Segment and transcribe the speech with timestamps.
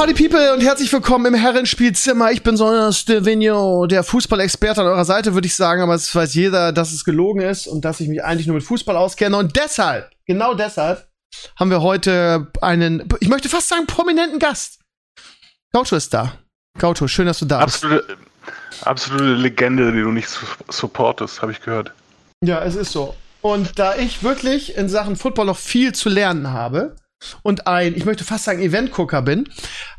[0.00, 2.32] Party People und herzlich willkommen im Herrenspielzimmer.
[2.32, 6.32] Ich bin Sonja Stevino, der Fußballexperte an eurer Seite, würde ich sagen, aber es weiß
[6.32, 9.36] jeder, dass es gelogen ist und dass ich mich eigentlich nur mit Fußball auskenne.
[9.36, 11.06] Und deshalb, genau deshalb,
[11.54, 14.78] haben wir heute einen, ich möchte fast sagen, prominenten Gast.
[15.70, 16.32] Gaucho ist da.
[16.78, 18.86] Gaucho, schön, dass du da absolute, bist.
[18.86, 20.30] Absolute Legende, die du nicht
[20.70, 21.92] supportest, habe ich gehört.
[22.42, 23.14] Ja, es ist so.
[23.42, 26.96] Und da ich wirklich in Sachen Football noch viel zu lernen habe,
[27.42, 29.48] und ein, ich möchte fast sagen, Eventgucker bin,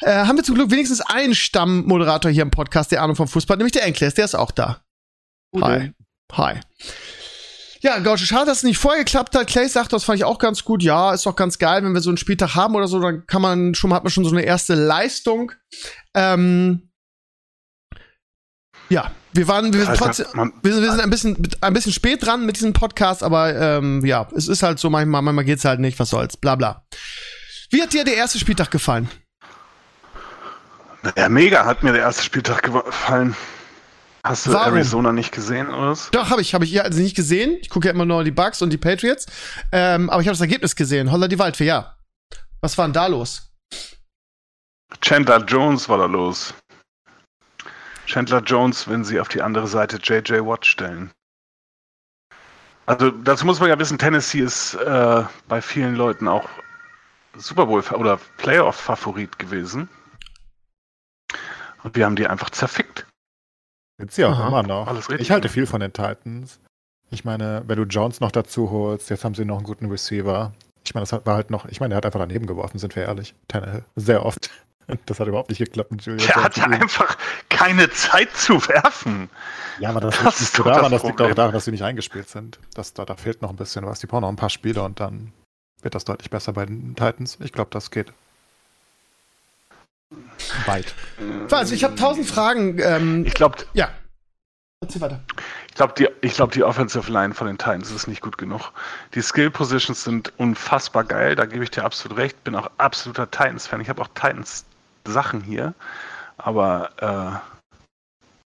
[0.02, 3.58] äh, haben wir zum Glück wenigstens einen Stammmoderator hier im Podcast, der Ahnung vom Fußball,
[3.58, 4.84] nämlich der Enkles, der ist auch da.
[5.60, 5.92] Hi.
[6.34, 6.60] Hi.
[7.82, 9.48] Ja, Gaucho, schade, dass es nicht vorher geklappt hat.
[9.48, 10.84] Clay sagt, das fand ich auch ganz gut.
[10.84, 13.42] Ja, ist doch ganz geil, wenn wir so einen Spieltag haben oder so, dann kann
[13.42, 15.52] man schon, hat man schon so eine erste Leistung.
[16.14, 16.92] Ähm,
[18.90, 20.26] ja, wir waren, wir sind trotzdem,
[20.62, 24.06] wir sind, wir sind ein bisschen, ein bisschen spät dran mit diesem Podcast, aber ähm,
[24.06, 26.84] ja, es ist halt so manchmal, manchmal geht's halt nicht, was soll's, bla bla.
[27.70, 29.10] Wie hat dir der erste Spieltag gefallen?
[31.18, 33.36] Ja, mega hat mir der erste Spieltag gefallen.
[34.24, 34.76] Hast du Warum?
[34.76, 36.12] Arizona nicht gesehen, oder was?
[36.12, 37.58] Doch, habe ich, habe ich ja also nicht gesehen.
[37.62, 39.26] Ich gucke ja immer nur die Bugs und die Patriots.
[39.72, 41.12] Ähm, aber ich habe das Ergebnis gesehen.
[41.12, 41.98] Holla die Waldfee, ja.
[42.62, 43.52] Was war denn da los?
[45.02, 46.54] Chandler Jones war da los.
[48.12, 51.12] Chandler Jones, wenn sie auf die andere Seite JJ Watt stellen.
[52.86, 56.50] Also dazu muss man ja wissen, Tennessee ist äh, bei vielen Leuten auch
[57.38, 59.88] Super Bowl oder Playoff-Favorit gewesen.
[61.84, 63.08] Und wir haben die einfach zerfickt.
[64.10, 64.48] Sie auch Aha.
[64.50, 64.88] immer noch.
[64.88, 65.28] Alles richtig.
[65.28, 66.60] Ich halte viel von den Titans.
[67.12, 70.52] Ich meine, wenn du Jones noch dazu holst, jetzt haben sie noch einen guten Receiver.
[70.84, 73.04] Ich meine, das war halt noch, ich meine, er hat einfach daneben geworfen, sind wir
[73.04, 73.36] ehrlich.
[73.96, 74.50] Sehr oft.
[75.06, 76.28] Das hat überhaupt nicht geklappt mit Julian.
[76.28, 77.18] Der hatte einfach
[77.50, 79.30] keine Zeit zu werfen.
[79.80, 81.84] Ja, aber das, das ist nicht daran, das, das liegt auch daran, dass sie nicht
[81.84, 82.60] eingespielt sind.
[82.74, 84.00] Das, da, da fehlt noch ein bisschen was.
[84.00, 85.32] Die brauchen noch ein paar Spiele und dann
[85.82, 87.38] wird das deutlich besser bei den Titans.
[87.42, 88.14] Ich glaube, das geht.
[90.66, 90.94] Weit.
[91.52, 92.80] Also, ich habe tausend Fragen.
[92.80, 93.60] Ähm, ich glaube.
[93.74, 93.90] Ja.
[94.82, 95.22] Erzähl weiter.
[95.70, 98.72] Ich glaube, die, glaub, die Offensive Line von den Titans ist nicht gut genug.
[99.14, 102.44] Die Skill Positions sind unfassbar geil, da gebe ich dir absolut recht.
[102.44, 103.80] Bin auch absoluter Titans-Fan.
[103.82, 104.66] Ich habe auch Titans
[105.06, 105.74] Sachen hier,
[106.38, 107.42] aber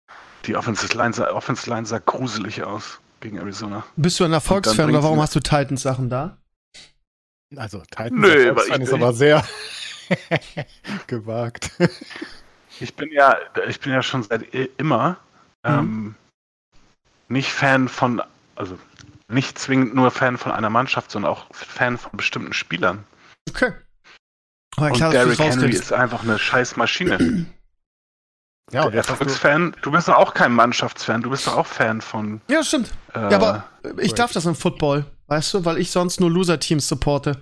[0.07, 0.13] äh,
[0.45, 3.83] die Offensive Line, sah, Offensive Line sah gruselig aus gegen Arizona.
[3.95, 6.37] Bist du ein Erfolgsfan oder warum hast du Titans Sachen da?
[7.55, 9.43] Also Titans Nö, aber ich, ist aber sehr
[11.07, 11.71] gewagt.
[12.79, 13.37] Ich bin ja,
[13.67, 15.17] ich bin ja schon seit immer
[15.63, 15.71] mhm.
[15.71, 16.15] ähm,
[17.27, 18.21] nicht Fan von,
[18.55, 18.77] also
[19.27, 23.05] nicht zwingend nur Fan von einer Mannschaft, sondern auch Fan von bestimmten Spielern.
[23.49, 23.73] Okay.
[24.77, 27.45] Aber und Derrick Henry ist einfach eine scheiß Maschine.
[28.71, 32.41] Ja, und Erfolgsfan, du bist doch auch kein Mannschaftsfan, du bist doch auch Fan von.
[32.49, 32.89] Ja, stimmt.
[33.13, 33.69] Äh, ja, aber
[33.99, 37.39] ich darf das im Football, weißt du, weil ich sonst nur Loser-Teams supporte.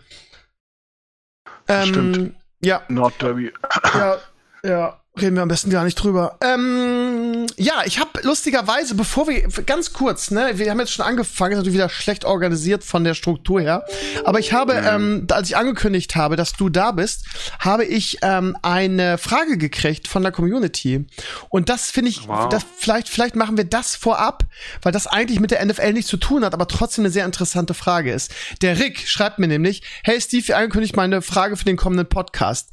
[1.69, 2.35] Ähm, stimmt.
[2.61, 2.81] Ja.
[2.89, 3.53] Nordderby.
[3.93, 4.17] Ja,
[4.65, 4.99] ja.
[5.21, 6.39] Reden wir am besten gar nicht drüber.
[6.41, 11.51] Ähm, ja, ich habe lustigerweise, bevor wir ganz kurz, ne, wir haben jetzt schon angefangen,
[11.51, 13.85] ist natürlich wieder schlecht organisiert von der Struktur her,
[14.23, 14.87] aber ich habe, mhm.
[14.87, 17.25] ähm, als ich angekündigt habe, dass du da bist,
[17.59, 21.05] habe ich ähm, eine Frage gekriegt von der Community
[21.49, 22.49] und das finde ich, wow.
[22.49, 24.45] das vielleicht vielleicht machen wir das vorab,
[24.81, 27.75] weil das eigentlich mit der NFL nichts zu tun hat, aber trotzdem eine sehr interessante
[27.75, 28.33] Frage ist.
[28.63, 32.71] Der Rick schreibt mir nämlich, hey Steve, wie angekündigt meine Frage für den kommenden Podcast.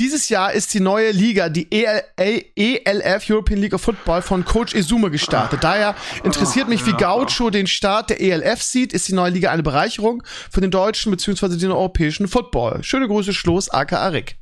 [0.00, 4.74] Dieses Jahr ist die neue Liga, die EL ELF European League of Football von Coach
[4.74, 5.62] Izume gestartet.
[5.62, 5.94] Daher
[6.24, 8.94] interessiert mich, wie Gaucho den Start der ELF sieht.
[8.94, 11.58] Ist die neue Liga eine Bereicherung für den deutschen bzw.
[11.58, 12.82] den europäischen Football?
[12.82, 14.38] Schöne Grüße, Schluss, aka Rick.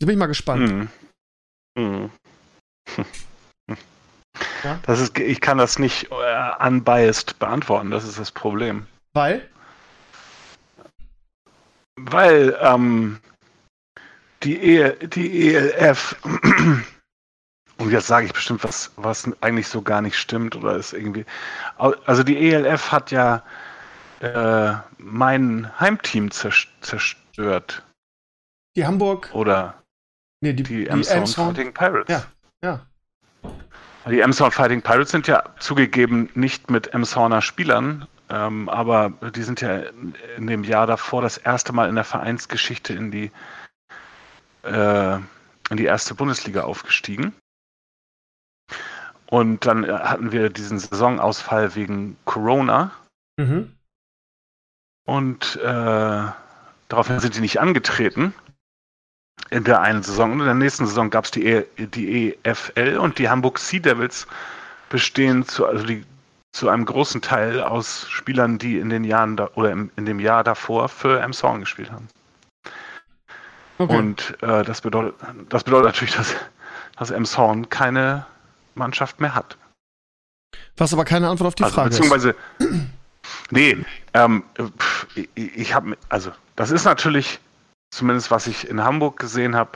[0.00, 0.88] Da bin ich mal gespannt.
[1.78, 2.10] Hm.
[4.64, 4.80] Ja?
[4.84, 8.86] Das ist, ich kann das nicht äh, unbiased beantworten, das ist das Problem.
[9.12, 9.46] Weil?
[11.96, 13.18] Weil, ähm,
[14.42, 16.16] die, e die ELF,
[17.78, 21.24] und jetzt sage ich bestimmt was, was eigentlich so gar nicht stimmt oder ist irgendwie,
[21.76, 23.42] also die ELF hat ja
[24.20, 27.84] äh, mein Heimteam zerstört.
[28.76, 29.30] Die Hamburg.
[29.32, 29.82] Oder
[30.40, 32.08] nee, die, die, die Emson Fighting Pirates.
[32.08, 32.24] Ja,
[32.62, 32.86] ja.
[34.08, 39.60] Die Emson Fighting Pirates sind ja zugegeben nicht mit Emsoner Spielern, ähm, aber die sind
[39.60, 39.82] ja
[40.36, 43.30] in dem Jahr davor das erste Mal in der Vereinsgeschichte in die
[44.62, 45.16] äh,
[45.70, 47.34] in die erste Bundesliga aufgestiegen.
[49.26, 52.92] Und dann äh, hatten wir diesen Saisonausfall wegen Corona.
[53.36, 53.74] Mhm.
[55.06, 56.26] Und äh,
[56.88, 58.34] daraufhin sind die nicht angetreten
[59.50, 60.32] in der einen Saison.
[60.32, 63.80] Und in der nächsten Saison gab es die, e, die EFL und die Hamburg Sea
[63.80, 64.26] Devils
[64.88, 66.04] bestehen zu, also die,
[66.52, 70.20] zu einem großen Teil aus Spielern, die in den Jahren da, oder im, in dem
[70.20, 72.08] Jahr davor für Emshorn gespielt haben.
[73.78, 73.96] Okay.
[73.96, 75.14] Und äh, das, bedeutet,
[75.48, 76.34] das bedeutet natürlich, dass,
[76.96, 78.26] dass Emshorn keine
[78.74, 79.56] Mannschaft mehr hat.
[80.76, 82.68] Was aber keine Antwort auf die also, Frage beziehungsweise, ist.
[83.50, 83.76] Nee,
[84.14, 84.42] ähm,
[85.14, 87.40] ich, ich habe, also das ist natürlich,
[87.90, 89.72] zumindest was ich in Hamburg gesehen habe,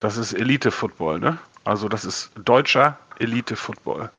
[0.00, 1.38] das ist Elite-Football, ne?
[1.64, 4.10] Also das ist deutscher Elite-Football.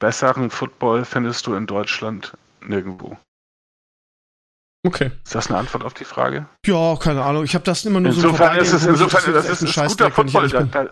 [0.00, 3.16] Besseren Football findest du in Deutschland nirgendwo.
[4.84, 5.12] Okay.
[5.24, 6.46] Ist das eine Antwort auf die Frage?
[6.66, 7.44] Ja, keine Ahnung.
[7.44, 9.88] Ich habe das immer nur insofern so ist es, Insofern das ist, das ist ein
[9.88, 10.48] guter Football.
[10.48, 10.90] Da, da,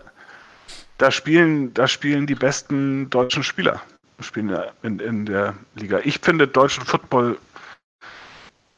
[0.97, 3.81] da, spielen, da spielen die besten deutschen Spieler
[4.23, 5.99] spielen in, in der Liga.
[6.03, 7.37] Ich finde deutschen Football.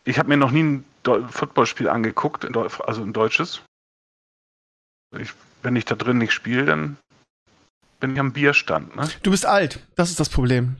[0.05, 3.61] Ich habe mir noch nie ein Footballspiel angeguckt, also ein deutsches.
[5.17, 6.97] Ich, wenn ich da drin nicht spiele, dann
[7.99, 8.95] bin ich am Bierstand.
[8.95, 9.09] Ne?
[9.21, 10.77] Du bist alt, das ist das Problem.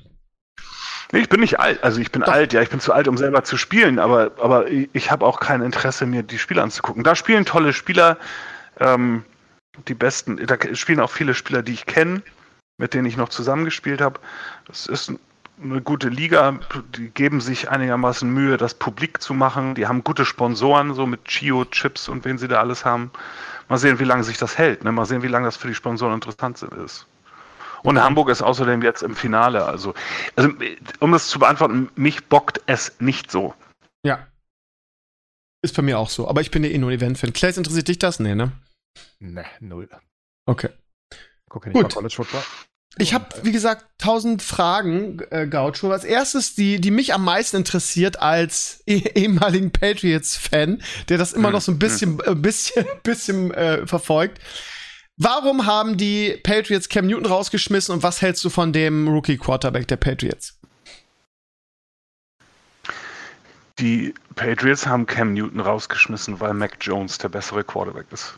[1.14, 1.84] Nee, ich bin nicht alt.
[1.84, 2.34] Also ich bin Doch.
[2.34, 5.40] alt, ja, ich bin zu alt, um selber zu spielen, aber, aber ich, habe auch
[5.40, 7.04] kein Interesse, mir die Spiele anzugucken.
[7.04, 8.18] Da spielen tolle Spieler,
[8.80, 9.24] ähm,
[9.88, 12.24] die besten, da spielen auch viele Spieler, die ich kenne,
[12.80, 14.20] mit denen ich noch zusammengespielt habe.
[14.66, 15.14] Das ist
[15.62, 16.60] eine gute Liga,
[16.98, 19.76] die geben sich einigermaßen Mühe, das publik zu machen.
[19.76, 23.12] Die haben gute Sponsoren, so mit Chio, Chips und wen sie da alles haben.
[23.70, 24.84] Mal sehen, wie lange sich das hält.
[24.84, 24.92] Ne?
[24.92, 27.06] Mal sehen, wie lange das für die Sponsoren interessant ist.
[27.84, 29.66] Und Hamburg ist außerdem jetzt im Finale.
[29.66, 29.94] Also,
[30.36, 30.50] also,
[31.00, 33.54] um das zu beantworten, mich bockt es nicht so.
[34.06, 34.28] Ja.
[35.62, 36.28] Ist bei mir auch so.
[36.28, 37.34] Aber ich bin ja eh nur ein Event-Fan.
[37.34, 38.20] Clays, interessiert dich das?
[38.20, 38.52] Nee, ne?
[39.20, 39.90] Ne, null.
[40.46, 40.70] Okay.
[41.50, 41.84] Gucke nicht Gut.
[41.84, 42.44] mal College Football.
[42.98, 45.92] Ich habe, wie gesagt, tausend Fragen, äh, Gaucho.
[45.92, 51.48] Als erstes, die, die mich am meisten interessiert als eh ehemaligen Patriots-Fan, der das immer
[51.48, 52.32] hm, noch so ein bisschen, hm.
[52.32, 54.40] äh, bisschen, bisschen äh, verfolgt.
[55.18, 59.98] Warum haben die Patriots Cam Newton rausgeschmissen und was hältst du von dem Rookie-Quarterback der
[59.98, 60.60] Patriots?
[63.80, 68.38] Die Patriots haben Cam Newton rausgeschmissen, weil Mac Jones der bessere Quarterback ist.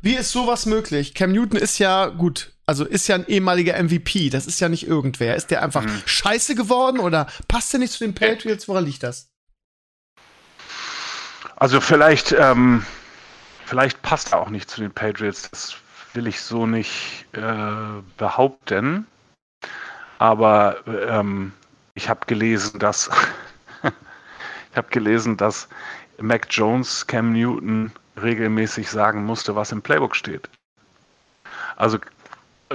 [0.00, 1.14] Wie ist sowas möglich?
[1.14, 4.86] Cam Newton ist ja gut, also ist ja ein ehemaliger MVP, das ist ja nicht
[4.86, 5.36] irgendwer.
[5.36, 6.02] Ist der einfach mhm.
[6.04, 8.68] scheiße geworden oder passt der nicht zu den Patriots?
[8.68, 9.28] Woran liegt das?
[11.56, 12.86] Also vielleicht ähm,
[13.68, 15.50] Vielleicht passt er auch nicht zu den Patriots.
[15.50, 15.76] Das
[16.14, 19.06] will ich so nicht äh, behaupten.
[20.18, 21.52] Aber ähm,
[21.92, 23.10] ich habe gelesen, dass
[24.70, 25.68] ich habe gelesen, dass
[26.18, 30.48] Mac Jones Cam Newton regelmäßig sagen musste, was im Playbook steht.
[31.76, 31.98] Also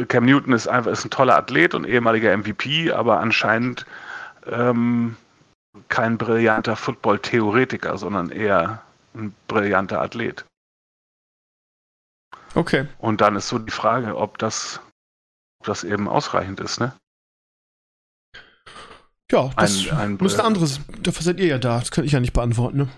[0.09, 3.87] Cam Newton ist einfach ist ein toller Athlet und ehemaliger MVP, aber anscheinend
[4.45, 5.17] ähm,
[5.89, 8.83] kein brillanter Football-Theoretiker, sondern eher
[9.15, 10.45] ein brillanter Athlet.
[12.55, 12.87] Okay.
[12.99, 14.79] Und dann ist so die Frage, ob das,
[15.59, 16.93] ob das eben ausreichend ist, ne?
[19.31, 20.79] Ja, das ein, ein, müsste anderes.
[21.01, 21.79] Dafür seid ihr ja da.
[21.79, 22.89] Das kann ich ja nicht beantworten, ne?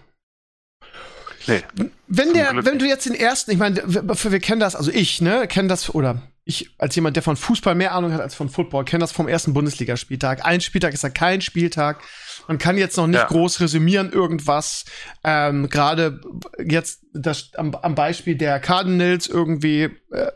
[1.47, 1.63] Nee.
[2.07, 5.21] Wenn der, wenn du jetzt den ersten, ich meine, wir, wir kennen das, also ich,
[5.21, 8.49] ne, kenne das, oder ich als jemand, der von Fußball mehr Ahnung hat als von
[8.49, 10.45] Football, kenne das vom ersten Bundesligaspieltag.
[10.45, 12.03] Ein Spieltag ist ja kein Spieltag.
[12.47, 13.27] Man kann jetzt noch nicht ja.
[13.27, 14.85] groß resümieren irgendwas.
[15.23, 16.21] Ähm, Gerade
[16.63, 20.31] jetzt das, am, am Beispiel der Cardinals irgendwie äh,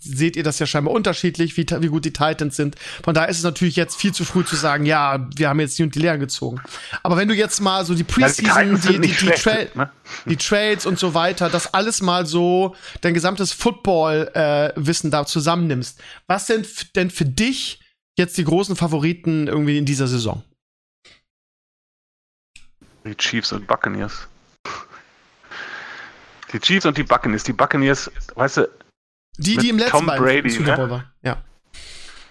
[0.00, 2.76] seht ihr das ja scheinbar unterschiedlich, wie, wie gut die Titans sind.
[3.02, 5.78] Von daher ist es natürlich jetzt viel zu früh zu sagen, ja, wir haben jetzt
[5.78, 6.60] die und die Lehren gezogen.
[7.02, 9.90] Aber wenn du jetzt mal so die Preseason, die, die, die, die, Tra ne?
[10.26, 16.00] die, Trades und so weiter, das alles mal so, dein gesamtes Football-Wissen äh, da zusammennimmst,
[16.26, 17.80] was sind denn für dich
[18.16, 20.42] jetzt die großen Favoriten irgendwie in dieser Saison?
[23.04, 24.28] Die Chiefs und Buccaneers.
[26.52, 27.44] Die Chiefs und die Buccaneers.
[27.44, 28.68] Die Buccaneers, weißt du,
[29.38, 30.90] die, die im letzten Tom Brady, Super Bowl ne?
[30.90, 31.12] war.
[31.22, 31.42] Ja.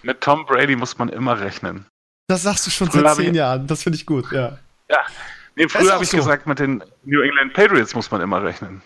[0.02, 1.86] Mit Tom Brady muss man immer rechnen.
[2.28, 3.66] Das sagst du schon früher seit zehn Jahren.
[3.66, 4.58] Das finde ich gut, ja.
[4.88, 4.98] Ja.
[5.56, 6.16] Nee, früher habe ich so.
[6.16, 8.82] gesagt, mit den New England Patriots muss man immer rechnen.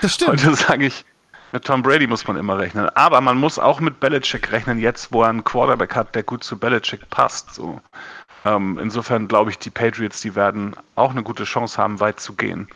[0.00, 0.30] Das stimmt.
[0.30, 1.04] Heute sage ich,
[1.52, 2.88] mit Tom Brady muss man immer rechnen.
[2.90, 6.42] Aber man muss auch mit Belichick rechnen, jetzt wo er einen Quarterback hat, der gut
[6.42, 7.54] zu Belichick passt.
[7.54, 7.80] So.
[8.44, 12.34] Ähm, insofern glaube ich, die Patriots, die werden auch eine gute Chance haben, weit zu
[12.34, 12.68] gehen.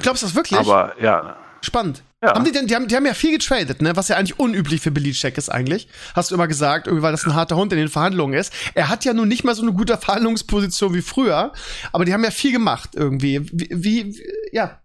[0.00, 0.58] Glaubst du das wirklich?
[0.58, 1.36] Aber ja.
[1.60, 2.02] Spannend.
[2.22, 2.34] Ja.
[2.34, 3.96] Haben die denn, die haben, die haben ja viel getradet, ne?
[3.96, 5.88] Was ja eigentlich unüblich für Belichick ist eigentlich.
[6.14, 8.52] Hast du immer gesagt, irgendwie, weil das ein harter Hund in den Verhandlungen ist.
[8.74, 11.52] Er hat ja nun nicht mal so eine gute Verhandlungsposition wie früher,
[11.92, 13.40] aber die haben ja viel gemacht irgendwie.
[13.52, 14.81] Wie, wie ja.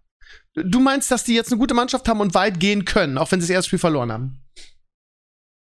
[0.64, 3.40] Du meinst, dass die jetzt eine gute Mannschaft haben und weit gehen können, auch wenn
[3.40, 4.42] sie das erste Spiel verloren haben?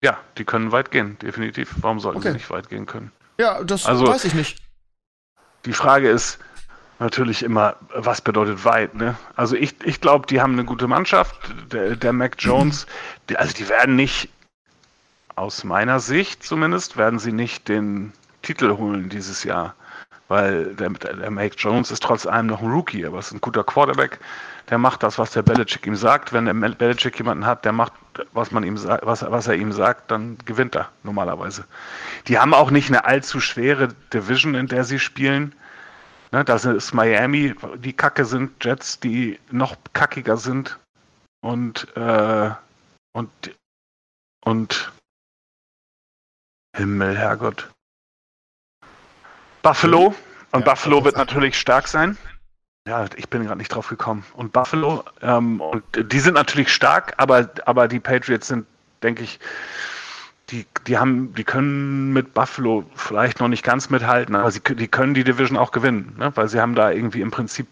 [0.03, 1.75] Ja, die können weit gehen, definitiv.
[1.81, 2.29] Warum sollten okay.
[2.29, 3.11] sie nicht weit gehen können?
[3.39, 4.59] Ja, das also, weiß ich nicht.
[5.65, 6.39] Die Frage ist,
[6.99, 9.15] natürlich immer, was bedeutet weit, ne?
[9.35, 11.35] Also ich, ich glaube, die haben eine gute Mannschaft.
[11.71, 12.85] Der, der Mac Jones,
[13.29, 14.29] die, also die werden nicht,
[15.35, 19.75] aus meiner Sicht zumindest, werden sie nicht den Titel holen dieses Jahr.
[20.27, 23.63] Weil der, der Make Jones ist trotz allem noch ein Rookie, aber ist ein guter
[23.63, 24.19] Quarterback.
[24.69, 26.33] Der macht das, was der Belichick ihm sagt.
[26.33, 27.93] Wenn der Belichick jemanden hat, der macht,
[28.33, 31.65] was man ihm was, was er ihm sagt, dann gewinnt er normalerweise.
[32.27, 35.53] Die haben auch nicht eine allzu schwere Division, in der sie spielen.
[36.31, 40.79] Ne, das ist Miami, die kacke sind, Jets, die noch kackiger sind.
[41.41, 42.49] Und, äh,
[43.13, 43.29] und,
[44.43, 44.91] und
[46.75, 47.74] Himmel, Herrgott.
[49.65, 50.13] Buffalo.
[50.51, 52.17] Und ja, Buffalo wird natürlich stark sein.
[52.87, 54.23] Ja, ich bin gerade nicht drauf gekommen.
[54.35, 58.67] Und Buffalo, ähm, und die sind natürlich stark, aber, aber die Patriots sind,
[59.01, 59.39] denke ich,
[60.51, 64.87] die, die haben, die können mit Buffalo vielleicht noch nicht ganz mithalten, aber sie, die
[64.87, 66.31] können die Division auch gewinnen, ne?
[66.35, 67.65] weil sie haben da irgendwie im Prinzip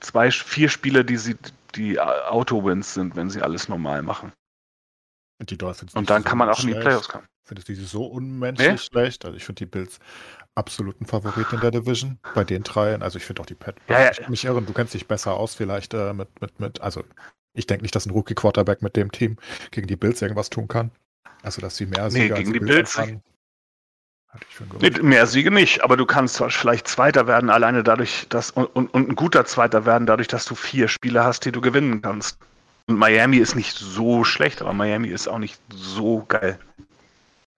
[0.00, 1.36] zwei, vier Spiele, die sie,
[1.76, 4.32] die Auto-Wins sind, wenn sie alles normal machen.
[5.42, 5.92] Und die Dolphins.
[5.94, 6.76] Und dann so kann man auch schlecht.
[6.76, 7.26] in die Playoffs kommen.
[7.42, 8.78] Findest du die so unmenschlich nee?
[8.78, 9.24] schlecht?
[9.24, 9.98] Also ich finde die Bills
[10.54, 12.20] absoluten Favoriten in der Division.
[12.32, 13.02] Bei den dreien.
[13.02, 13.74] Also ich finde auch die Pat.
[13.88, 14.12] Ja, ja.
[14.12, 17.02] Ich mich irren, du kennst dich besser aus vielleicht äh, mit, mit, mit, also
[17.54, 19.36] ich denke nicht, dass ein Rookie-Quarterback mit dem Team
[19.72, 20.92] gegen die Bills irgendwas tun kann.
[21.42, 22.94] Also dass sie mehr Siege nee, gegen die Bills.
[22.94, 23.20] Bills
[24.80, 28.94] Nee, mehr Siege nicht, aber du kannst vielleicht Zweiter werden, alleine dadurch, dass und, und,
[28.94, 32.38] und, ein guter Zweiter werden, dadurch, dass du vier Spiele hast, die du gewinnen kannst.
[32.86, 36.58] Und Miami ist nicht so schlecht, aber Miami ist auch nicht so geil.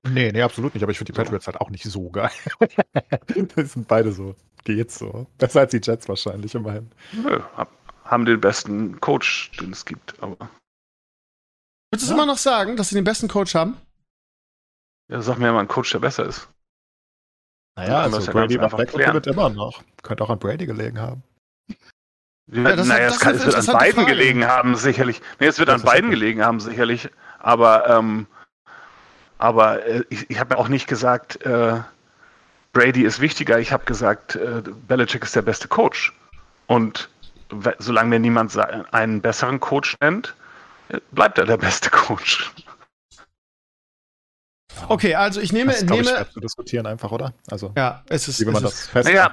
[0.06, 0.82] Nee, nee, absolut nicht.
[0.82, 2.30] Aber ich finde die Patriots halt auch nicht so geil.
[3.56, 4.34] das sind beide so.
[4.64, 5.26] Geht's so.
[5.38, 6.90] Besser als die Jets wahrscheinlich immerhin.
[7.12, 7.40] Nö,
[8.04, 10.50] haben den besten Coach, den es gibt, aber.
[11.90, 12.22] Würdest du ja.
[12.22, 13.76] immer noch sagen, dass sie den besten Coach haben?
[15.10, 16.48] Ja, sag mir mal einen Coach, der besser ist.
[17.76, 19.82] Naja, also ja Brady macht wird immer noch.
[20.02, 21.22] Könnte auch an Brady gelegen haben.
[22.46, 24.16] Ja, das naja, es, kann, es wird an beiden Frage.
[24.16, 25.22] gelegen haben, sicherlich.
[25.40, 27.08] Nee, es wird das an beiden gelegen haben, sicherlich.
[27.38, 28.26] Aber ähm,
[29.38, 31.80] aber äh, ich, ich habe ja auch nicht gesagt, äh,
[32.72, 33.58] Brady ist wichtiger.
[33.58, 36.12] Ich habe gesagt, äh, Belichick ist der beste Coach.
[36.66, 37.08] Und
[37.78, 38.56] solange mir niemand
[38.92, 40.34] einen besseren Coach nennt,
[40.88, 42.52] äh, bleibt er der beste Coach.
[44.88, 45.72] Okay, also ich nehme.
[45.72, 47.32] Das ist, nehme ich, zu diskutieren einfach, oder?
[47.50, 48.40] Also, ja, es ist.
[48.40, 49.08] Wie will man das fest?
[49.08, 49.30] Naja,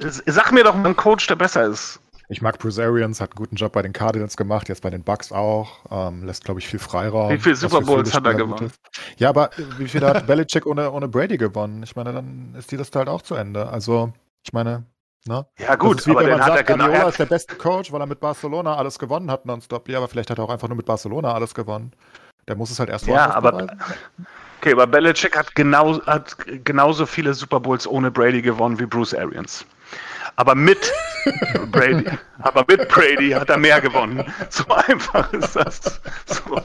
[0.00, 1.98] äh, sag mir doch einen Coach, der besser ist.
[2.32, 5.02] Ich mag Bruce Arians, hat einen guten Job bei den Cardinals gemacht, jetzt bei den
[5.02, 5.80] Bucks auch.
[5.90, 7.30] Ähm, lässt, glaube ich, viel Freiraum.
[7.30, 8.72] Wie viele Super Bowls hat er gewonnen?
[9.18, 11.82] Ja, aber wie viel hat Belichick ohne, ohne Brady gewonnen?
[11.82, 13.68] Ich meine, dann ist die Liste halt auch zu Ende.
[13.68, 14.14] Also,
[14.46, 14.84] ich meine,
[15.26, 15.44] ne?
[15.58, 16.86] Ja, gut, aber dann hat er genau.
[16.86, 19.90] Guardiola ist der beste Coach, weil er mit Barcelona alles gewonnen hat nonstop.
[19.90, 21.92] Ja, aber vielleicht hat er auch einfach nur mit Barcelona alles gewonnen.
[22.48, 23.52] Der muss es halt erst Ja, aber.
[23.52, 23.78] Beweisen.
[24.58, 26.34] Okay, aber Belichick hat, genau, hat
[26.64, 29.66] genauso viele Super Bowls ohne Brady gewonnen wie Bruce Arians.
[30.36, 30.92] Aber mit
[31.70, 32.06] Brady,
[32.40, 34.24] aber mit Brady hat er mehr gewonnen.
[34.50, 36.00] So einfach ist das.
[36.26, 36.62] So.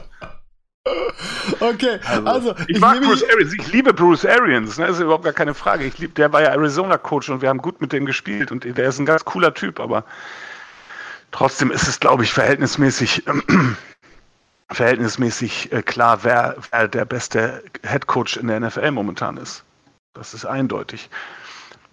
[1.60, 5.24] Okay, also, also ich, ich, mag Bruce Arians, ich liebe Bruce Arians, ne, ist überhaupt
[5.24, 5.84] gar keine Frage.
[5.84, 8.88] Ich lieb, der war ja Arizona-Coach und wir haben gut mit dem gespielt und der
[8.88, 10.04] ist ein ganz cooler Typ, aber
[11.30, 13.32] trotzdem ist es, glaube ich, verhältnismäßig, äh,
[14.70, 19.64] verhältnismäßig äh, klar, wer, wer der beste Head Coach in der NFL momentan ist.
[20.14, 21.10] Das ist eindeutig.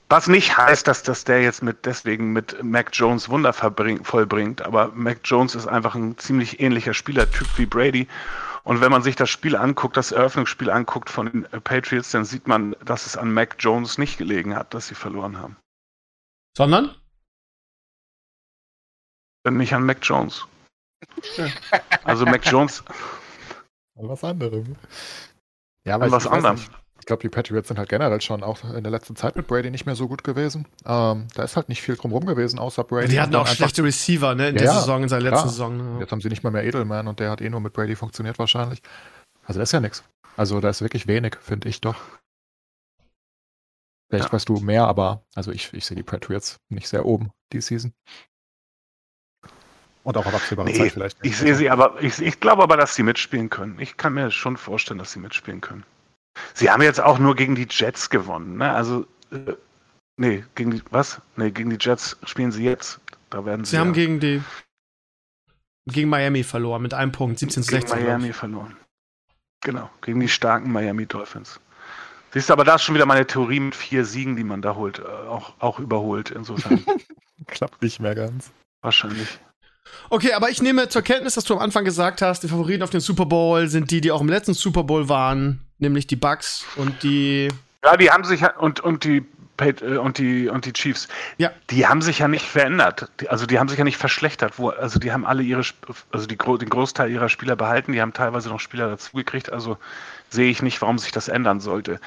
[0.07, 4.89] Was nicht heißt, dass, dass der jetzt mit deswegen mit Mac Jones Wunder vollbringt, aber
[4.89, 8.07] Mac Jones ist einfach ein ziemlich ähnlicher Spielertyp wie Brady.
[8.63, 12.47] Und wenn man sich das Spiel anguckt, das Eröffnungsspiel anguckt von den Patriots, dann sieht
[12.47, 15.57] man, dass es an Mac Jones nicht gelegen hat, dass sie verloren haben.
[16.55, 16.95] Sondern?
[19.47, 20.47] Nicht an Mac Jones.
[22.03, 22.83] Also Mac Jones.
[23.95, 24.65] An was anderes.
[25.83, 26.69] Ja, aber was anderes.
[27.05, 29.69] Ich glaube, die Patriots sind halt generell schon auch in der letzten Zeit mit Brady
[29.69, 30.65] nicht mehr so gut gewesen.
[30.88, 33.09] Ähm, da ist halt nicht viel drumherum gewesen, außer Brady.
[33.09, 35.77] Die hatten auch schlechte Receiver, ne, in ja, der Saison, in seiner letzten Saison.
[35.77, 36.00] Ne?
[36.00, 38.39] Jetzt haben sie nicht mal mehr Edelman und der hat eh nur mit Brady funktioniert
[38.39, 38.81] wahrscheinlich.
[39.43, 40.03] Also das ist ja nichts.
[40.35, 42.01] Also da ist wirklich wenig, finde ich doch.
[44.09, 44.33] Vielleicht ja.
[44.33, 47.93] weißt du mehr, aber also ich, ich sehe die Patriots nicht sehr oben die Season.
[50.03, 51.19] Und auch auf absehbare nee, Zeit vielleicht.
[51.21, 53.77] Ich sehe sie aber, ich, ich glaube aber, dass sie mitspielen können.
[53.77, 55.85] Ich kann mir schon vorstellen, dass sie mitspielen können.
[56.54, 58.72] Sie haben jetzt auch nur gegen die Jets gewonnen, ne?
[58.72, 59.54] Also, äh,
[60.18, 61.22] nee, gegen die, was?
[61.36, 63.00] Nee, gegen die Jets spielen sie jetzt.
[63.30, 63.72] Da werden sie.
[63.72, 64.42] Sie haben ja, gegen die,
[65.88, 67.98] gegen Miami verloren mit einem Punkt, 17 zu 16.
[67.98, 68.77] Gegen Miami verloren.
[69.62, 71.60] Genau, gegen die starken Miami Dolphins.
[72.34, 74.75] Siehst du, aber da ist schon wieder meine Theorie mit vier Siegen, die man da
[74.75, 76.32] holt, äh, auch, auch überholt.
[76.32, 76.86] Insofern.
[77.48, 78.51] Klappt nicht mehr ganz.
[78.82, 79.39] Wahrscheinlich.
[80.10, 82.89] Okay, aber ich nehme zur Kenntnis, dass du am Anfang gesagt hast, die Favoriten auf
[82.89, 86.65] den Super Bowl sind die, die auch im letzten Super Bowl waren, nämlich die Bucks
[86.75, 87.50] und die.
[87.84, 89.25] Ja, die haben sich und und die
[89.58, 91.08] äh, und die und die Chiefs.
[91.38, 91.51] Ja.
[91.70, 93.10] Die haben sich ja nicht verändert.
[93.29, 94.58] Also die haben sich ja nicht verschlechtert.
[94.60, 95.63] Wo, also die haben alle ihre,
[96.12, 97.94] also die, den Großteil ihrer Spieler behalten.
[97.94, 99.51] Die haben teilweise noch Spieler dazugekriegt.
[99.51, 99.77] Also
[100.29, 102.00] sehe ich nicht, warum sich das ändern sollte.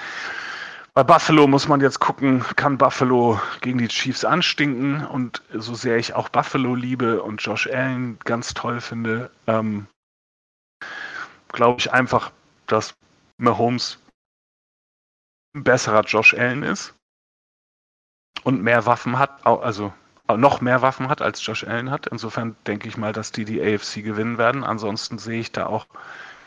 [0.94, 5.96] Bei Buffalo muss man jetzt gucken, kann Buffalo gegen die Chiefs anstinken und so sehr
[5.96, 9.86] ich auch Buffalo liebe und Josh Allen ganz toll finde, ähm,
[11.52, 12.32] glaube ich einfach,
[12.66, 12.94] dass
[13.38, 13.98] Mahomes
[15.54, 16.94] ein besserer Josh Allen ist
[18.42, 19.92] und mehr Waffen hat, also
[20.36, 22.06] noch mehr Waffen hat, als Josh Allen hat.
[22.08, 24.62] Insofern denke ich mal, dass die die AFC gewinnen werden.
[24.62, 25.86] Ansonsten sehe ich da auch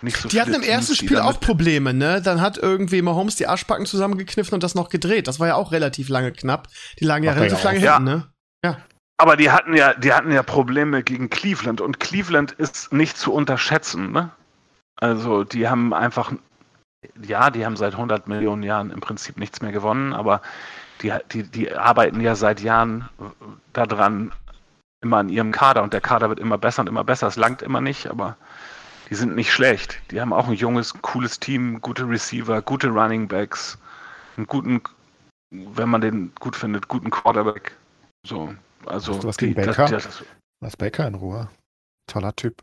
[0.02, 2.22] nicht so Die hatten im ersten Spiel auch Probleme, ne?
[2.22, 5.28] Dann hat irgendwie Mahomes die Arschbacken zusammengekniffen und das noch gedreht.
[5.28, 6.68] Das war ja auch relativ lange knapp.
[7.00, 8.28] Die lagen ja relativ lange hinten, ne?
[8.64, 8.78] Ja.
[9.18, 13.34] Aber die hatten ja, die hatten ja Probleme gegen Cleveland und Cleveland ist nicht zu
[13.34, 14.32] unterschätzen, ne?
[14.96, 16.34] Also, die haben einfach,
[17.26, 20.42] ja, die haben seit 100 Millionen Jahren im Prinzip nichts mehr gewonnen, aber
[21.02, 23.10] die, die, die arbeiten ja seit Jahren
[23.74, 24.32] daran,
[25.02, 27.28] immer an ihrem Kader und der Kader wird immer besser und immer besser.
[27.28, 28.38] Es langt immer nicht, aber
[29.10, 30.00] die sind nicht schlecht.
[30.12, 33.80] Die haben auch ein junges, cooles Team, gute Receiver, gute Running Backs,
[34.38, 34.82] einen guten,
[35.50, 37.76] wenn man den gut findet, guten Quarterback.
[38.28, 38.54] So,
[38.86, 39.88] also was gegen die, Baker?
[39.88, 40.24] Das, das,
[40.64, 41.50] Lass Baker in Ruhe.
[42.08, 42.62] Toller Typ.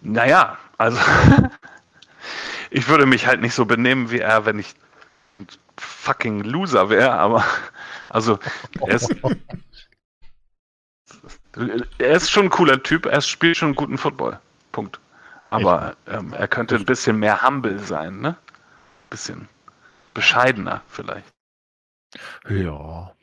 [0.00, 0.98] Naja, also
[2.70, 4.74] ich würde mich halt nicht so benehmen wie er, wenn ich
[5.38, 5.46] ein
[5.78, 7.44] fucking Loser wäre, aber
[8.10, 8.38] also
[8.80, 9.14] er ist,
[11.98, 14.38] er ist schon ein cooler Typ, er spielt schon guten Football.
[14.72, 15.00] Punkt.
[15.50, 18.36] Aber ähm, er könnte ein bisschen mehr humble sein, ne?
[19.10, 19.48] Bisschen
[20.12, 21.28] bescheidener vielleicht.
[22.48, 23.14] Ja.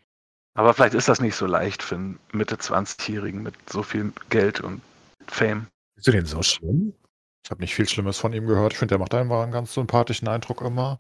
[0.54, 4.62] Aber vielleicht ist das nicht so leicht für einen Mitte 20-Jährigen mit so viel Geld
[4.62, 4.82] und
[5.28, 5.68] Fame.
[5.96, 6.94] Ist du den so schlimm?
[7.44, 8.74] Ich habe nicht viel Schlimmes von ihm gehört.
[8.74, 11.00] Ich finde, der macht einfach einen ganz sympathischen Eindruck immer.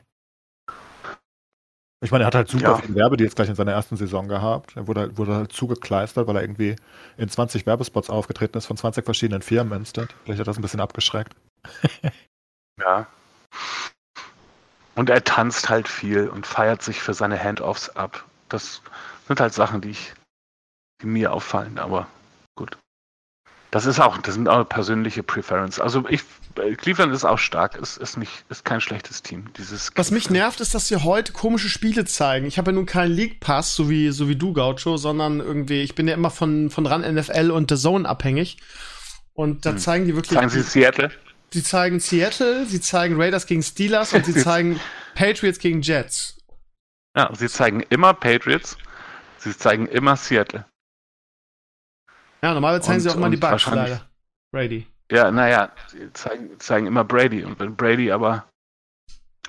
[2.03, 2.77] Ich meine, er hat halt super ja.
[2.77, 4.75] viele Werbedeals gleich in seiner ersten Saison gehabt.
[4.75, 6.75] Er wurde, wurde halt zugekleistert, weil er irgendwie
[7.17, 10.15] in 20 Werbespots aufgetreten ist von 20 verschiedenen Firmen instant.
[10.23, 11.35] Vielleicht hat das ein bisschen abgeschreckt.
[12.79, 13.05] ja.
[14.95, 18.25] Und er tanzt halt viel und feiert sich für seine Handoffs ab.
[18.49, 18.81] Das
[19.27, 20.13] sind halt Sachen, die ich,
[21.03, 22.07] die mir auffallen, aber
[22.55, 22.77] gut.
[23.71, 25.79] Das ist auch, das sind auch persönliche Preference.
[25.79, 26.23] Also ich,
[26.77, 29.45] Cleveland ist auch stark, ist, ist nicht, ist kein schlechtes Team.
[29.57, 32.45] Dieses Was mich nervt, ist, dass sie heute komische Spiele zeigen.
[32.45, 35.81] Ich habe ja nun keinen League Pass, so wie, so wie du, Gaucho, sondern irgendwie,
[35.81, 38.57] ich bin ja immer von, von RAN NFL und The Zone abhängig.
[39.33, 39.77] Und da hm.
[39.77, 40.37] zeigen die wirklich.
[40.37, 41.09] Zeigen sie Seattle?
[41.53, 44.81] Sie zeigen Seattle, sie zeigen Raiders gegen Steelers und sie zeigen
[45.15, 46.37] Patriots gegen Jets.
[47.15, 48.77] Ja, sie zeigen immer Patriots,
[49.37, 50.65] sie zeigen immer Seattle.
[52.43, 54.09] Ja, normalerweise zeigen und, sie auch immer die Bugs, leider.
[54.51, 54.87] Brady.
[55.11, 57.43] Ja, naja, sie zeigen, zeigen immer Brady.
[57.43, 58.47] Und wenn Brady aber.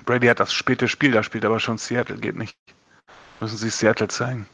[0.05, 2.57] Brady hat das späte Spiel, da spielt aber schon Seattle, geht nicht.
[3.39, 4.47] Müssen sie Seattle zeigen.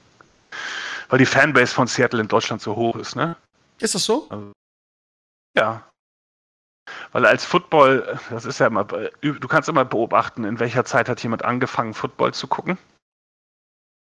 [1.09, 3.35] Weil die Fanbase von Seattle in Deutschland so hoch ist, ne?
[3.79, 4.29] Ist das so?
[4.29, 4.51] Also,
[5.57, 5.89] ja.
[7.11, 11.21] Weil als Football, das ist ja immer, du kannst immer beobachten, in welcher Zeit hat
[11.23, 12.77] jemand angefangen, Football zu gucken.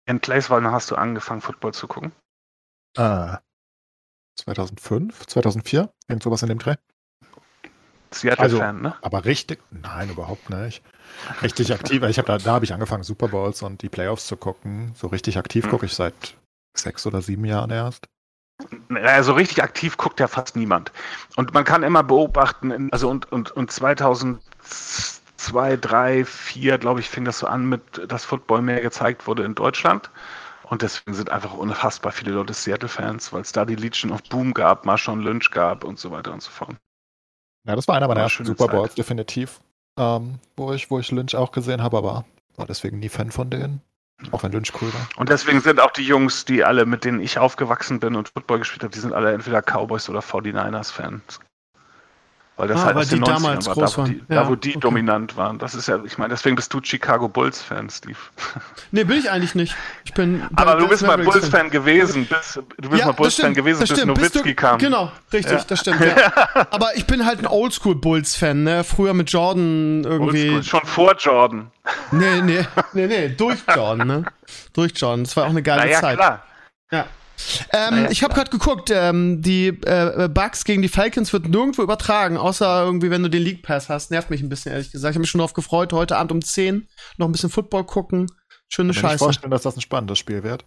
[0.06, 2.12] In Clays, wann hast du angefangen, Football zu gucken?
[2.98, 3.40] Ah,
[4.36, 6.76] 2005, 2004, irgend sowas in dem Dreh.
[8.14, 8.96] Seattle-Fan, also, ne?
[9.02, 10.84] Aber richtig, nein, überhaupt nicht.
[11.42, 14.36] Richtig aktiv, ich habe da, da habe ich angefangen, Super Bowls und die Playoffs zu
[14.36, 14.92] gucken.
[14.96, 15.72] So richtig aktiv hm.
[15.72, 16.14] gucke ich seit
[16.74, 18.08] sechs oder sieben Jahren erst.
[18.94, 20.92] Also richtig aktiv guckt ja fast niemand.
[21.36, 27.26] Und man kann immer beobachten, also und, und, und 2002, 3, 4, glaube ich, fing
[27.26, 30.12] das so an mit, dass Football mehr gezeigt wurde in Deutschland.
[30.72, 34.54] Und deswegen sind einfach unfassbar viele Leute Seattle-Fans, weil es da die Legion of Boom
[34.54, 36.78] gab, Marshawn Lynch gab und so weiter und so fort.
[37.68, 39.60] Ja, das war einer meiner ersten Super Bowls, definitiv.
[40.00, 42.24] Ähm, wo, ich, wo ich Lynch auch gesehen habe, aber
[42.56, 43.82] war deswegen nie Fan von denen.
[44.32, 45.10] Auch wenn Lynch cool war.
[45.18, 48.60] Und deswegen sind auch die Jungs, die alle, mit denen ich aufgewachsen bin und Football
[48.60, 51.42] gespielt habe, die sind alle entweder Cowboys oder 49ers-Fans.
[52.62, 54.12] Weil das ah, halt weil die damals war, groß da, waren.
[54.12, 54.80] Die, ja, da, wo die okay.
[54.80, 55.58] dominant waren.
[55.58, 58.20] Das ist ja, ich meine, deswegen bist du Chicago Bulls-Fan, Steve.
[58.92, 59.76] Nee, bin ich eigentlich nicht.
[60.06, 60.44] Ich bin.
[60.56, 64.54] Aber du bist mal Bulls-Fan gewesen, bis, du bist ja, mal Bulls-Fan gewesen, bis Nowitzki
[64.54, 64.78] kam.
[64.78, 65.64] Genau, richtig, ja.
[65.68, 66.02] das stimmt.
[66.02, 66.32] Ja.
[66.70, 68.84] Aber ich bin halt ein Oldschool-Bulls-Fan, ne?
[68.84, 70.52] Früher mit Jordan irgendwie.
[70.52, 71.72] Oldschool, schon vor Jordan.
[72.12, 74.26] Nee, nee, nee, nee, durch Jordan, ne?
[74.74, 75.24] Durch Jordan.
[75.24, 76.18] Das war auch eine geile naja, Zeit.
[76.18, 76.44] Klar.
[76.92, 77.08] Ja.
[77.72, 82.38] Ähm, ich habe gerade geguckt, ähm, die äh, Bugs gegen die Falcons wird nirgendwo übertragen,
[82.38, 84.12] außer irgendwie, wenn du den League Pass hast.
[84.12, 85.12] Nervt mich ein bisschen, ehrlich gesagt.
[85.12, 88.28] Ich habe mich schon darauf gefreut, heute Abend um 10 noch ein bisschen Football gucken.
[88.68, 89.06] Schöne Scheiße.
[89.06, 90.66] Ich kann mir vorstellen, dass das ein spannendes Spiel wird.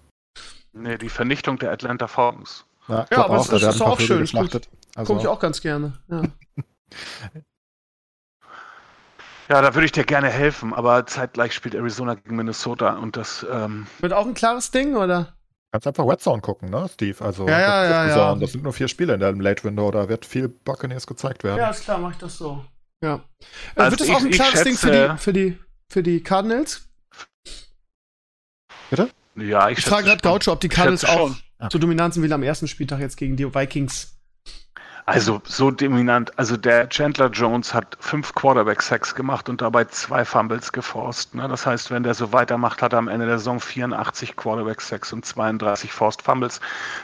[0.73, 2.65] Nee, die Vernichtung der Atlanta Falcons.
[2.89, 4.27] Ja, ja aber auch, das, ist auch schön.
[4.27, 4.61] Gucke
[4.95, 5.13] also.
[5.13, 5.95] guck ich auch ganz gerne.
[6.09, 6.23] Ja.
[9.49, 13.45] Ja, da würde ich dir gerne helfen, aber zeitgleich spielt Arizona gegen Minnesota und das.
[13.51, 15.34] Ähm Wird auch ein klares Ding, oder?
[15.75, 17.17] Kannst einfach Red Zone gucken, ne, Steve?
[17.25, 18.35] Also, ja, ja, ja, ja.
[18.37, 21.59] das sind nur vier Spiele in der Late Window, da wird viel Buccaneers gezeigt werden.
[21.59, 22.65] Ja, ist klar, mach ich das so.
[23.03, 23.17] Ja.
[23.75, 25.59] Äh, also wird das auch ein klares schätze, Ding für die, für die
[25.91, 26.89] für die Cardinals?
[28.89, 29.11] Bitte?
[29.35, 31.33] Ja, ich, ich frage gerade Gaucho, ob die Cardinals auch
[31.73, 34.14] so dominant sind wie am ersten Spieltag jetzt gegen die Vikings.
[35.07, 36.37] Also so dominant.
[36.39, 41.35] Also der Chandler Jones hat fünf Quarterback-Sacks gemacht und dabei zwei Fumbles geforst.
[41.35, 41.47] Ne?
[41.47, 45.27] Das heißt, wenn der so weitermacht, hat er am Ende der Saison 84 Quarterback-Sacks und
[45.27, 46.59] 32 Forced Fumbles.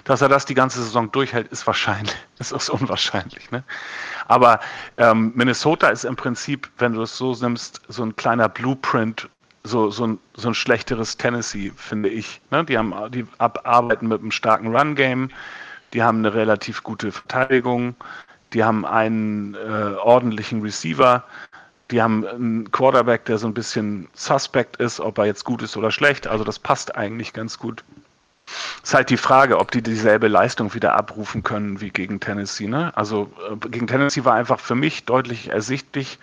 [0.05, 2.17] Dass er das die ganze Saison durchhält, ist wahrscheinlich.
[2.39, 3.51] Ist auch unwahrscheinlich.
[3.51, 3.63] Ne?
[4.27, 4.61] Aber
[4.97, 9.29] ähm, Minnesota ist im Prinzip, wenn du es so nimmst, so ein kleiner Blueprint
[9.63, 12.41] so, so, ein, so ein schlechteres Tennessee, finde ich.
[12.51, 12.65] Ne?
[12.65, 15.31] Die, haben, die arbeiten mit einem starken Run-Game,
[15.93, 17.95] die haben eine relativ gute Verteidigung,
[18.53, 21.25] die haben einen äh, ordentlichen Receiver,
[21.91, 25.77] die haben einen Quarterback, der so ein bisschen suspect ist, ob er jetzt gut ist
[25.77, 26.27] oder schlecht.
[26.27, 27.85] Also das passt eigentlich ganz gut.
[28.83, 32.67] Ist halt die Frage, ob die dieselbe Leistung wieder abrufen können wie gegen Tennessee.
[32.67, 32.97] Ne?
[32.97, 36.19] Also äh, gegen Tennessee war einfach für mich deutlich ersichtlich,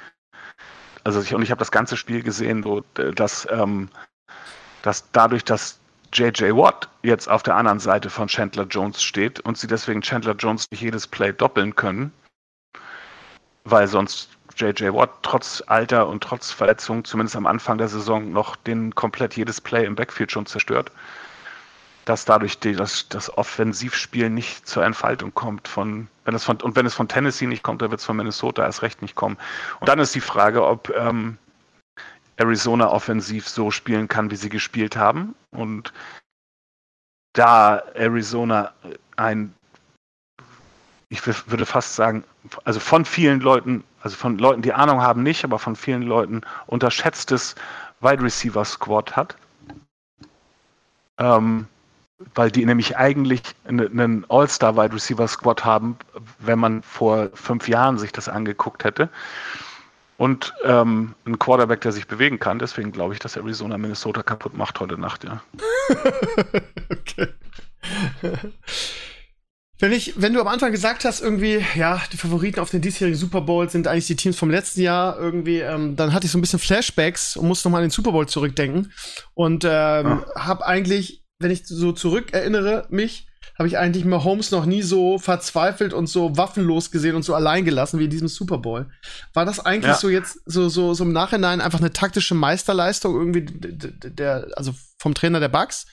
[1.03, 2.83] also ich, und ich habe das ganze Spiel gesehen, so,
[3.15, 3.87] dass, ähm,
[4.81, 5.79] dass dadurch, dass
[6.13, 6.55] J.J.
[6.55, 10.65] Watt jetzt auf der anderen Seite von Chandler Jones steht und sie deswegen Chandler Jones
[10.71, 12.11] nicht jedes Play doppeln können,
[13.63, 14.93] weil sonst J.J.
[14.93, 19.61] Watt trotz Alter und trotz Verletzung zumindest am Anfang der Saison noch den komplett jedes
[19.61, 20.91] Play im Backfield schon zerstört,
[22.05, 26.75] dass dadurch die, das, das Offensivspiel nicht zur Entfaltung kommt von, wenn es von, und
[26.75, 29.37] wenn es von Tennessee nicht kommt, dann wird es von Minnesota erst recht nicht kommen.
[29.79, 31.37] Und dann ist die Frage, ob ähm,
[32.37, 35.35] Arizona offensiv so spielen kann, wie sie gespielt haben.
[35.51, 35.91] Und
[37.33, 38.73] da Arizona
[39.15, 39.53] ein,
[41.09, 42.23] ich würde fast sagen,
[42.63, 46.41] also von vielen Leuten, also von Leuten, die Ahnung haben, nicht, aber von vielen Leuten
[46.67, 47.55] unterschätztes
[48.01, 49.35] Wide Receiver Squad hat.
[51.17, 51.67] Ähm,
[52.33, 55.97] weil die nämlich eigentlich einen All-Star Wide Receiver Squad haben,
[56.39, 59.09] wenn man vor fünf Jahren sich das angeguckt hätte
[60.17, 62.59] und ähm, ein Quarterback, der sich bewegen kann.
[62.59, 65.41] Deswegen glaube ich, dass Arizona Minnesota kaputt macht heute Nacht, ja.
[66.91, 67.27] okay.
[69.79, 73.17] Wenn, ich, wenn du am Anfang gesagt hast, irgendwie, ja, die Favoriten auf den diesjährigen
[73.17, 76.39] Super Bowl sind eigentlich die Teams vom letzten Jahr, irgendwie, ähm, dann hatte ich so
[76.39, 78.91] ein bisschen Flashbacks und musste nochmal an den Super Bowl zurückdenken.
[79.35, 80.25] Und ähm, ah.
[80.35, 85.93] habe eigentlich, wenn ich so zurückerinnere, mich, habe ich eigentlich Mahomes noch nie so verzweifelt
[85.93, 88.89] und so waffenlos gesehen und so allein gelassen wie in diesem Super Bowl.
[89.33, 89.97] War das eigentlich ja.
[89.97, 95.13] so jetzt so, so, so im Nachhinein einfach eine taktische Meisterleistung irgendwie der, also vom
[95.13, 95.87] Trainer der Bucks?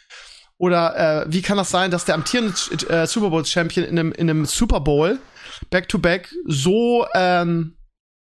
[0.59, 2.55] Oder äh, wie kann das sein, dass der amtierende
[2.89, 5.19] äh, Super Bowl Champion in einem, in einem Super Bowl
[5.71, 7.77] back to back so ähm,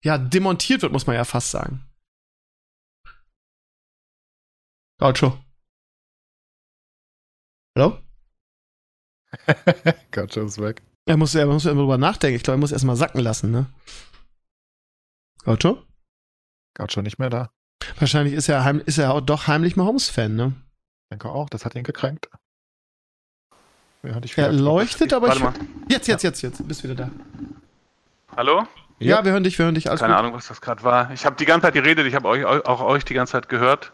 [0.03, 1.85] ja demontiert wird, muss man ja fast sagen.
[4.99, 5.37] Gaucho.
[7.75, 7.97] Hallo?
[10.11, 10.81] Gotcha ist weg.
[11.05, 12.37] Er muss, er muss darüber nachdenken.
[12.37, 13.65] Ich glaube, er muss erstmal sacken lassen, ne?
[15.43, 15.75] Gotcha?
[16.75, 17.49] Gotcha nicht mehr da.
[17.99, 20.53] Wahrscheinlich ist er, heim, ist er auch doch heimlich Mahomes-Fan, ne?
[21.03, 22.29] Ich denke auch, das hat ihn gekränkt.
[24.01, 25.39] er leuchtet, aber ich.
[25.39, 25.53] Mal.
[25.89, 26.67] Jetzt, jetzt, jetzt, jetzt.
[26.67, 27.11] Bist wieder da.
[28.35, 28.65] Hallo?
[28.99, 29.89] Ja, ja, wir hören dich, wir hören dich.
[29.89, 30.19] Alles Keine gut.
[30.19, 31.11] Ahnung, was das gerade war.
[31.11, 33.91] Ich habe die ganze Zeit geredet, ich habe euch, auch euch die ganze Zeit gehört.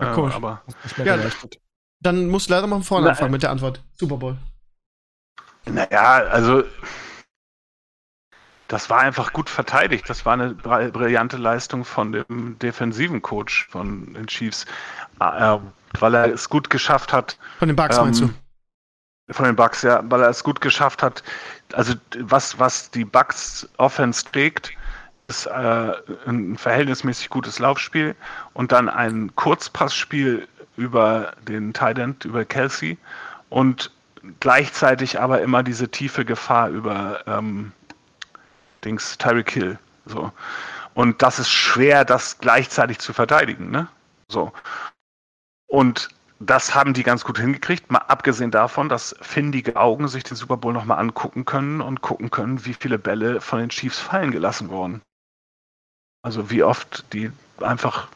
[0.00, 0.30] Ja, cool.
[0.30, 0.62] Äh, aber
[1.04, 1.18] ja,
[2.00, 3.82] dann musst du leider mal von vorne Na, anfangen mit der Antwort.
[3.94, 4.36] Super Bowl.
[5.66, 6.64] Naja, also
[8.70, 10.08] das war einfach gut verteidigt.
[10.08, 14.64] Das war eine brillante Leistung von dem defensiven Coach von den Chiefs,
[15.18, 15.58] äh,
[15.98, 17.36] weil er es gut geschafft hat.
[17.58, 18.30] Von den Bucks ähm, meinst du?
[19.32, 21.24] Von den Bucks, ja, weil er es gut geschafft hat.
[21.72, 24.72] Also was, was die Bucks Offense trägt,
[25.26, 25.92] ist äh,
[26.26, 28.14] ein verhältnismäßig gutes Laufspiel
[28.54, 30.46] und dann ein Kurzpassspiel
[30.76, 32.98] über den Tight End, über Kelsey
[33.48, 33.90] und
[34.40, 37.72] gleichzeitig aber immer diese tiefe Gefahr über ähm,
[38.84, 39.78] Dings Tyreek Hill.
[40.06, 40.32] So.
[40.94, 43.70] Und das ist schwer, das gleichzeitig zu verteidigen.
[43.70, 43.88] Ne?
[44.28, 44.52] So.
[45.66, 46.08] Und
[46.40, 50.56] das haben die ganz gut hingekriegt, mal abgesehen davon, dass findige Augen sich den Super
[50.56, 54.70] Bowl nochmal angucken können und gucken können, wie viele Bälle von den Chiefs fallen gelassen
[54.70, 55.02] wurden.
[56.22, 57.30] Also wie oft die
[57.60, 58.08] einfach,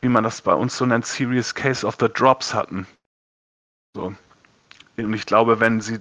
[0.00, 2.88] wie man das bei uns so nennt, Serious Case of the Drops hatten.
[3.94, 4.14] So.
[5.04, 5.98] Und ich glaube, wenn sie,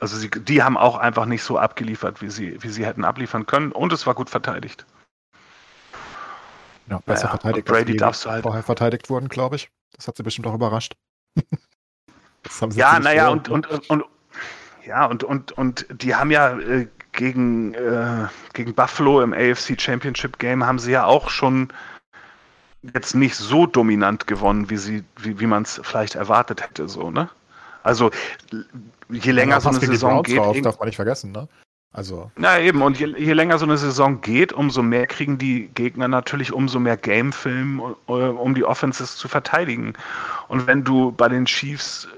[0.00, 3.46] also sie, die haben auch einfach nicht so abgeliefert, wie sie, wie sie hätten abliefern
[3.46, 3.72] können.
[3.72, 4.86] Und es war gut verteidigt.
[6.88, 8.42] Ja, besser naja, verteidigt, Brady die halt.
[8.42, 9.70] vorher verteidigt wurden, glaube ich.
[9.92, 10.96] Das hat sie bestimmt auch überrascht.
[12.74, 14.04] ja, naja, und, und, und, und,
[14.84, 20.38] ja, und, und, und die haben ja äh, gegen, äh, gegen Buffalo im AFC Championship
[20.38, 21.72] Game haben sie ja auch schon
[22.94, 27.10] jetzt nicht so dominant gewonnen, wie sie, wie, wie man es vielleicht erwartet hätte, so,
[27.10, 27.30] ne?
[27.82, 28.10] Also
[29.08, 30.38] je länger ja, so eine Saison geht.
[30.38, 31.48] Raus, darf man nicht vergessen, ne?
[31.94, 32.30] Also.
[32.36, 36.08] Na eben, und je, je, länger so eine Saison geht, umso mehr kriegen die Gegner
[36.08, 39.92] natürlich umso mehr Gamefilm, äh, um die Offenses zu verteidigen.
[40.48, 42.08] Und wenn du bei den Chiefs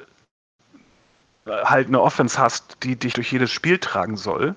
[1.46, 4.54] äh, halt eine Offense hast, die dich durch jedes Spiel tragen soll,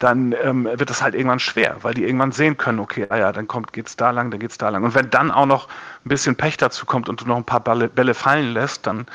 [0.00, 3.32] dann ähm, wird es halt irgendwann schwer, weil die irgendwann sehen können, okay, ah ja,
[3.32, 4.82] dann kommt, geht's da lang, dann geht's da lang.
[4.82, 5.68] Und wenn dann auch noch
[6.04, 9.06] ein bisschen Pech dazu kommt und du noch ein paar Bälle, Bälle fallen lässt, dann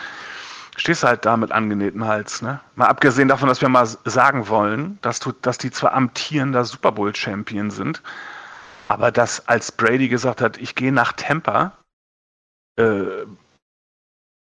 [0.81, 2.41] stehst halt da mit angenähtem Hals.
[2.41, 2.59] Ne?
[2.75, 6.91] Mal abgesehen davon, dass wir mal sagen wollen, dass, du, dass die zwar amtierender Super
[6.91, 8.01] Bowl-Champion sind,
[8.87, 11.73] aber dass als Brady gesagt hat, ich gehe nach Tampa,
[12.77, 13.25] äh,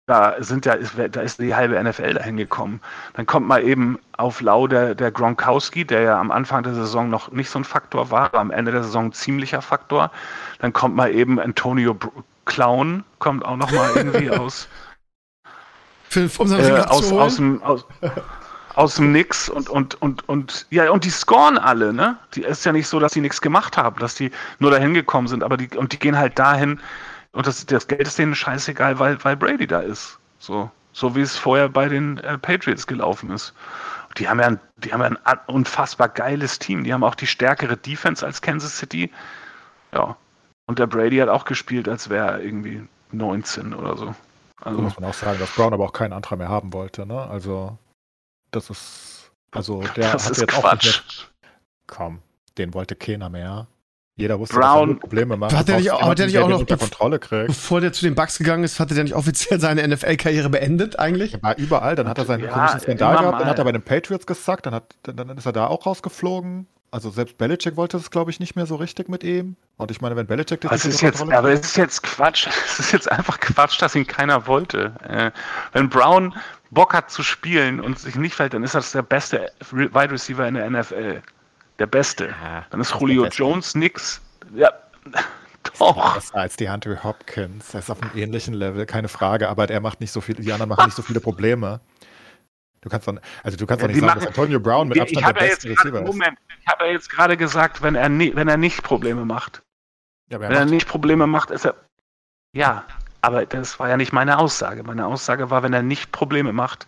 [0.08, 2.80] da sind ja, da ist die halbe NFL dahin gekommen.
[3.14, 7.08] Dann kommt mal eben auf Lau der, der Gronkowski, der ja am Anfang der Saison
[7.08, 10.10] noch nicht so ein Faktor war, aber am Ende der Saison ein ziemlicher Faktor.
[10.58, 11.96] Dann kommt mal eben Antonio
[12.44, 14.68] Clown, kommt auch noch mal irgendwie aus
[16.08, 17.84] für, um äh, aus, aus, dem, aus,
[18.74, 22.16] aus dem Nix und, und, und, und, ja, und die scoren alle, ne?
[22.34, 25.28] Die ist ja nicht so, dass die nichts gemacht haben, dass die nur dahin gekommen
[25.28, 26.80] sind, aber die, und die gehen halt dahin
[27.36, 30.18] und das, das Geld ist denen scheißegal, weil, weil Brady da ist.
[30.38, 33.52] So, so wie es vorher bei den äh, Patriots gelaufen ist.
[34.16, 36.82] Die haben ja ein, die haben ja ein unfassbar geiles Team.
[36.84, 39.10] Die haben auch die stärkere Defense als Kansas City.
[39.92, 40.16] Ja.
[40.66, 44.14] Und der Brady hat auch gespielt, als wäre er irgendwie 19 oder so.
[44.62, 47.06] Also, muss man auch sagen, dass Brown aber auch keinen Antrag mehr haben wollte.
[47.06, 47.20] Ne?
[47.20, 47.78] Also,
[48.50, 49.32] das ist.
[49.50, 50.64] Also, der das hat jetzt Quatsch.
[50.64, 51.32] auch nicht
[51.86, 52.20] Komm,
[52.58, 53.68] den wollte keiner mehr.
[54.18, 55.54] Jeder wusste, Brown, dass er Probleme macht.
[55.54, 57.48] Hat der nicht, jemanden, hat der nicht auch noch unter Kontrolle kriegt.
[57.48, 61.34] Bevor der zu den Bucks gegangen ist, hatte der nicht offiziell seine NFL-Karriere beendet eigentlich?
[61.34, 63.72] Er war überall, dann hat er seinen ja, komischen Skandal gehabt, dann hat er bei
[63.72, 66.66] den Patriots gesackt, dann, hat, dann, dann ist er da auch rausgeflogen.
[66.96, 69.56] Also selbst Belichick wollte das, glaube ich, nicht mehr so richtig mit ihm.
[69.76, 72.46] Und ich meine, wenn Belichick das ist jetzt, aber es ist jetzt Quatsch.
[72.64, 74.94] Es ist jetzt einfach Quatsch, dass ihn keiner wollte.
[75.06, 75.30] Äh,
[75.74, 76.34] wenn Brown
[76.70, 80.48] Bock hat zu spielen und sich nicht fällt, dann ist das der beste Wide Receiver
[80.48, 81.20] in der NFL.
[81.78, 82.28] Der beste.
[82.28, 84.22] Ja, dann ist Julio Jones nix.
[84.54, 84.70] Ja,
[85.78, 86.14] doch.
[86.14, 87.74] Besser als die Hunter Hopkins.
[87.74, 89.50] Er ist auf einem ähnlichen Level, keine Frage.
[89.50, 90.36] Aber der macht nicht so viel.
[90.36, 91.80] Die anderen machen nicht so viele Probleme.
[92.86, 95.26] Du kannst dann, also du kannst doch nicht sagen, machen, dass Antonio Brown mit Abstand
[95.26, 96.06] der beste Receiver ist.
[96.06, 99.64] Moment, ich habe ja jetzt gerade gesagt, wenn er, nie, wenn er nicht Probleme macht.
[100.30, 101.74] Ja, wenn er, er nicht Probleme macht, ist er.
[102.52, 102.84] Ja,
[103.22, 104.84] aber das war ja nicht meine Aussage.
[104.84, 106.86] Meine Aussage war, wenn er nicht Probleme macht,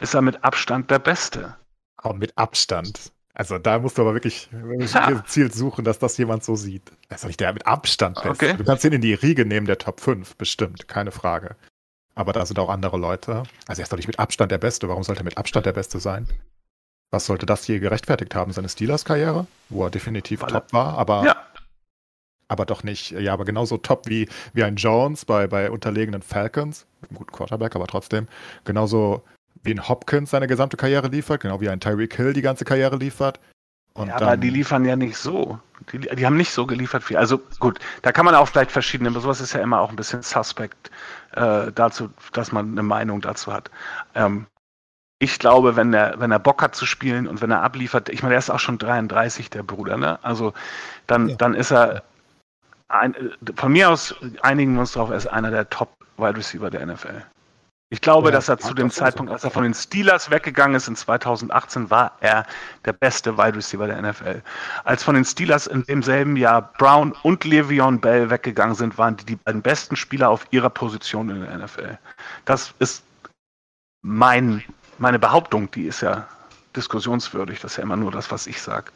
[0.00, 1.56] ist er mit Abstand der Beste.
[1.96, 3.10] Auch mit Abstand.
[3.32, 4.50] Also da musst du aber wirklich
[4.92, 5.08] ja.
[5.08, 6.92] gezielt suchen, dass das jemand so sieht.
[7.08, 8.48] Das ist nicht der mit Abstand Beste.
[8.48, 8.54] Okay.
[8.58, 11.56] Du kannst ihn in die Riege nehmen, der Top 5, bestimmt, keine Frage.
[12.18, 13.44] Aber da sind auch andere Leute.
[13.68, 14.88] Also er ist doch nicht mit Abstand der Beste.
[14.88, 16.26] Warum sollte er mit Abstand der Beste sein?
[17.12, 18.52] Was sollte das hier gerechtfertigt haben?
[18.52, 21.36] Seine Steelers-Karriere, wo er definitiv Weil top war, aber, ja.
[22.48, 26.86] aber doch nicht, ja, aber genauso top wie, wie ein Jones bei, bei unterlegenen Falcons,
[27.02, 28.26] mit einem guten Quarterback, aber trotzdem,
[28.64, 29.22] genauso
[29.62, 32.96] wie ein Hopkins seine gesamte Karriere liefert, genau wie ein Tyreek Hill die ganze Karriere
[32.96, 33.38] liefert.
[33.94, 35.60] Und ja, aber die liefern ja nicht so.
[35.92, 37.16] Die, die, haben nicht so geliefert wie.
[37.16, 39.96] Also gut, da kann man auch vielleicht verschiedene, aber sowas ist ja immer auch ein
[39.96, 40.90] bisschen suspekt
[41.32, 43.70] äh, dazu, dass man eine Meinung dazu hat.
[44.14, 44.46] Ähm,
[45.20, 48.22] ich glaube, wenn er, wenn er Bock hat zu spielen und wenn er abliefert, ich
[48.22, 50.18] meine, er ist auch schon 33, der Bruder, ne?
[50.22, 50.52] Also
[51.06, 51.36] dann, ja.
[51.36, 52.02] dann ist er
[52.88, 53.14] ein,
[53.56, 56.86] von mir aus einigen wir uns darauf, er ist einer der Top Wide Receiver der
[56.86, 57.22] NFL.
[57.90, 60.88] Ich glaube, ja, dass er zu dem Zeitpunkt, als er von den Steelers weggegangen ist
[60.88, 62.44] in 2018, war er
[62.84, 64.42] der beste Wide Receiver der NFL.
[64.84, 69.24] Als von den Steelers in demselben Jahr Brown und Le'Veon Bell weggegangen sind, waren die
[69.24, 71.98] die beiden besten Spieler auf ihrer Position in der NFL.
[72.44, 73.04] Das ist
[74.02, 74.62] mein,
[74.98, 76.28] meine Behauptung, die ist ja
[76.76, 77.60] diskussionswürdig.
[77.60, 78.92] Das ist ja immer nur das, was ich sage.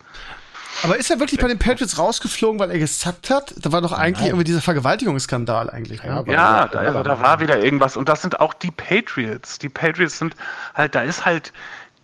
[0.83, 3.55] Aber ist er wirklich bei den Patriots rausgeflogen, weil er gesackt hat?
[3.61, 4.29] Da war doch eigentlich Nein.
[4.29, 6.03] irgendwie dieser Vergewaltigungsskandal eigentlich.
[6.03, 6.25] Ne?
[6.27, 7.97] Ja, ja da, also, da war wieder irgendwas.
[7.97, 9.59] Und das sind auch die Patriots.
[9.59, 10.35] Die Patriots sind
[10.75, 11.53] halt, da ist halt,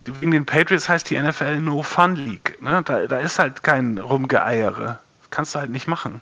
[0.05, 2.61] wegen den Patriots heißt die NFL No Fun League.
[2.61, 2.81] Ne?
[2.85, 4.99] Da, da ist halt kein Rumgeeiere.
[5.21, 6.21] Das kannst du halt nicht machen.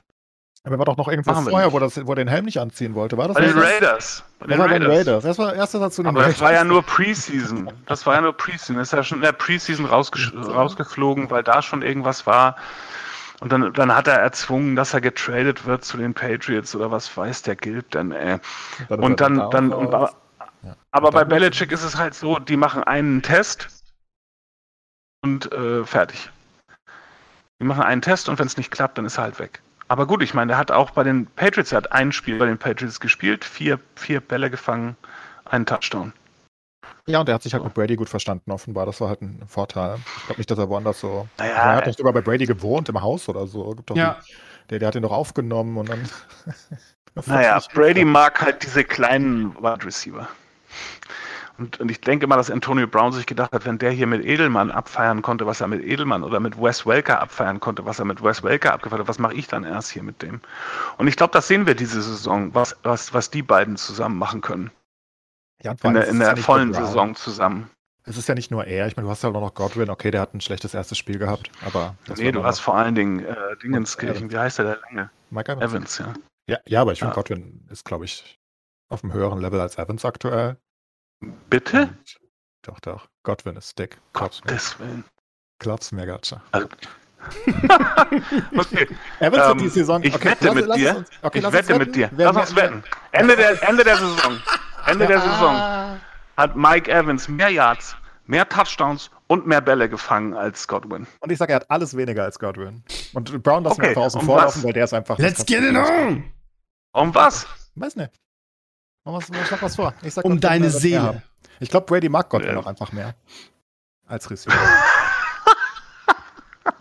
[0.68, 3.18] Aber war doch noch irgendwas vorher, wo, das, wo er den Helm nicht anziehen wollte.
[3.18, 4.24] War das bei den Raiders.
[4.40, 4.90] Bei den Raiders.
[4.90, 5.24] Raiders.
[5.24, 6.36] Das war erster Satz zu den Aber Raiders.
[6.36, 7.72] das war ja nur Preseason.
[7.86, 8.78] Das war ja nur Preseason.
[8.80, 12.58] Ist ja schon in der Preseason rausgeflogen, weil da schon irgendwas war.
[13.40, 17.16] Und dann, dann hat er erzwungen, dass er getradet wird zu den Patriots oder was
[17.16, 18.40] weiß der gilt denn, ey.
[18.90, 20.14] Und dann, dann, und, aber,
[20.92, 23.70] aber bei Belichick ist es halt so, die machen einen Test
[25.22, 26.32] und äh, fertig.
[27.60, 29.62] Die machen einen Test und wenn es nicht klappt, dann ist er halt weg.
[29.88, 32.46] Aber gut, ich meine, er hat auch bei den Patriots, er hat ein Spiel bei
[32.46, 34.98] den Patriots gespielt, vier, vier Bälle gefangen,
[35.46, 36.14] einen Touchdown.
[37.06, 38.86] Ja, und er hat sich halt mit Brady gut verstanden, offenbar.
[38.86, 39.98] Das war halt ein Vorteil.
[40.18, 41.28] Ich glaube nicht, dass er woanders so.
[41.38, 43.76] Naja, er hat doch sogar bei Brady gewohnt im Haus oder so.
[43.94, 44.18] ja.
[44.20, 46.10] Die, der, der hat ihn doch aufgenommen und dann.
[47.26, 50.28] naja, Brady mag halt diese kleinen Wide Receiver.
[51.58, 54.24] Und, und, ich denke mal, dass Antonio Brown sich gedacht hat, wenn der hier mit
[54.24, 58.06] Edelmann abfeiern konnte, was er mit Edelmann oder mit Wes Welker abfeiern konnte, was er
[58.06, 60.42] mit Wes Welker abgefeiert hat, was mache ich dann erst hier mit dem?
[60.98, 64.42] Und ich glaube, das sehen wir diese Saison, was, was, was die beiden zusammen machen
[64.42, 64.72] können.
[65.64, 67.70] Ja, in der, in der ja vollen Saison zusammen.
[68.04, 70.12] Es ist ja nicht nur er, ich meine, du hast ja auch noch Godwin, okay,
[70.12, 71.96] der hat ein schlechtes erstes Spiel gehabt, aber.
[72.16, 75.10] Nee, du hast vor allen Dingen äh, Dingenskirchen, wie heißt der, der lange?
[75.30, 75.72] Mike Evans.
[75.72, 76.14] Evans, ja.
[76.50, 77.22] Ja, ja aber ich finde, ja.
[77.22, 78.40] Godwin ist, glaube ich,
[78.90, 80.58] auf einem höheren Level als Evans aktuell.
[81.50, 81.82] Bitte?
[81.82, 82.18] Und,
[82.62, 83.08] doch, doch.
[83.24, 83.98] Godwin ist dick.
[84.14, 85.04] Gottes Willen.
[85.60, 86.42] Glaubst mir, Gatscha.
[86.52, 86.68] Also,
[88.58, 88.88] okay.
[89.20, 90.04] Evans ähm, hat die Saison.
[90.04, 90.98] Ich okay, wette lass, mit lass dir.
[90.98, 92.12] Uns, okay, ich wette mit dir.
[92.16, 92.84] Lass uns wetten.
[93.12, 94.40] Ende der, Ende der Saison.
[94.86, 95.10] Ende ja.
[95.10, 96.00] der Saison
[96.38, 97.96] hat Mike Evans mehr Yards,
[98.28, 101.08] mehr Touchdowns und mehr Bälle gefangen als Godwin.
[101.20, 102.84] Und ich sage, er hat alles weniger als Godwin.
[103.14, 103.82] Und Brown lassen okay.
[103.82, 105.18] wir einfach außen um vor laufen, weil der ist einfach.
[105.18, 106.24] Let's get it on!
[106.94, 107.48] Um was?
[107.76, 108.12] Weiß nicht.
[109.22, 109.94] Schlag was vor.
[110.04, 111.24] Sag, um deine Seele.
[111.60, 112.56] Ich glaube, Brady mag Godwin ja.
[112.56, 113.16] noch einfach mehr.
[114.06, 114.56] Als Receiver.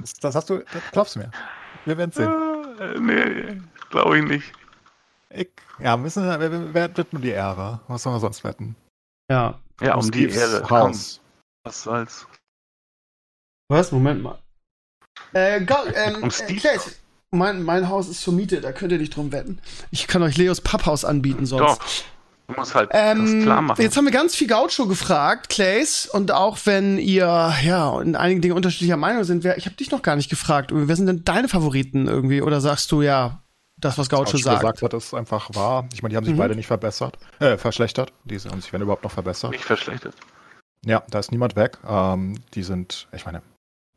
[0.00, 1.30] das, das, hast du, das glaubst mir.
[1.84, 2.32] Wir werden sehen.
[2.78, 3.60] Äh, nee,
[3.90, 4.52] glaube ich nicht.
[5.30, 7.80] Ich, ja, müssen, wer, wer wird nur die Ehre?
[7.88, 8.76] Was sollen wir sonst wetten?
[9.30, 9.58] Ja.
[9.80, 10.68] Ja, um, um die Ehre.
[10.68, 11.20] Haus.
[11.64, 12.26] Was soll's?
[13.68, 13.92] Was?
[13.92, 14.38] Moment mal.
[15.32, 16.78] Äh, go, ähm, um Steve äh,
[17.30, 19.58] mein, mein Haus ist zur Miete, da könnt ihr nicht drum wetten.
[19.90, 21.80] Ich kann euch Leos Papphaus anbieten sonst.
[21.80, 22.15] Doch.
[22.48, 23.82] Du musst halt ähm, das klar machen.
[23.82, 28.40] Jetzt haben wir ganz viel Gaucho gefragt, Clays, und auch wenn ihr ja in einigen
[28.40, 31.24] Dingen unterschiedlicher Meinung sind, wer, ich habe dich noch gar nicht gefragt, wer sind denn
[31.24, 32.42] deine Favoriten irgendwie?
[32.42, 33.42] Oder sagst du ja,
[33.78, 34.60] das, was Gaucho, sagt?
[34.60, 35.88] gesagt hat, ist einfach wahr.
[35.92, 36.38] Ich meine, die haben sich mhm.
[36.38, 38.12] beide nicht verbessert, äh, verschlechtert.
[38.24, 39.50] Die haben sich, wenn überhaupt, noch verbessert.
[39.50, 40.14] Nicht verschlechtert.
[40.84, 41.78] Ja, da ist niemand weg.
[41.86, 43.42] Ähm, die sind, ich meine,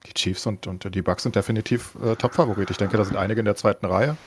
[0.05, 2.71] die Chiefs und, und die Bucks sind definitiv äh, Top-Favorit.
[2.71, 4.17] Ich denke, da sind einige in der zweiten Reihe.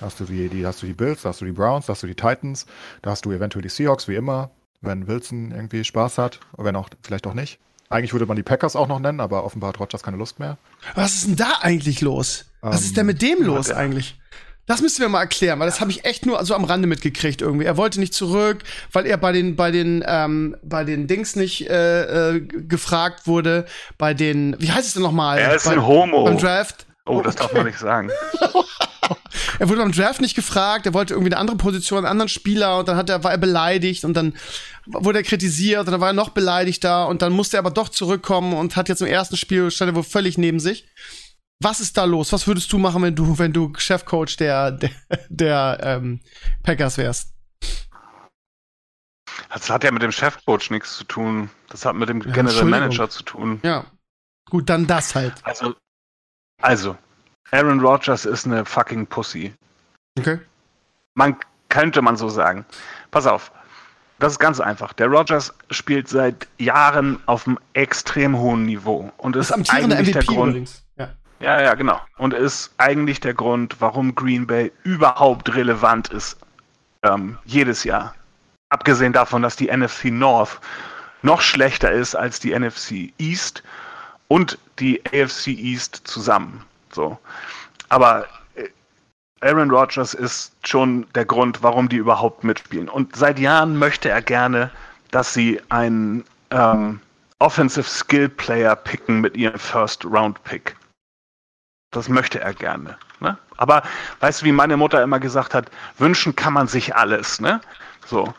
[0.00, 1.92] Da hast du die, die, hast du die Bills, da hast du die Browns, da
[1.92, 2.66] hast du die Titans,
[3.02, 6.88] da hast du eventuell die Seahawks, wie immer, wenn Wilson irgendwie Spaß hat, wenn auch
[7.02, 7.58] vielleicht auch nicht.
[7.90, 10.58] Eigentlich würde man die Packers auch noch nennen, aber offenbar hat Rogers keine Lust mehr.
[10.94, 12.44] Was ist denn da eigentlich los?
[12.60, 14.20] Was ist denn mit dem ähm, los eigentlich?
[14.66, 17.40] Das müssen wir mal erklären, weil das habe ich echt nur so am Rande mitgekriegt
[17.40, 17.64] irgendwie.
[17.64, 18.58] Er wollte nicht zurück,
[18.92, 23.64] weil er bei den bei den ähm, bei den Dings nicht äh, äh, gefragt wurde.
[23.96, 25.38] Bei den wie heißt es denn nochmal?
[25.38, 26.24] Er ist bei, ein Homo.
[26.24, 26.84] Beim Draft.
[27.06, 28.10] Oh, das darf man nicht sagen.
[29.58, 32.78] er wurde beim Draft nicht gefragt, er wollte irgendwie eine andere Position, einen anderen Spieler
[32.78, 34.34] und dann hat er, war er beleidigt und dann
[34.86, 37.88] wurde er kritisiert und dann war er noch beleidigter und dann musste er aber doch
[37.88, 40.88] zurückkommen und hat jetzt im ersten Spiel stand er wohl völlig neben sich.
[41.60, 42.32] Was ist da los?
[42.32, 44.90] Was würdest du machen, wenn du, wenn du Chefcoach der, der,
[45.28, 46.20] der ähm,
[46.62, 47.34] Packers wärst?
[49.50, 51.50] Das hat ja mit dem Chefcoach nichts zu tun.
[51.68, 53.60] Das hat mit dem ja, General Manager zu tun.
[53.62, 53.86] Ja.
[54.50, 55.34] Gut, dann das halt.
[55.42, 55.74] Also,
[56.60, 56.96] also,
[57.50, 59.54] Aaron Rodgers ist eine fucking Pussy.
[60.18, 60.38] Okay.
[61.14, 61.36] Man
[61.68, 62.64] könnte man so sagen.
[63.10, 63.52] Pass auf.
[64.18, 64.92] Das ist ganz einfach.
[64.92, 70.12] Der Rodgers spielt seit Jahren auf einem extrem hohen Niveau und ist, ist eigentlich MVP
[70.12, 70.82] der Grund.
[70.96, 71.08] Ja.
[71.40, 72.00] ja, ja, genau.
[72.16, 76.36] Und ist eigentlich der Grund, warum Green Bay überhaupt relevant ist.
[77.04, 78.14] Ähm, jedes Jahr.
[78.70, 80.60] Abgesehen davon, dass die NFC North
[81.22, 83.62] noch schlechter ist als die NFC East
[84.26, 86.64] und die AFC East zusammen.
[86.92, 87.18] So.
[87.88, 88.68] Aber äh,
[89.40, 92.88] Aaron Rodgers ist schon der Grund, warum die überhaupt mitspielen.
[92.88, 94.70] Und seit Jahren möchte er gerne,
[95.10, 97.00] dass sie einen ähm,
[97.38, 100.76] Offensive Skill Player picken mit ihrem First Round Pick.
[101.92, 102.98] Das möchte er gerne.
[103.20, 103.38] Ne?
[103.56, 103.82] Aber
[104.20, 107.40] weißt du, wie meine Mutter immer gesagt hat, wünschen kann man sich alles.
[107.40, 107.60] Ne?
[108.06, 108.32] So.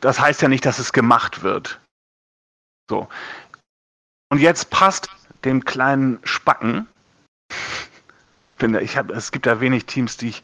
[0.00, 1.80] Das heißt ja nicht, dass es gemacht wird.
[2.88, 3.08] So.
[4.30, 5.08] Und jetzt passt
[5.44, 6.86] dem kleinen Spacken
[8.60, 10.42] finde, ich habe, es gibt ja wenig Teams, die ich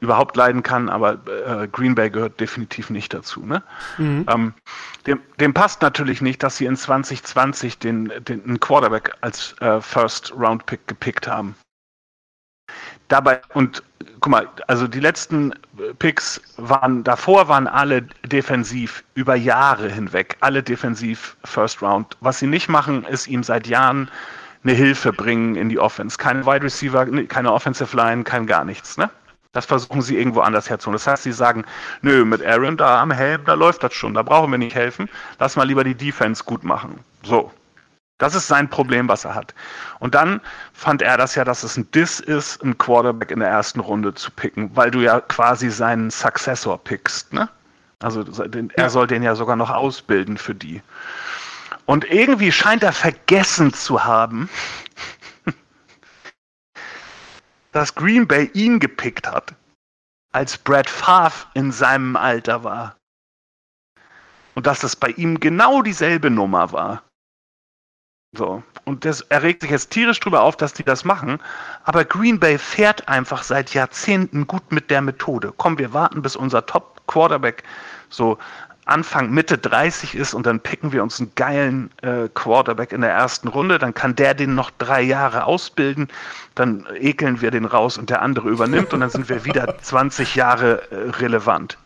[0.00, 3.44] überhaupt leiden kann, aber äh, Green Bay gehört definitiv nicht dazu.
[3.44, 3.62] Ne?
[3.98, 4.26] Mhm.
[4.28, 4.54] Ähm,
[5.06, 9.80] dem, dem, passt natürlich nicht, dass sie in 2020 den, den einen Quarterback als äh,
[9.80, 11.54] First Round Pick gepickt haben.
[13.08, 13.82] Dabei, und
[14.20, 15.52] guck mal, also die letzten
[15.98, 22.16] Picks waren, davor waren alle defensiv über Jahre hinweg, alle defensiv First Round.
[22.20, 24.10] Was sie nicht machen, ist ihm seit Jahren
[24.62, 26.18] eine Hilfe bringen in die Offense.
[26.18, 28.98] Keine Wide Receiver, keine Offensive Line, kein gar nichts.
[28.98, 29.10] Ne?
[29.52, 30.94] Das versuchen sie irgendwo anders herzuholen.
[30.94, 31.64] Das heißt, sie sagen,
[32.02, 35.08] nö, mit Aaron da am Helm, da läuft das schon, da brauchen wir nicht helfen.
[35.38, 37.00] Lass mal lieber die Defense gut machen.
[37.22, 37.50] So.
[38.18, 39.54] Das ist sein Problem, was er hat.
[39.98, 40.42] Und dann
[40.74, 44.12] fand er das ja, dass es ein Diss ist, einen Quarterback in der ersten Runde
[44.12, 47.48] zu picken, weil du ja quasi seinen Successor pickst, ne?
[48.02, 48.22] Also
[48.74, 50.82] er soll den ja sogar noch ausbilden für die.
[51.90, 54.48] Und irgendwie scheint er vergessen zu haben,
[57.72, 59.56] dass Green Bay ihn gepickt hat,
[60.30, 62.96] als Brad Favre in seinem Alter war.
[64.54, 67.02] Und dass das bei ihm genau dieselbe Nummer war.
[68.36, 68.62] So.
[68.84, 71.42] Und das erregt sich jetzt tierisch drüber auf, dass die das machen.
[71.82, 75.52] Aber Green Bay fährt einfach seit Jahrzehnten gut mit der Methode.
[75.56, 77.64] Komm, wir warten, bis unser Top-Quarterback
[78.10, 78.38] so
[78.90, 83.10] Anfang, Mitte 30 ist und dann picken wir uns einen geilen äh, Quarterback in der
[83.10, 86.08] ersten Runde, dann kann der den noch drei Jahre ausbilden,
[86.54, 90.34] dann ekeln wir den raus und der andere übernimmt und dann sind wir wieder 20
[90.34, 91.78] Jahre äh, relevant.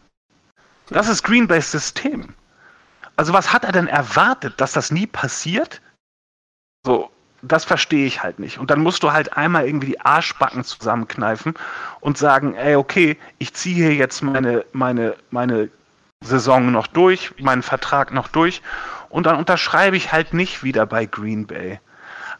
[0.88, 2.34] Das ist Green Bays System.
[3.16, 5.80] Also was hat er denn erwartet, dass das nie passiert?
[6.84, 7.10] So,
[7.42, 8.58] das verstehe ich halt nicht.
[8.58, 11.54] Und dann musst du halt einmal irgendwie die Arschbacken zusammenkneifen
[12.00, 15.70] und sagen, ey, okay, ich ziehe hier jetzt meine, meine, meine
[16.24, 18.62] Saison noch durch, meinen Vertrag noch durch
[19.08, 21.80] und dann unterschreibe ich halt nicht wieder bei Green Bay.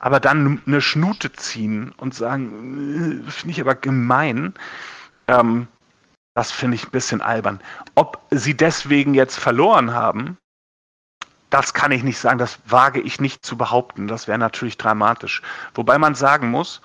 [0.00, 4.54] Aber dann eine Schnute ziehen und sagen, äh, finde ich aber gemein,
[5.28, 5.68] ähm,
[6.34, 7.60] das finde ich ein bisschen albern.
[7.94, 10.36] Ob sie deswegen jetzt verloren haben,
[11.50, 14.08] das kann ich nicht sagen, das wage ich nicht zu behaupten.
[14.08, 15.40] Das wäre natürlich dramatisch.
[15.74, 16.80] Wobei man sagen muss,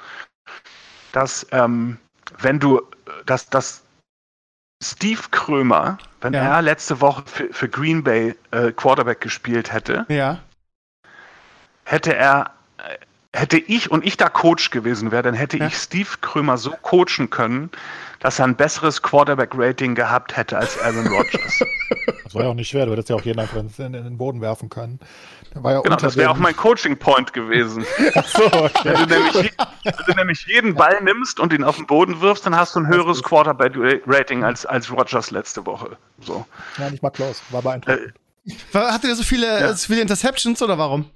[1.12, 1.98] dass ähm,
[2.38, 2.82] wenn du,
[3.26, 3.82] dass, dass
[4.82, 6.42] Steve Krömer, wenn ja.
[6.42, 10.40] er letzte Woche für, für Green Bay äh, Quarterback gespielt hätte, ja.
[11.84, 12.52] hätte er,
[13.34, 15.68] hätte ich und ich da Coach gewesen wäre, dann hätte ja.
[15.68, 17.70] ich Steve Krömer so coachen können,
[18.20, 21.60] dass er ein besseres Quarterback-Rating gehabt hätte als Aaron Rodgers.
[22.24, 24.18] Das war ja auch nicht schwer, du hättest ja auch jeden einfach in, in den
[24.20, 25.00] Boden werfen können.
[25.56, 27.84] Ja genau, das wäre auch mein Coaching-Point gewesen.
[28.14, 28.70] Ach so, okay.
[28.84, 29.54] wenn, du nämlich,
[29.84, 32.82] wenn, du nämlich, jeden Ball nimmst und ihn auf den Boden wirfst, dann hast du
[32.82, 35.98] ein höheres Quarterback-Rating als, als Rodgers letzte Woche.
[36.22, 36.46] So.
[36.78, 37.42] Ja, nicht mal close.
[37.50, 38.14] War beeindruckend.
[38.46, 39.74] Äh, Hatte der so viele, ja.
[39.74, 41.10] so viele Interceptions oder warum?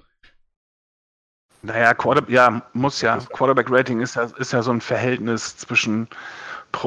[1.64, 3.18] Naja, Quarter, ja, muss ja.
[3.32, 6.08] Quarterback-Rating ist ja, ist ja so ein Verhältnis zwischen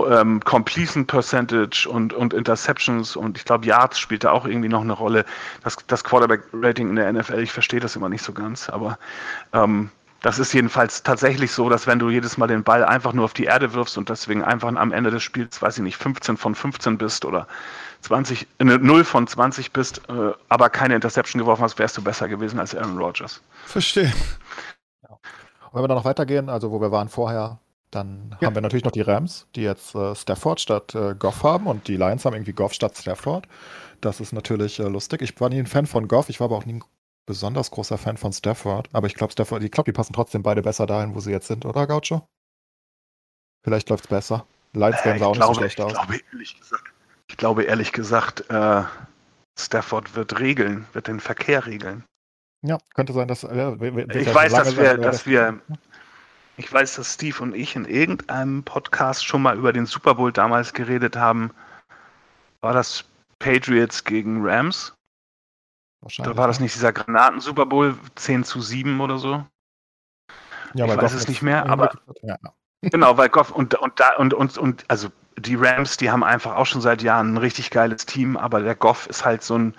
[0.09, 4.81] ähm, Completion Percentage und, und Interceptions und ich glaube Yards spielt da auch irgendwie noch
[4.81, 5.25] eine Rolle.
[5.63, 8.99] Das, das Quarterback-Rating in der NFL, ich verstehe das immer nicht so ganz, aber
[9.53, 9.89] ähm,
[10.21, 13.33] das ist jedenfalls tatsächlich so, dass wenn du jedes Mal den Ball einfach nur auf
[13.33, 16.55] die Erde wirfst und deswegen einfach am Ende des Spiels, weiß ich nicht, 15 von
[16.55, 17.47] 15 bist oder
[18.01, 22.27] 20, äh, 0 von 20 bist, äh, aber keine Interception geworfen hast, wärst du besser
[22.27, 23.41] gewesen als Aaron Rodgers.
[23.65, 24.11] Verstehe.
[25.03, 25.09] Ja.
[25.09, 27.59] Und wenn wir dann noch weitergehen, also wo wir waren vorher,
[27.91, 28.47] dann ja.
[28.47, 31.87] haben wir natürlich noch die Rams, die jetzt äh, Stafford statt äh, Goff haben und
[31.87, 33.47] die Lions haben irgendwie Goff statt Stafford.
[34.01, 35.21] Das ist natürlich äh, lustig.
[35.21, 36.83] Ich war nie ein Fan von Goff, ich war aber auch nie ein
[37.27, 38.89] besonders großer Fan von Stafford.
[38.93, 41.47] Aber ich glaube, Stafford, ich glaube, die passen trotzdem beide besser dahin, wo sie jetzt
[41.47, 42.27] sind, oder Gaucho?
[43.63, 44.47] Vielleicht läuft es besser.
[44.73, 45.93] Lions werden auch glaube, nicht so schlecht ich aus.
[45.93, 46.83] Glaube, ehrlich gesagt,
[47.29, 48.83] ich glaube ehrlich gesagt, äh,
[49.59, 52.03] Stafford wird regeln, wird den Verkehr regeln.
[52.63, 53.43] Ja, könnte sein, dass.
[53.43, 55.61] Ja, ich weiß, dass wir, dass wir
[56.57, 60.31] ich weiß, dass Steve und ich in irgendeinem Podcast schon mal über den Super Bowl
[60.31, 61.51] damals geredet haben.
[62.61, 63.05] War das
[63.37, 64.96] Patriots gegen Rams?
[66.01, 66.31] Wahrscheinlich.
[66.31, 69.45] Oder war das nicht dieser Granaten-Super Bowl 10 zu 7 oder so?
[70.73, 71.91] Ja, ich weiß es nicht mehr, aber.
[72.21, 72.37] Ja.
[72.81, 76.55] Genau, weil Goff und, und da und, und, und also die Rams, die haben einfach
[76.55, 79.75] auch schon seit Jahren ein richtig geiles Team, aber der Goff ist halt so ein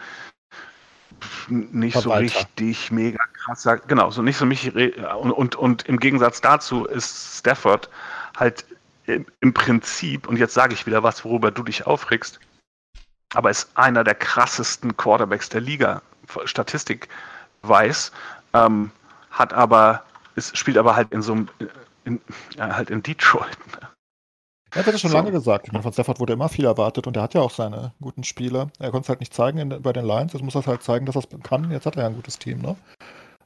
[1.49, 3.89] nicht so richtig mega krass sagt.
[3.89, 4.75] Genau, so nicht so mich.
[4.75, 7.89] Und, und, und im Gegensatz dazu ist Stafford
[8.37, 8.67] halt
[9.07, 12.41] im Prinzip, und jetzt sage ich wieder was, worüber du dich aufregst,
[13.35, 16.03] aber ist einer der krassesten Quarterbacks der Liga,
[16.45, 17.09] Statistik
[17.63, 18.13] weiß,
[18.55, 18.91] ähm,
[19.31, 20.03] hat aber,
[20.35, 21.49] ist, spielt aber halt in so einem,
[22.05, 22.21] in,
[22.57, 23.57] ja, halt in Detroit.
[24.75, 25.17] Er hat das schon so.
[25.17, 25.67] lange gesagt.
[25.67, 28.23] Ich meine, von Stafford wurde immer viel erwartet und er hat ja auch seine guten
[28.23, 28.71] Spiele.
[28.79, 30.35] Er konnte es halt nicht zeigen in, bei den Lions.
[30.35, 31.71] Jetzt muss er halt zeigen, dass er es kann.
[31.71, 32.77] Jetzt hat er ja ein gutes Team, ne?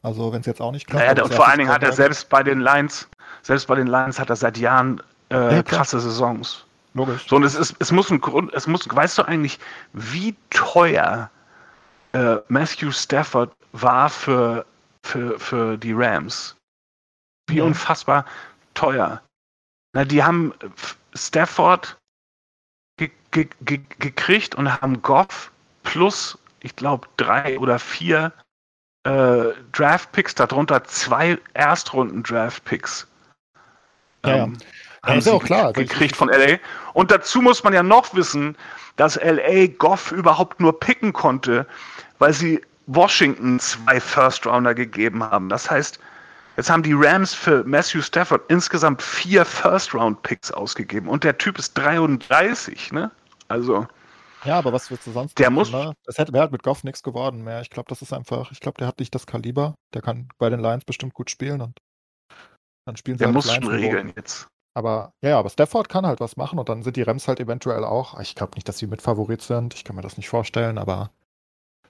[0.02, 1.06] Also wenn es jetzt auch nicht klappt.
[1.06, 3.08] Naja, und vor allen Dingen hat er selbst bei den Lions,
[3.42, 6.64] selbst bei den Lions hat er seit Jahren äh, ja, krasse Saisons.
[6.94, 7.26] Logisch.
[7.28, 9.58] So, und es, ist, es muss ein Grund, es muss, weißt du eigentlich,
[9.92, 11.30] wie teuer
[12.12, 14.66] äh, Matthew Stafford war für,
[15.02, 16.56] für, für die Rams?
[17.48, 17.64] Wie ja.
[17.64, 18.26] unfassbar
[18.74, 19.22] teuer.
[19.94, 20.52] Na, die haben
[21.14, 21.98] Stafford
[22.98, 25.50] ge ge ge gekriegt und haben Goff
[25.82, 28.32] plus, ich glaube, drei oder vier
[29.04, 33.06] äh, Draft-Picks, darunter zwei Erstrunden-Draft-Picks.
[34.24, 34.66] Ja, ähm, ja.
[35.04, 35.72] Haben ist ja auch klar.
[35.72, 36.58] Gekriegt von LA.
[36.94, 38.56] Und dazu muss man ja noch wissen,
[38.96, 41.66] dass LA Goff überhaupt nur picken konnte,
[42.18, 45.48] weil sie Washington zwei First-Rounder gegeben haben.
[45.48, 45.98] Das heißt,
[46.56, 51.74] Jetzt haben die Rams für Matthew Stafford insgesamt vier First-Round-Picks ausgegeben und der Typ ist
[51.74, 53.10] 33, ne?
[53.48, 53.86] Also.
[54.44, 55.38] Ja, aber was willst du sonst?
[55.38, 55.72] Der machen, muss.
[55.72, 55.94] Ne?
[56.04, 57.62] Das hätte wäre halt mit Goff nichts geworden mehr.
[57.62, 58.50] Ich glaube, das ist einfach.
[58.52, 59.76] Ich glaube, der hat nicht das Kaliber.
[59.94, 61.78] Der kann bei den Lions bestimmt gut spielen und
[62.84, 64.48] dann spielen sie Der halt muss schon regeln jetzt.
[64.74, 67.84] Aber ja, aber Stafford kann halt was machen und dann sind die Rams halt eventuell
[67.84, 68.18] auch.
[68.20, 69.74] Ich glaube nicht, dass sie mit Favorit sind.
[69.74, 71.10] Ich kann mir das nicht vorstellen, aber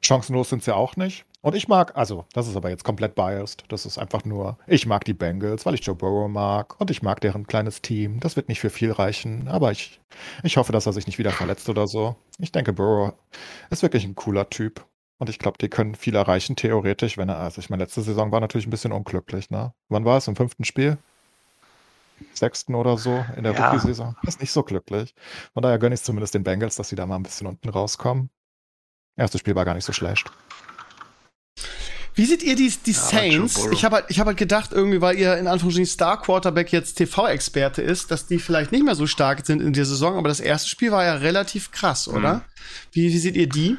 [0.00, 1.24] Chancenlos sind sie auch nicht.
[1.42, 3.64] Und ich mag, also, das ist aber jetzt komplett biased.
[3.68, 7.02] Das ist einfach nur, ich mag die Bengals, weil ich Joe Burrow mag und ich
[7.02, 8.20] mag deren kleines Team.
[8.20, 10.00] Das wird nicht für viel reichen, aber ich,
[10.44, 12.16] ich hoffe, dass er sich nicht wieder verletzt oder so.
[12.38, 13.14] Ich denke, Burrow
[13.70, 14.86] ist wirklich ein cooler Typ.
[15.18, 18.32] Und ich glaube, die können viel erreichen, theoretisch, wenn er, also ich meine, letzte Saison
[18.32, 19.72] war natürlich ein bisschen unglücklich, ne?
[19.88, 20.26] Wann war es?
[20.26, 20.98] Im fünften Spiel?
[22.34, 23.70] Sechsten oder so in der ja.
[23.70, 24.16] Rookie-Saison.
[24.26, 25.14] Ist nicht so glücklich.
[25.54, 27.68] Von daher gönne ich es zumindest den Bengals, dass sie da mal ein bisschen unten
[27.68, 28.30] rauskommen.
[29.16, 30.30] Erstes Spiel war gar nicht so schlecht.
[32.14, 33.66] Wie seht ihr die, die ja, Saints?
[33.72, 36.94] Ich habe halt, ich hab halt gedacht, irgendwie, weil ihr in Anführungsstrichen Star Quarterback jetzt
[36.94, 40.40] TV-Experte ist, dass die vielleicht nicht mehr so stark sind in der Saison, aber das
[40.40, 42.34] erste Spiel war ja relativ krass, oder?
[42.34, 42.42] Mhm.
[42.92, 43.78] Wie, wie seht ihr die?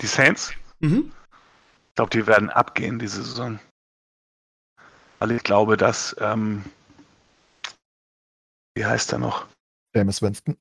[0.00, 0.52] Die Saints?
[0.80, 1.10] Mhm.
[1.88, 3.58] Ich glaube, die werden abgehen diese Saison.
[5.18, 6.64] Weil ich glaube, dass, ähm,
[8.74, 9.46] wie heißt er noch?
[9.94, 10.56] James Winston.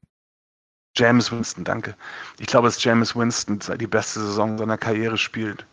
[0.96, 1.96] James Winston, danke.
[2.38, 5.66] Ich glaube, dass James Winston die beste Saison seiner Karriere spielt.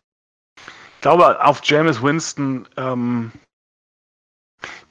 [0.57, 3.32] Ich glaube, auf James Winston, ähm,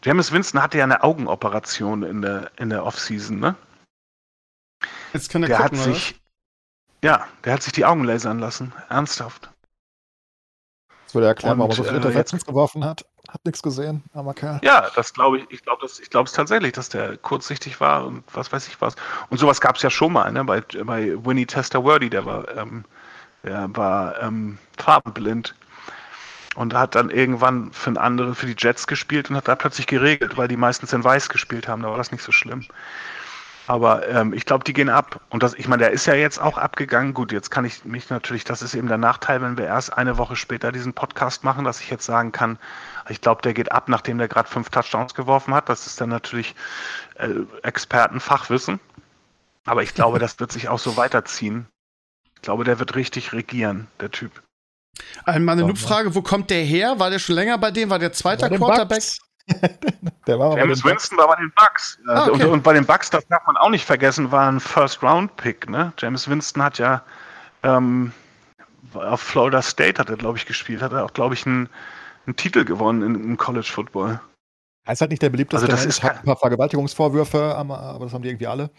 [0.03, 3.55] James Winston hatte ja eine Augenoperation in der, in der Offseason, ne?
[5.13, 6.21] Jetzt kann er der gucken, hat sich,
[7.03, 8.73] ja, der hat sich die Augen lasern lassen.
[8.89, 9.51] Ernsthaft.
[11.05, 13.05] Das würde erklären, warum er so viele Interceptions äh, geworfen hat.
[13.31, 14.59] Hat nichts gesehen, armer Kerl.
[14.63, 15.45] Ja, das glaube ich.
[15.51, 18.95] Ich glaube es tatsächlich, dass der kurzsichtig war und was weiß ich was.
[19.29, 20.43] Und sowas gab es ja schon mal, ne?
[20.43, 22.85] Bei, bei Winnie Tester Wordy, der war, ähm,
[23.43, 25.53] der war ähm, farbenblind
[26.55, 29.85] und hat dann irgendwann für einen anderen, für die Jets gespielt und hat da plötzlich
[29.85, 31.83] geregelt, weil die meistens in Weiß gespielt haben.
[31.83, 32.65] Da war das nicht so schlimm.
[33.69, 35.21] Aber ähm, ich glaube, die gehen ab.
[35.29, 37.13] Und das, ich meine, der ist ja jetzt auch abgegangen.
[37.13, 40.17] Gut, jetzt kann ich mich natürlich, das ist eben der Nachteil, wenn wir erst eine
[40.17, 42.57] Woche später diesen Podcast machen, dass ich jetzt sagen kann,
[43.09, 45.69] ich glaube, der geht ab, nachdem der gerade fünf Touchdowns geworfen hat.
[45.69, 46.55] Das ist dann natürlich
[47.15, 47.29] äh,
[47.63, 48.79] Expertenfachwissen.
[49.65, 51.67] Aber ich glaube, das wird sich auch so weiterziehen.
[52.35, 54.31] Ich glaube, der wird richtig regieren, der Typ.
[55.25, 56.99] Einmal eine Noob-Frage, wo kommt der her?
[56.99, 57.89] War der schon länger bei dem?
[57.89, 59.03] War der zweiter Quarterback?
[60.27, 61.97] Der war James Winston war bei den Bucks.
[62.07, 62.43] Ah, okay.
[62.43, 65.67] und, und, bei den Bucks, das darf man auch nicht vergessen, war ein First-Round-Pick.
[65.67, 65.91] Ne?
[65.97, 67.01] James Winston hat ja
[67.63, 68.13] ähm,
[68.93, 70.83] auf Florida State hat er, glaube ich, gespielt.
[70.83, 71.69] Hat er auch, glaube ich, einen,
[72.29, 74.19] einen Titel gewonnen in, im College Football.
[74.85, 75.65] Er ist halt nicht der beliebteste.
[75.65, 78.71] Also das ist hat ein paar Vergewaltigungsvorwürfe, aber das haben die irgendwie alle.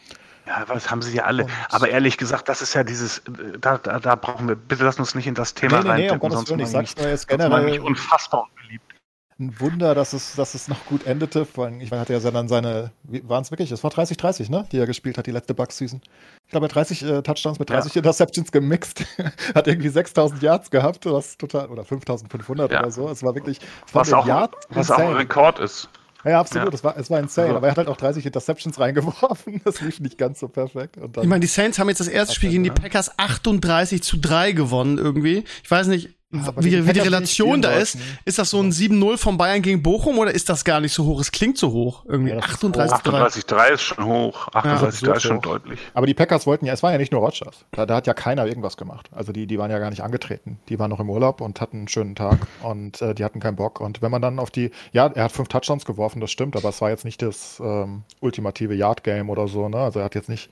[0.47, 1.45] Ja, das haben sie ja alle.
[1.45, 3.23] Und aber ehrlich gesagt, das ist ja dieses,
[3.61, 6.21] da, da, da brauchen wir, bitte lass uns nicht in das Thema nee, nee, rein.
[6.21, 7.81] Nee, sonst ich sag's nur jetzt generell.
[7.81, 9.00] unfassbar unbeliebt
[9.41, 11.45] ein Wunder, dass es, dass es noch gut endete.
[11.45, 14.67] Vor allem, ich meine, hatte ja dann seine, waren es wirklich, es war 30-30, ne,
[14.71, 16.01] die er gespielt hat, die letzte Bucks-Season.
[16.47, 17.99] Ich glaube, er hat 30 äh, Touchdowns mit 30 ja.
[18.01, 19.05] Interceptions gemixt,
[19.55, 22.81] hat irgendwie 6000 Yards gehabt, was total, oder 5500 ja.
[22.81, 23.09] oder so.
[23.09, 23.59] Es war wirklich,
[23.93, 25.89] was, auch, Yard was auch ein Rekord ist.
[26.25, 26.67] Ja, absolut.
[26.67, 26.71] Ja.
[26.71, 27.47] Das war, es war insane.
[27.47, 27.57] Also.
[27.57, 29.61] Aber er hat halt auch 30 Interceptions reingeworfen.
[29.65, 30.97] Das lief nicht ganz so perfekt.
[30.99, 34.53] ich meine, die Saints haben jetzt das erste Spiel gegen die Packers 38 zu 3
[34.53, 35.45] gewonnen irgendwie.
[35.63, 37.99] Ich weiß nicht, wie, wie die Relation da ist.
[38.25, 41.05] Ist das so ein 7-0 von Bayern gegen Bochum oder ist das gar nicht so
[41.05, 41.21] hoch?
[41.21, 42.05] Es klingt so hoch.
[42.07, 44.49] Irgendwie ja, 38 38 3 ist schon hoch.
[44.53, 45.43] 38 ja, 3 ist schon hoch.
[45.43, 45.81] deutlich.
[45.93, 47.65] Aber die Packers wollten ja, es war ja nicht nur Rogers.
[47.73, 49.11] Da, da, hat ja keiner irgendwas gemacht.
[49.13, 50.61] Also die, die waren ja gar nicht angetreten.
[50.69, 53.57] Die waren noch im Urlaub und hatten einen schönen Tag und äh, die hatten keinen
[53.57, 53.81] Bock.
[53.81, 56.69] Und wenn man dann auf die, ja, er hat fünf Touchdowns geworfen, das stimmt, aber
[56.69, 59.79] es war jetzt nicht das ähm, ultimative Yard-Game oder so, ne?
[59.79, 60.51] Also er hat jetzt nicht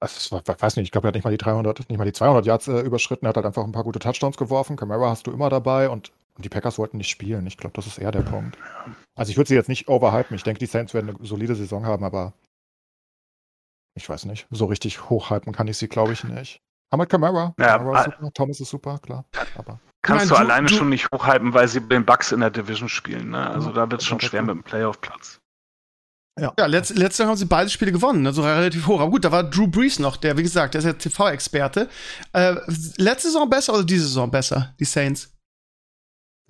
[0.00, 2.12] also, ich weiß nicht, ich glaube, er hat nicht mal die 300, nicht mal die
[2.12, 3.26] 200 Yards äh, überschritten.
[3.26, 4.76] Er hat halt einfach ein paar gute Touchdowns geworfen.
[4.76, 7.46] Camara hast du immer dabei und, und die Packers wollten nicht spielen.
[7.46, 8.56] Ich glaube, das ist eher der Punkt.
[9.16, 10.36] Also, ich würde sie jetzt nicht overhypen.
[10.36, 12.32] Ich denke, die Saints werden eine solide Saison haben, aber
[13.94, 14.46] ich weiß nicht.
[14.50, 16.60] So richtig hochhypen kann ich sie, glaube ich, nicht.
[16.90, 17.54] Aber mit Camara.
[17.58, 19.24] Ja, Camara ist super, Thomas ist super, klar.
[19.56, 22.50] Aber kannst du, du alleine du, schon nicht hochhypen, weil sie den Bucks in der
[22.50, 23.30] Division spielen.
[23.30, 23.50] Ne?
[23.50, 25.40] Also, ja, da wird es schon schwer mit dem Playoff-Platz.
[26.38, 29.00] Ja, ja letzt, letztes Jahr haben sie beide Spiele gewonnen, also relativ hoch.
[29.00, 31.88] Aber gut, da war Drew Brees noch, der, wie gesagt, der ist ja TV-Experte.
[32.32, 32.56] Äh,
[32.96, 35.34] letzte Saison besser oder diese Saison besser, die Saints?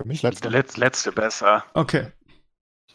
[0.01, 0.49] Für mich letzte.
[0.49, 1.65] Letz, letzte besser.
[1.75, 2.13] Okay.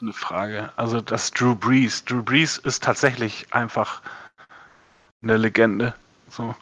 [0.02, 0.72] Eine Frage.
[0.76, 2.04] Also, das Drew Brees.
[2.06, 4.02] Drew Brees ist tatsächlich einfach
[5.22, 5.94] eine Legende.
[6.30, 6.56] So.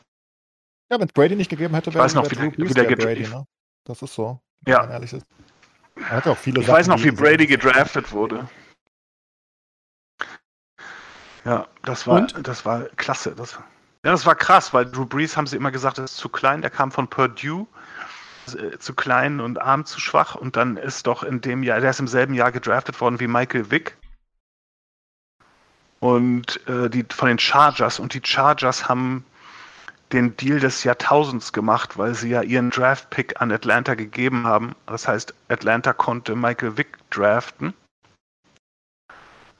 [0.91, 3.27] Ja, wenn es Brady nicht gegeben hätte, wäre Drew wie, Brees wie der, der Brady,
[3.27, 3.45] ne?
[3.85, 4.39] Das ist so.
[4.67, 4.87] Ja.
[4.89, 5.25] Ehrlich ist.
[5.95, 8.47] Er hat auch viele ich Sachen, weiß noch, wie Brady gedraftet wurde.
[11.45, 12.47] Ja, das war, Und?
[12.47, 13.33] das war klasse.
[13.35, 13.53] Das,
[14.03, 16.61] ja, das war krass, weil Drew Brees haben sie immer gesagt, er ist zu klein.
[16.61, 17.67] Der kam von Purdue,
[18.47, 20.35] äh, zu klein und arm zu schwach.
[20.35, 23.27] Und dann ist doch in dem Jahr, der ist im selben Jahr gedraftet worden wie
[23.27, 23.97] Michael Vick.
[25.99, 27.99] Und äh, die von den Chargers.
[27.99, 29.25] Und die Chargers haben
[30.11, 34.75] den Deal des Jahrtausends gemacht, weil sie ja ihren Draft-Pick an Atlanta gegeben haben.
[34.85, 37.73] Das heißt, Atlanta konnte Michael Vick draften.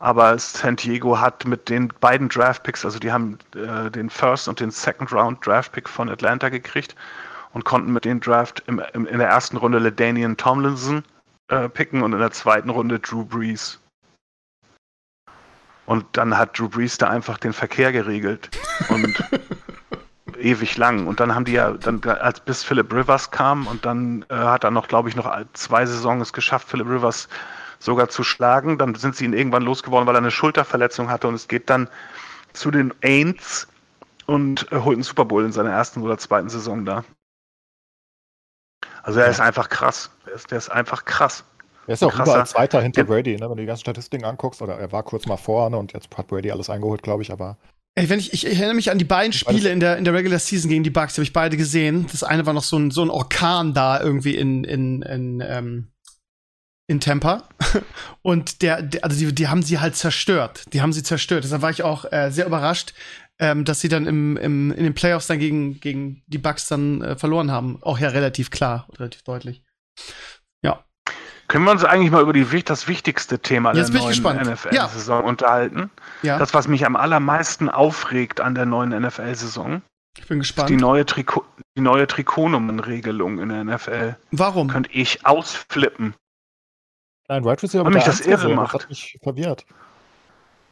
[0.02, 4.60] Aber San Diego hat mit den beiden Draftpicks, also die haben äh, den First und
[4.60, 6.96] den Second Round Draftpick von Atlanta gekriegt
[7.54, 11.04] und konnten mit dem Draft im, im, in der ersten Runde LeDanian Tomlinson
[11.50, 13.80] äh, picken und in der zweiten Runde Drew Brees.
[15.86, 18.50] Und dann hat Drew Brees da einfach den Verkehr geregelt.
[18.90, 19.24] Und
[20.40, 21.06] ewig lang.
[21.06, 24.64] Und dann haben die ja, dann als bis Philip Rivers kam und dann äh, hat
[24.64, 27.30] er noch, glaube ich, noch zwei Saisons geschafft, Philip Rivers
[27.82, 28.78] sogar zu schlagen.
[28.78, 31.90] Dann sind sie ihn irgendwann losgeworden, weil er eine Schulterverletzung hatte und es geht dann
[32.54, 33.68] zu den Aints
[34.26, 37.04] und äh, holt einen Super Bowl in seiner ersten oder zweiten Saison da.
[39.04, 39.32] Also er ja.
[39.32, 40.12] ist einfach krass.
[40.26, 41.44] Der ist, der ist einfach krass.
[41.88, 42.32] Er ist ja auch krasser.
[42.32, 43.42] überall Zweiter hinter Brady, ne?
[43.42, 44.62] wenn du die ganzen Statistiken anguckst.
[44.62, 47.58] Oder er war kurz mal vorne und jetzt hat Brady alles eingeholt, glaube ich, aber.
[47.96, 50.40] Ey, wenn ich, ich erinnere mich an die beiden Spiele in der, in der Regular
[50.40, 52.08] Season gegen die Bucks, die habe ich beide gesehen.
[52.10, 55.91] Das eine war noch so ein, so ein Orkan da irgendwie in, in, in, ähm,
[56.88, 57.44] in Tampa.
[58.22, 60.66] Und der, der also die, die haben sie halt zerstört.
[60.74, 61.44] Die haben sie zerstört.
[61.44, 62.94] Deshalb war ich auch äh, sehr überrascht,
[63.40, 67.02] ähm, dass sie dann im, im, in den Playoffs dann gegen, gegen die Bucks dann
[67.02, 67.80] äh, verloren haben.
[67.82, 69.64] Auch ja relativ klar, relativ deutlich.
[70.64, 70.84] Ja.
[71.48, 75.28] Können wir uns eigentlich mal über die, das wichtigste Thema Jetzt der neuen NFL-Saison ja.
[75.28, 75.90] unterhalten?
[76.22, 76.38] Ja.
[76.38, 79.82] Das, was mich am allermeisten aufregt an der neuen NFL-Saison.
[80.18, 80.70] Ich bin gespannt.
[80.70, 84.18] Die neue, Trikot, die neue Trikotnummernregelung in der NFL.
[84.32, 84.68] Warum?
[84.70, 86.16] Könnte ich ausflippen.
[87.28, 88.74] Nein, Right Receiver Weil mich das irre macht.
[88.74, 89.66] Das hat mich verwirrt.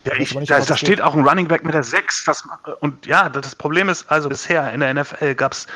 [0.05, 2.25] Ja, ich, da, da steht auch ein Running Back mit der 6.
[2.25, 2.47] Das,
[2.79, 5.67] und ja, das Problem ist, also bisher in der NFL gab es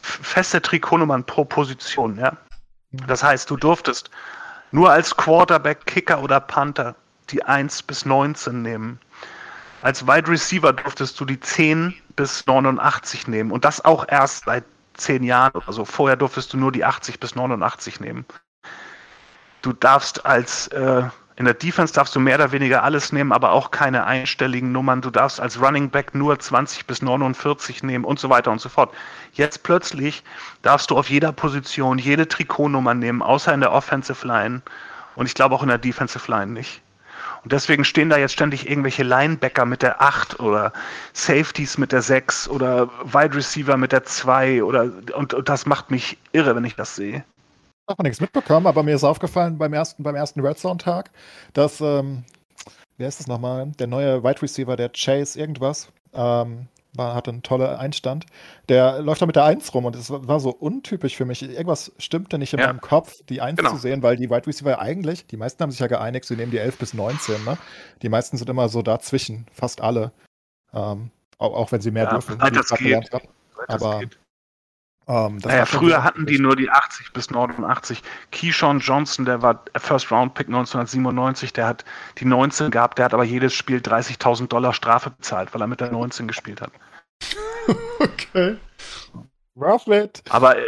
[0.00, 2.18] feste Trikotnummern pro Position.
[2.18, 2.36] Ja?
[2.92, 3.06] Mhm.
[3.06, 4.10] Das heißt, du durftest
[4.70, 6.94] nur als Quarterback, Kicker oder Panther
[7.30, 9.00] die 1 bis 19 nehmen.
[9.82, 13.50] Als Wide Receiver durftest du die 10 bis 89 nehmen.
[13.50, 14.64] Und das auch erst seit
[14.94, 18.24] 10 Jahren Also Vorher durftest du nur die 80 bis 89 nehmen.
[19.64, 21.04] Du darfst als äh,
[21.36, 25.00] in der Defense darfst du mehr oder weniger alles nehmen, aber auch keine einstelligen Nummern.
[25.00, 28.68] Du darfst als Running Back nur 20 bis 49 nehmen und so weiter und so
[28.68, 28.94] fort.
[29.32, 30.22] Jetzt plötzlich
[30.60, 34.60] darfst du auf jeder Position jede Trikotnummer nehmen, außer in der Offensive Line
[35.16, 36.82] und ich glaube auch in der Defensive Line nicht.
[37.42, 40.74] Und deswegen stehen da jetzt ständig irgendwelche Linebacker mit der 8 oder
[41.14, 45.90] Safeties mit der 6 oder Wide Receiver mit der 2 oder und, und das macht
[45.90, 47.24] mich irre, wenn ich das sehe
[47.86, 51.10] davon nichts mitbekommen, aber mir ist aufgefallen beim ersten, beim ersten Red Zone-Tag,
[51.52, 52.24] dass, ähm,
[52.96, 53.72] wer ist das nochmal?
[53.78, 58.26] Der neue Wide Receiver, der Chase irgendwas, ähm, war, hatte einen tollen Einstand.
[58.68, 61.42] Der läuft da mit der 1 rum und es war so untypisch für mich.
[61.42, 62.68] Irgendwas stimmte nicht in ja.
[62.68, 63.70] meinem Kopf, die 1 genau.
[63.70, 66.52] zu sehen, weil die Wide Receiver eigentlich, die meisten haben sich ja geeinigt, sie nehmen
[66.52, 67.44] die 11 bis 19.
[67.44, 67.58] Ne?
[68.02, 70.12] Die meisten sind immer so dazwischen, fast alle.
[70.72, 72.38] Ähm, auch, auch, wenn sie mehr ja, dürfen.
[72.38, 73.10] Das geht.
[73.66, 74.18] Aber geht.
[75.06, 78.02] Ähm, naja, früher hatten die nur die 80 bis 89.
[78.32, 81.84] Keyshawn Johnson, der war First Round Pick 1997, der hat
[82.18, 85.80] die 19 gehabt, der hat aber jedes Spiel 30.000 Dollar Strafe bezahlt, weil er mit
[85.80, 86.70] der 19 gespielt hat.
[87.98, 88.56] okay.
[89.56, 90.22] Rough it.
[90.30, 90.64] Aber äh,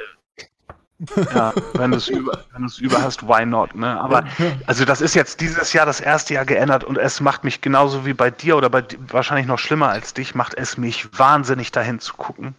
[1.34, 2.44] ja, wenn du es über,
[2.80, 3.74] über hast, why not?
[3.74, 4.00] Ne?
[4.00, 4.24] Aber
[4.66, 8.06] also das ist jetzt dieses Jahr das erste Jahr geändert und es macht mich genauso
[8.06, 12.00] wie bei dir oder bei wahrscheinlich noch schlimmer als dich, macht es mich wahnsinnig dahin
[12.00, 12.54] zu gucken.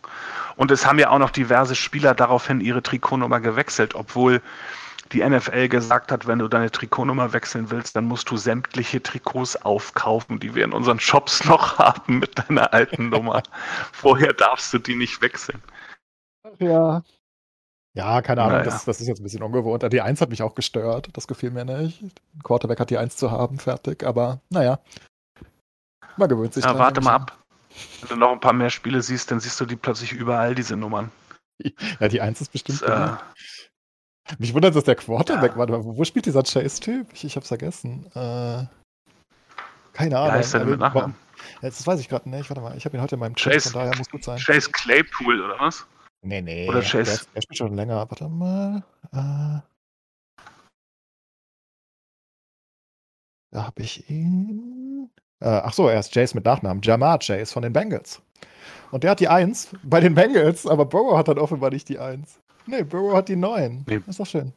[0.55, 4.41] Und es haben ja auch noch diverse Spieler daraufhin ihre Trikotnummer gewechselt, obwohl
[5.11, 9.55] die NFL gesagt hat, wenn du deine Trikotnummer wechseln willst, dann musst du sämtliche Trikots
[9.55, 13.41] aufkaufen, die wir in unseren Shops noch haben mit deiner alten Nummer.
[13.93, 15.61] Vorher darfst du die nicht wechseln.
[16.59, 17.03] Ja.
[17.97, 18.65] Ja, keine Ahnung, naja.
[18.65, 19.91] das, das, ist jetzt ein bisschen ungewohnt.
[19.91, 22.03] Die 1 hat mich auch gestört, das gefiel mir nicht.
[22.03, 24.79] Ein Quarterback hat die 1 zu haben, fertig, aber naja.
[26.15, 26.79] Man gewöhnt sich ja, dran.
[26.79, 27.43] Warte mal ab.
[28.01, 30.77] Wenn du noch ein paar mehr Spiele siehst, dann siehst du die plötzlich überall, diese
[30.77, 31.11] Nummern.
[31.99, 32.83] Ja, die 1 ist bestimmt.
[32.83, 35.57] Das, äh, Mich wundert, dass der Quarterback ja.
[35.57, 35.83] war.
[35.83, 37.07] Wo spielt dieser Chase-Typ?
[37.13, 38.05] Ich, ich hab's vergessen.
[38.13, 38.65] Äh,
[39.93, 40.35] keine Ahnung.
[40.35, 41.15] Ja, ist der mit Nachnamen?
[41.63, 42.47] Das weiß ich gerade nicht.
[42.51, 44.37] Warte mal, ich habe ihn heute in meinem Chat, Chase, von daher muss gut sein.
[44.37, 45.87] Chase Claypool, oder was?
[46.21, 46.67] Nee, nee.
[46.67, 47.03] Oder Chase.
[47.03, 48.09] Der, der spielt schon länger.
[48.09, 48.83] Warte mal.
[49.11, 49.61] Äh,
[53.51, 55.09] da habe ich ihn.
[55.39, 56.81] Äh, ach so, er ist Jace mit Nachnamen.
[56.81, 58.21] Jamar Chase von den Bengals.
[58.91, 61.99] Und der hat die 1 bei den Bengals, aber Burrow hat dann offenbar nicht die
[61.99, 62.39] 1.
[62.65, 63.85] Nee, Burrow hat die 9.
[63.87, 64.01] Nee.
[64.07, 64.53] Ist doch schön.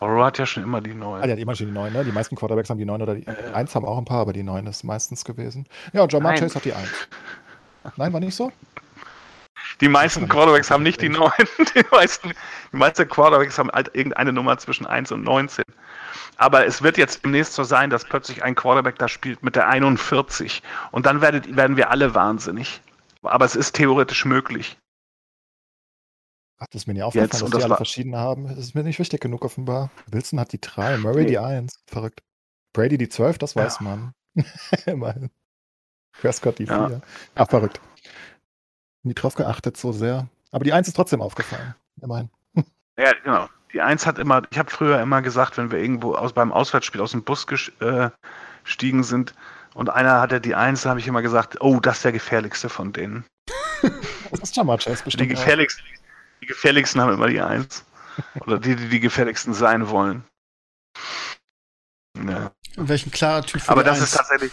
[0.00, 1.22] Burrow hat ja schon immer die 9.
[1.22, 2.04] Ah, der hat immer schon die 9, ne?
[2.04, 3.52] Die meisten Quarterbacks haben die 9 oder die äh.
[3.52, 5.66] 1 haben auch ein paar, aber die 9 ist meistens gewesen.
[5.92, 6.34] Ja, und Jamar.
[6.34, 6.88] Chase hat die 1.
[7.96, 8.52] Nein, war nicht so?
[9.80, 11.30] Die meisten Quarterbacks haben nicht die 9.
[11.74, 12.32] Die meisten,
[12.72, 15.64] die meisten Quarterbacks haben halt irgendeine Nummer zwischen 1 und 19.
[16.38, 19.68] Aber es wird jetzt demnächst so sein, dass plötzlich ein Quarterback da spielt mit der
[19.68, 20.62] 41.
[20.92, 22.80] Und dann werdet, werden wir alle wahnsinnig.
[23.22, 24.78] Aber es ist theoretisch möglich.
[26.58, 28.48] Ach, das ist mir nicht aufgefallen, jetzt, dass die alle verschiedene haben.
[28.48, 29.90] Das ist mir nicht wichtig genug offenbar.
[30.10, 31.26] Wilson hat die 3, Murray okay.
[31.26, 31.80] die 1.
[31.86, 32.22] Verrückt.
[32.72, 33.84] Brady die 12, das weiß ja.
[33.84, 34.12] man.
[34.86, 35.30] Immerhin.
[36.12, 36.76] Prescott die 4.
[36.76, 37.00] Ja.
[37.34, 37.80] Ach, verrückt.
[39.06, 40.26] Nie drauf geachtet so sehr.
[40.50, 41.76] Aber die 1 ist trotzdem aufgefallen.
[42.02, 42.28] Immerhin.
[42.98, 43.48] Ja, genau.
[43.72, 47.00] Die 1 hat immer, ich habe früher immer gesagt, wenn wir irgendwo aus, beim Auswärtsspiel
[47.00, 47.46] aus dem Bus
[47.78, 48.10] äh,
[48.64, 49.32] gestiegen sind
[49.74, 52.68] und einer hatte die 1, da habe ich immer gesagt, oh, das ist der gefährlichste
[52.68, 53.24] von denen.
[54.30, 55.30] das ist Jammer Chase bestimmt.
[55.30, 55.84] Die gefährlichsten,
[56.42, 57.84] die gefährlichsten haben immer die 1.
[58.40, 60.24] Oder die, die die gefährlichsten sein wollen.
[62.26, 62.50] Ja.
[62.76, 64.04] welchen klarer Typ für Aber das 1?
[64.04, 64.52] ist tatsächlich.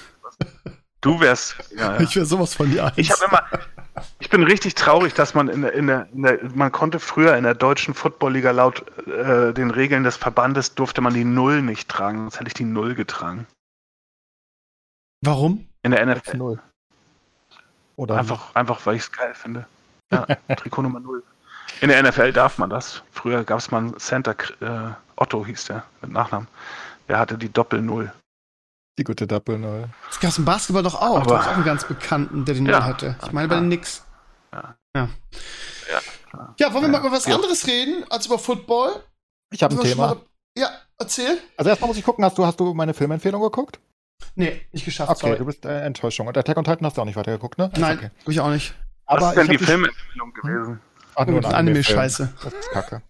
[1.02, 1.56] Du wärst.
[1.76, 2.00] Ja, ja.
[2.02, 2.98] Ich wäre sowas von die 1.
[2.98, 3.44] Ich habe immer.
[4.20, 7.38] Ich bin richtig traurig, dass man in der, in der, in der, man konnte früher
[7.38, 11.90] in der deutschen Footballliga laut äh, den Regeln des Verbandes durfte man die Null nicht
[11.90, 13.46] tragen, sonst hätte ich die Null getragen.
[15.22, 15.68] Warum?
[15.84, 16.38] In der NFL.
[16.38, 16.62] Null.
[17.96, 19.68] Oder einfach, einfach weil ich es geil finde.
[20.12, 20.26] Ja,
[20.56, 21.24] Trikot Nummer Null.
[21.82, 23.04] In der NFL darf man das.
[23.12, 26.48] Früher gab es mal einen Center, äh, Otto hieß der mit Nachnamen.
[27.08, 28.12] Der hatte die Doppel-Null.
[28.98, 29.90] Die gute Doppel-Null.
[30.08, 31.22] Das gab es im Basketball doch auch.
[31.22, 33.16] Aber, da auch einen ganz bekannten, der die Null ja, hatte.
[33.24, 34.06] Ich meine bei den Knicks.
[34.52, 34.76] Ja.
[34.96, 35.10] Ja,
[35.92, 39.04] ja, ja wollen wir mal über was anderes reden als über Football?
[39.52, 40.08] Ich habe ein Thema.
[40.08, 40.18] Mal,
[40.56, 40.70] ja,
[41.00, 41.40] erzähl.
[41.58, 43.80] Also erstmal muss ich gucken, hast du, hast du meine Filmempfehlung geguckt?
[44.36, 45.10] Nee, nicht geschafft.
[45.10, 45.38] Okay, sorry.
[45.38, 46.28] du bist äh, Enttäuschung.
[46.28, 47.72] Und Attack on Titan hast du auch nicht weitergeguckt, ne?
[47.78, 48.12] Nein, okay.
[48.28, 48.76] ich auch nicht.
[49.06, 50.82] Aber Was ist denn die Filmempfehlung gewesen?
[51.16, 52.34] Ach, nur ein Anime-Scheiße.
[52.44, 53.02] Das ist kacke.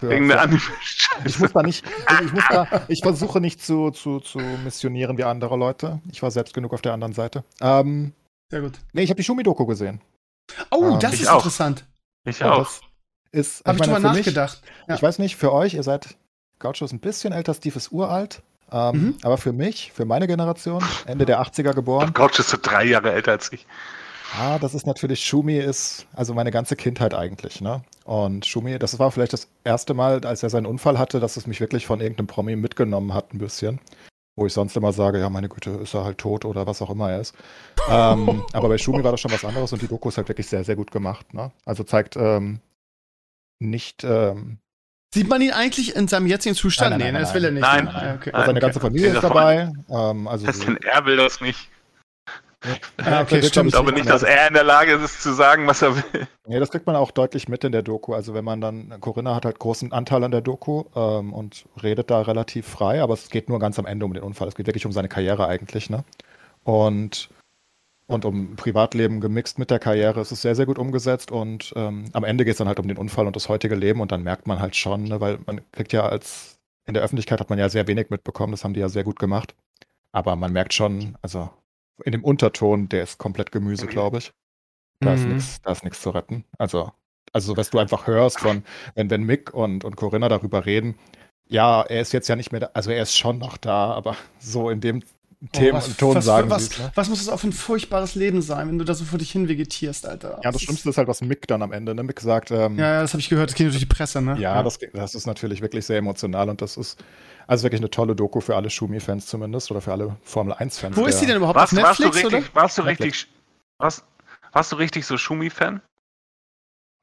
[0.00, 1.26] Wegen der Anime-Scheiße.
[1.26, 1.84] Ich muss da nicht,
[2.22, 6.00] ich, muss da, ich versuche nicht zu, zu, zu missionieren wie andere Leute.
[6.10, 7.44] Ich war selbst genug auf der anderen Seite.
[7.60, 8.12] Ähm,
[8.50, 8.78] Sehr gut.
[8.92, 10.00] Nee, ich habe die Shumi-Doku gesehen.
[10.70, 11.36] Oh, ähm, das ist auch.
[11.36, 11.84] interessant.
[12.24, 12.68] Ich auch.
[13.30, 14.60] Ist, habe ich, ich drüber nachgedacht.
[14.62, 14.94] Mich, ja.
[14.94, 16.16] Ich weiß nicht, für euch, ihr seid,
[16.58, 18.42] Gaucho ist ein bisschen älter, Steve ist uralt.
[18.70, 19.16] Ähm, mhm.
[19.22, 22.12] Aber für mich, für meine Generation, Ende der 80er geboren.
[22.14, 23.66] Gaucho ist so drei Jahre älter als ich.
[24.34, 27.82] Ah, das ist natürlich, Schumi ist, also meine ganze Kindheit eigentlich, ne?
[28.04, 31.46] Und Schumi, das war vielleicht das erste Mal, als er seinen Unfall hatte, dass es
[31.46, 33.78] mich wirklich von irgendeinem Promi mitgenommen hat, ein bisschen.
[34.34, 36.88] Wo ich sonst immer sage, ja, meine Güte, ist er halt tot oder was auch
[36.88, 37.34] immer er ist.
[37.90, 40.46] ähm, aber bei Schumi war das schon was anderes und die Doku ist halt wirklich
[40.46, 41.52] sehr, sehr gut gemacht, ne?
[41.66, 42.60] Also zeigt ähm,
[43.58, 44.58] nicht, ähm,
[45.14, 46.92] Sieht man ihn eigentlich in seinem jetzigen Zustand?
[46.92, 47.60] Nein, nein, nein, nee, das will er nicht.
[47.60, 48.30] Nein, nein, okay.
[48.32, 49.70] also seine ganze Familie ist dabei.
[49.90, 51.68] Ähm, also das denn, er will das nicht.
[53.04, 53.68] Ja, okay, stimmt.
[53.68, 56.28] Ich glaube nicht, dass er in der Lage ist, zu sagen, was er will.
[56.46, 58.14] Nee, das kriegt man auch deutlich mit in der Doku.
[58.14, 62.10] Also wenn man dann, Corinna hat halt großen Anteil an der Doku ähm, und redet
[62.10, 64.48] da relativ frei, aber es geht nur ganz am Ende um den Unfall.
[64.48, 66.04] Es geht wirklich um seine Karriere eigentlich, ne?
[66.64, 67.30] Und,
[68.06, 70.20] und um Privatleben gemixt mit der Karriere.
[70.20, 72.88] Es ist sehr, sehr gut umgesetzt und ähm, am Ende geht es dann halt um
[72.88, 75.60] den Unfall und das heutige Leben und dann merkt man halt schon, ne, weil man
[75.72, 78.80] kriegt ja als, in der Öffentlichkeit hat man ja sehr wenig mitbekommen, das haben die
[78.80, 79.54] ja sehr gut gemacht.
[80.12, 81.50] Aber man merkt schon, also
[82.04, 84.32] in dem Unterton, der ist komplett Gemüse, glaube ich.
[85.00, 85.36] Da mhm.
[85.36, 86.44] ist nichts zu retten.
[86.58, 86.92] Also,
[87.32, 88.64] also was du einfach hörst von,
[88.94, 90.96] wenn, wenn Mick und, und Corinna darüber reden,
[91.46, 94.16] ja, er ist jetzt ja nicht mehr da, also er ist schon noch da, aber
[94.38, 95.02] so in dem
[95.50, 96.92] Themen oh, was, Ton was, sagen was, ne?
[96.94, 99.32] was muss das auch für ein furchtbares Leben sein, wenn du da so vor dich
[99.32, 100.34] hin vegetierst, Alter?
[100.36, 102.04] Ja, das, das Schlimmste ist halt, was Mick dann am Ende, ne?
[102.04, 104.34] Mick sagt, ähm, Ja, das habe ich gehört, das geht durch die Presse, ne?
[104.34, 104.62] Ja, ja.
[104.62, 107.02] Das, das ist natürlich wirklich sehr emotional und das ist
[107.48, 110.96] also wirklich eine tolle Doku für alle Schumi-Fans zumindest oder für alle Formel-1-Fans.
[110.96, 111.56] Wo ist die denn überhaupt?
[111.56, 112.54] Warst, auf Netflix, warst du richtig, oder?
[112.54, 113.26] Warst du richtig,
[113.78, 114.04] warst,
[114.52, 115.82] warst du richtig so Schumi-Fan?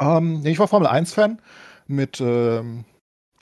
[0.01, 1.41] Ähm, nee, ich war Formel-1-Fan
[1.87, 2.85] mit ähm,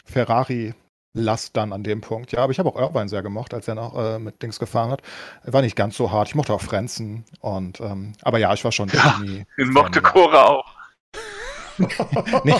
[0.05, 0.73] Ferrari
[1.13, 2.31] Last dann an dem Punkt.
[2.31, 4.91] Ja, aber ich habe auch Irvine sehr gemocht, als er noch äh, mit Dings gefahren
[4.91, 5.01] hat.
[5.43, 6.29] War nicht ganz so hart.
[6.29, 7.25] Ich mochte auch Frenzen.
[7.39, 9.19] Und, ähm, aber ja, ich war schon ja,
[9.57, 10.65] Den mochte Cora auch.
[12.43, 12.55] nee,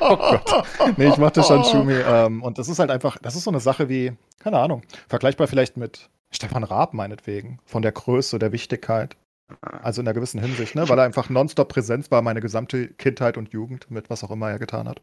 [0.00, 0.64] oh Gott.
[0.96, 1.94] nee, ich mochte schon Schumi.
[1.94, 5.46] Ähm, und das ist halt einfach, das ist so eine Sache wie, keine Ahnung, vergleichbar
[5.46, 9.16] vielleicht mit Stefan Raab meinetwegen, von der Größe, der Wichtigkeit.
[9.60, 10.88] Also in einer gewissen Hinsicht, ne?
[10.88, 14.50] weil er einfach nonstop präsent war, meine gesamte Kindheit und Jugend, mit was auch immer
[14.50, 15.02] er getan hat.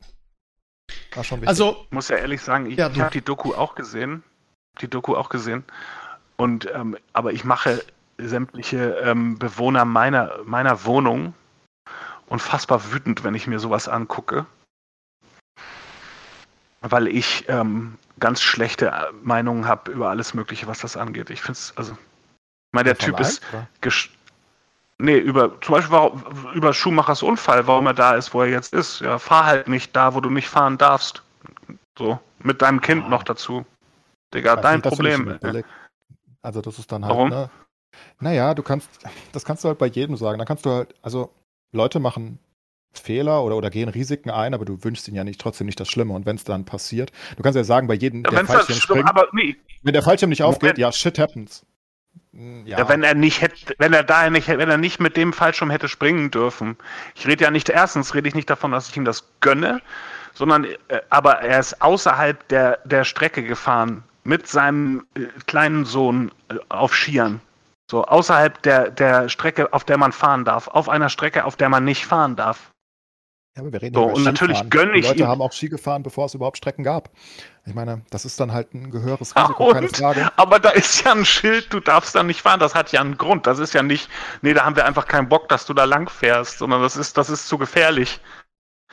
[1.16, 1.50] War schon wichtig.
[1.50, 4.24] Also, ich muss ja ehrlich sagen, ich, ja, ich habe die Doku auch gesehen.
[4.80, 5.64] Die Doku auch gesehen.
[6.38, 7.84] Und, ähm, aber ich mache
[8.18, 11.34] sämtliche ähm, Bewohner meiner, meiner Wohnung
[12.28, 14.46] unfassbar wütend, wenn ich mir sowas angucke.
[16.82, 21.30] Weil ich ähm, ganz schlechte Meinungen habe über alles Mögliche, was das angeht.
[21.30, 23.42] Ich finde es, also, ich meine, der Typ ist,
[25.02, 26.12] Nee, über zum Beispiel
[26.54, 29.02] über Schumachers Unfall, warum er da ist, wo er jetzt ist.
[29.02, 31.24] Ja, fahr halt nicht da, wo du nicht fahren darfst.
[31.98, 33.66] So, mit deinem Kind noch dazu.
[34.34, 35.40] Digga, dein nicht, Problem.
[36.44, 37.16] Also das ist dann halt.
[37.16, 37.30] Warum?
[37.30, 37.50] Ne?
[38.20, 38.90] Naja, du kannst,
[39.32, 40.38] das kannst du halt bei jedem sagen.
[40.38, 41.32] Dann kannst du halt, also
[41.72, 42.40] Leute machen
[42.94, 45.90] Fehler oder, oder gehen Risiken ein, aber du wünschst ihnen ja nicht trotzdem nicht das
[45.90, 46.14] Schlimme.
[46.14, 49.10] Und wenn es dann passiert, du kannst ja sagen, bei jedem, ja, der Fallschirm springt,
[49.10, 49.56] aber nee.
[49.82, 51.66] wenn der Fallschirm nicht aufgeht, ja, shit happens.
[52.34, 52.78] Ja.
[52.78, 52.90] ja.
[52.90, 55.90] wenn er nicht hätte, wenn er da nicht, wenn er nicht mit dem Fallschirm hätte
[55.90, 56.78] springen dürfen.
[57.14, 59.82] Ich rede ja nicht, erstens rede ich nicht davon, dass ich ihm das gönne,
[60.34, 66.32] sondern, äh, aber er ist außerhalb der, der Strecke gefahren mit seinem äh, kleinen Sohn
[66.50, 67.42] äh, auf Skiern.
[67.90, 70.70] So außerhalb der, der Strecke, auf der man fahren darf.
[70.70, 72.71] Auf einer Strecke, auf der man nicht fahren darf.
[73.56, 75.02] Ja, aber wir reden so, und natürlich gönne ich.
[75.04, 75.28] Die Leute ihm.
[75.28, 77.10] haben auch Ski gefahren, bevor es überhaupt Strecken gab.
[77.66, 80.32] Ich meine, das ist dann halt ein gehöriges Risiko, ah, keine Frage.
[80.38, 82.62] Aber da ist ja ein Schild, du darfst da nicht fahren.
[82.62, 83.48] Das hat ja einen Grund.
[83.48, 84.10] Das ist ja nicht,
[84.42, 87.18] nee, da haben wir einfach keinen Bock, dass du da lang fährst, sondern das ist,
[87.18, 88.22] das ist zu gefährlich.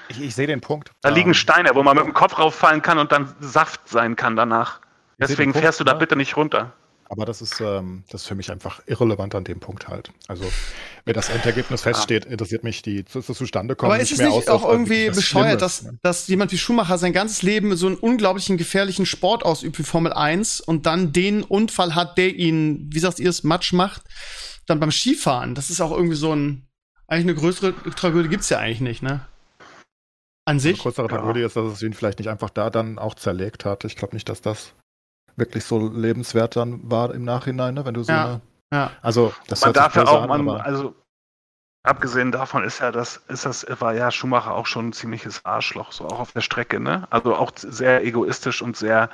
[0.08, 0.90] Ich, ich sehe den Punkt.
[1.02, 3.88] Da um, liegen ähm, Steine, wo man mit dem Kopf rauffallen kann und dann Saft
[3.88, 4.80] sein kann danach.
[5.18, 6.72] Deswegen fährst du da bitte nicht runter.
[7.10, 10.10] Aber das ist, ähm, das ist für mich einfach irrelevant an dem Punkt halt.
[10.26, 10.44] Also,
[11.06, 13.92] wenn das Endergebnis feststeht, interessiert mich die das zustande kommen.
[13.92, 15.98] Aber ist es nicht, nicht auch irgendwie bescheuert, dass, ne?
[16.02, 20.12] dass jemand wie Schumacher sein ganzes Leben so einen unglaublichen gefährlichen Sport ausübt wie Formel
[20.12, 24.02] 1 und dann den Unfall hat, der ihn, wie sagt ihr es, Matsch macht,
[24.66, 25.54] dann beim Skifahren.
[25.54, 26.68] Das ist auch irgendwie so ein,
[27.06, 29.26] eigentlich eine größere Tragödie gibt's ja eigentlich nicht, ne?
[30.44, 30.74] An sich.
[30.74, 31.46] Eine größere Tragödie ja.
[31.46, 33.84] ist, dass es ihn vielleicht nicht einfach da dann auch zerlegt hat.
[33.84, 34.74] Ich glaube nicht, dass das
[35.38, 37.84] wirklich so lebenswert dann war im Nachhinein, ne?
[37.84, 38.40] wenn du so ja, eine,
[38.72, 38.90] ja.
[39.02, 40.94] Also das man darf ja auch, an, man, also
[41.82, 45.92] abgesehen davon ist ja das, ist das, war ja Schumacher auch schon ein ziemliches Arschloch,
[45.92, 47.06] so auch auf der Strecke, ne?
[47.10, 49.10] Also auch sehr egoistisch und sehr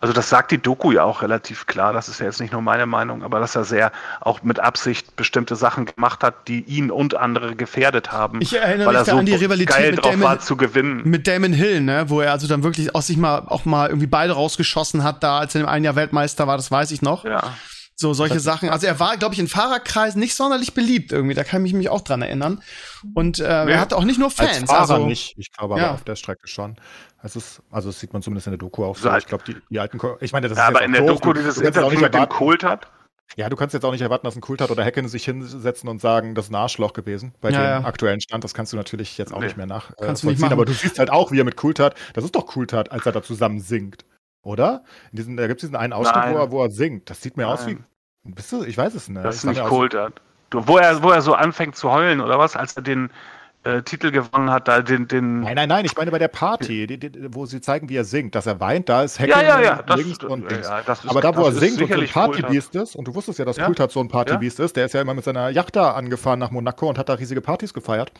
[0.00, 2.62] also das sagt die Doku ja auch relativ klar, das ist ja jetzt nicht nur
[2.62, 6.90] meine Meinung, aber dass er sehr auch mit Absicht bestimmte Sachen gemacht hat, die ihn
[6.90, 8.40] und andere gefährdet haben.
[8.40, 11.02] Ich erinnere mich da so an die Rivalität mit Damon, war, zu gewinnen.
[11.04, 14.06] mit Damon Hill, ne, wo er also dann wirklich aus sich mal auch mal irgendwie
[14.06, 17.24] beide rausgeschossen hat, da als er im einen Jahr Weltmeister war, das weiß ich noch.
[17.24, 17.54] Ja.
[18.00, 18.68] So solche Sachen.
[18.68, 21.34] Also er war, glaube ich, in Fahrerkreisen nicht sonderlich beliebt irgendwie.
[21.34, 22.62] Da kann ich mich auch dran erinnern.
[23.12, 23.64] Und äh, ja.
[23.64, 24.60] er hatte auch nicht nur Fans.
[24.60, 25.34] Als Fahrer also nicht.
[25.36, 25.86] Ich glaube ja.
[25.86, 26.76] aber auf der Strecke schon.
[27.24, 29.12] Es ist, also das sieht man zumindest in der Doku auch so.
[29.16, 31.58] Ich glaube, die, die alten, ich meine, das ja, ist aber in der Doku dieses
[31.58, 32.86] Interview mit dem Kult hat.
[33.36, 35.88] Ja, du kannst jetzt auch nicht erwarten, dass ein Kult hat oder Hacken sich hinsetzen
[35.88, 37.34] und sagen, das ist ein Arschloch gewesen.
[37.40, 37.88] Bei ja, dem ja.
[37.88, 39.46] aktuellen Stand, das kannst du natürlich jetzt auch nee.
[39.46, 40.40] nicht mehr nachvollziehen.
[40.40, 41.96] Äh, aber du siehst halt auch, wie er mit Kult hat.
[42.14, 44.04] Das ist doch Kult hat, als er da zusammen singt.
[44.48, 44.82] Oder?
[45.12, 47.10] In diesen, da gibt es diesen einen Ausschnitt, wo er, wo er singt.
[47.10, 47.52] Das sieht mir Nein.
[47.52, 47.76] aus wie.
[48.24, 48.64] Bist du?
[48.64, 49.22] Ich weiß es nicht.
[49.22, 50.22] Das ist nicht Kult hat.
[50.50, 53.10] Wo er, wo er so anfängt zu heulen, oder was, als er den,
[53.64, 55.40] äh, Titel gewonnen hat, da den, den.
[55.40, 58.04] Nein, nein, nein, ich meine bei der Party, die, die, wo sie zeigen, wie er
[58.04, 60.68] singt, dass er weint, da ist Hacking ja, ja, ja, das, links und links.
[60.68, 63.38] Ja, ist, Aber da, wo er singt und so ein Partybeast ist, und du wusstest
[63.38, 63.66] ja, dass ja.
[63.66, 64.64] Kultat so ein Partybeast ja.
[64.64, 67.14] ist, der ist ja immer mit seiner Yacht da angefahren nach Monaco und hat da
[67.14, 68.12] riesige Partys gefeiert.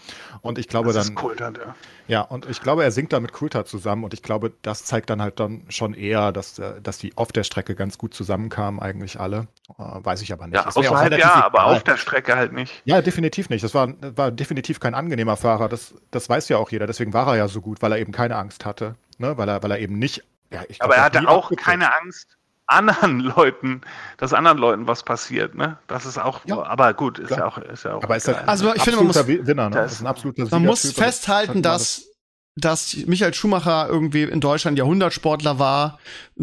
[0.42, 1.14] Und ich glaube das dann.
[1.14, 1.74] Ist Kultat, ja.
[2.08, 5.10] Ja, und ich glaube, er singt da mit Kultat zusammen und ich glaube, das zeigt
[5.10, 8.80] dann halt dann schon eher, dass, äh, dass die auf der Strecke ganz gut zusammenkamen,
[8.80, 9.46] eigentlich alle.
[9.78, 10.56] Äh, weiß ich aber nicht.
[10.56, 12.82] Ja, außerhalb ja, aber auf der Strecke halt nicht.
[12.84, 13.62] Ja, definitiv nicht.
[13.62, 15.68] Das war, war definitiv kein angenehmer Fahrer.
[15.68, 16.86] Das, das weiß ja auch jeder.
[16.86, 18.94] Deswegen war er ja so gut, weil er eben keine Angst hatte.
[19.18, 19.36] Ne?
[19.36, 20.24] Weil, er, weil er eben nicht.
[20.50, 23.80] Ja, glaub, aber er hatte auch keine Angst anderen Leuten,
[24.18, 25.78] dass anderen Leuten was passiert, ne?
[25.86, 27.40] Das ist auch, ja, aber gut, ist klar.
[27.40, 28.02] ja auch, ist ja auch.
[28.02, 29.76] Aber ist halt also ich finde, man muss, Winner, ne?
[29.76, 32.07] Das ist ein absoluter Man muss festhalten, dass
[32.60, 35.98] dass Michael Schumacher irgendwie in Deutschland Jahrhundertsportler war,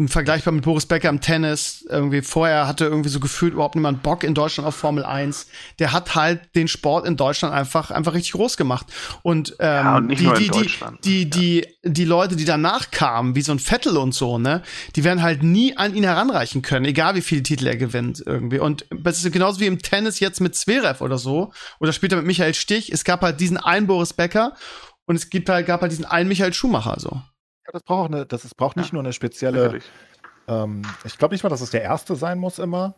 [0.06, 1.84] vergleichbar mit Boris Becker im Tennis.
[1.88, 5.46] Irgendwie vorher hatte irgendwie so gefühlt überhaupt niemand Bock in Deutschland auf Formel 1.
[5.78, 8.86] Der hat halt den Sport in Deutschland einfach einfach richtig groß gemacht.
[9.22, 10.70] Und, ähm, ja, und die, die, die,
[11.04, 14.62] die, die, die Leute, die danach kamen, wie so ein Vettel und so, ne,
[14.96, 18.58] die werden halt nie an ihn heranreichen können, egal wie viele Titel er gewinnt irgendwie.
[18.58, 22.26] Und das ist genauso wie im Tennis jetzt mit Zverev oder so, oder später mit
[22.26, 22.92] Michael Stich.
[22.92, 24.54] Es gab halt diesen einen Boris Becker
[25.06, 27.10] und es gibt halt, gab halt diesen einen Michael Schumacher so.
[27.10, 29.80] Ja, das braucht eine, das ist, braucht nicht ja, nur eine spezielle.
[30.48, 32.94] Ähm, ich glaube nicht mal, dass es der erste sein muss immer,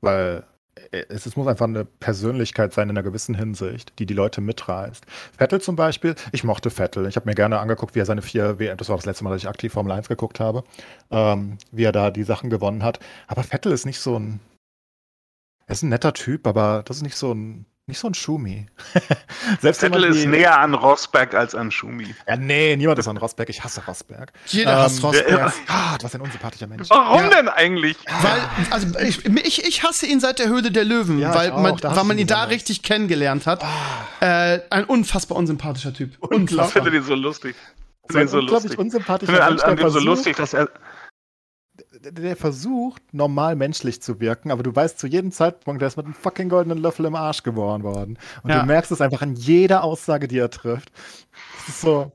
[0.00, 0.44] weil
[0.90, 5.04] es, es, muss einfach eine Persönlichkeit sein in einer gewissen Hinsicht, die die Leute mitreißt.
[5.36, 7.06] Vettel zum Beispiel, ich mochte Vettel.
[7.06, 9.30] Ich habe mir gerne angeguckt, wie er seine vier WM, das war das letzte Mal,
[9.30, 10.64] dass ich aktiv Formel 1 geguckt habe,
[11.10, 13.00] ähm, wie er da die Sachen gewonnen hat.
[13.26, 14.40] Aber Vettel ist nicht so ein,
[15.66, 18.66] er ist ein netter Typ, aber das ist nicht so ein nicht so ein Schumi.
[19.60, 22.14] Selbst Vettel ist näher an Rosberg als an Schumi.
[22.26, 23.48] Ja, nee, niemand ist an Rosberg.
[23.48, 24.32] Ich hasse Rosberg.
[24.46, 25.30] Jeder ähm, hasst Rosberg.
[25.30, 26.90] Ja, ah, was ein unsympathischer Mensch.
[26.90, 27.28] Warum ja.
[27.30, 27.96] denn eigentlich?
[28.06, 31.82] Weil, also ich, ich, ich, hasse ihn seit der Höhle der Löwen, ja, weil, man,
[31.82, 33.62] weil man ihn da richtig kennengelernt hat.
[33.62, 34.24] Oh.
[34.24, 36.16] Äh, ein unfassbar unsympathischer Typ.
[36.20, 36.66] Unfassbar.
[36.66, 37.56] Ich finde den so lustig.
[38.08, 39.44] Ich finde so unglaublich unsympathischer Mensch.
[39.56, 40.68] Ich finde an, an so lustig, dass er
[42.00, 46.06] der versucht, normal menschlich zu wirken, aber du weißt zu jedem Zeitpunkt, der ist mit
[46.06, 48.18] einem fucking goldenen Löffel im Arsch geboren worden.
[48.42, 48.60] Und ja.
[48.60, 50.92] du merkst es einfach an jeder Aussage, die er trifft.
[51.58, 52.12] Das ist so.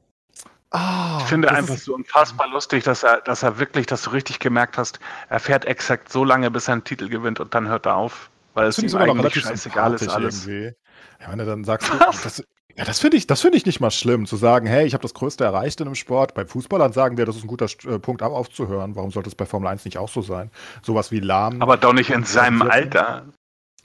[0.76, 4.40] Oh, ich finde einfach so unfassbar lustig, dass er, dass er wirklich, dass du richtig
[4.40, 7.86] gemerkt hast, er fährt exakt so lange, bis er einen Titel gewinnt und dann hört
[7.86, 8.32] er auf.
[8.56, 10.48] Weil es ihm eigentlich scheißegal ist alles.
[10.48, 10.76] Irgendwie.
[11.22, 12.44] Ja, wenn du dann sagst, du, das,
[12.76, 15.14] ja, das finde ich, das ich nicht mal schlimm, zu sagen, hey, ich habe das
[15.14, 16.34] Größte erreicht in einem Sport.
[16.34, 18.96] Bei Fußballern sagen wir, das ist ein guter äh, Punkt, aufzuhören.
[18.96, 20.50] Warum sollte es bei Formel 1 nicht auch so sein?
[20.82, 21.62] Sowas wie Lahm.
[21.62, 23.26] Aber doch nicht in seinem Alter.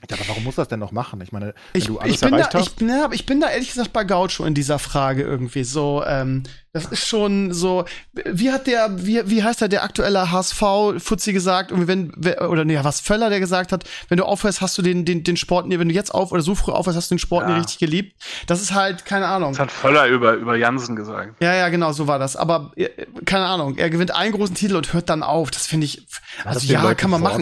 [0.09, 1.19] Ja, aber warum muss das denn noch machen?
[1.21, 2.81] Ich meine, wenn ich, du alles ich bin erreicht da, hast.
[2.81, 6.03] Ich, ne, ich bin da ehrlich gesagt bei Gaucho in dieser Frage irgendwie so.
[6.07, 7.85] Ähm, Das ist schon so.
[8.13, 11.71] Wie hat der, wie, wie heißt der, der aktuelle HSV-Fuzzi gesagt?
[11.71, 15.03] Und wenn, oder nee, was Völler, der gesagt hat, wenn du aufhörst, hast du den,
[15.03, 17.47] den, den Sport, wenn du jetzt auf oder so früh aufhörst, hast du den Sport
[17.47, 17.53] ja.
[17.53, 18.21] nie richtig geliebt.
[18.45, 19.51] Das ist halt, keine Ahnung.
[19.53, 21.41] Das hat Völler über, über Jansen gesagt.
[21.41, 22.35] Ja, ja, genau, so war das.
[22.35, 22.89] Aber, äh,
[23.25, 25.49] keine Ahnung, er gewinnt einen großen Titel und hört dann auf.
[25.51, 26.07] Das finde ich,
[26.43, 27.41] also ja, kann man machen.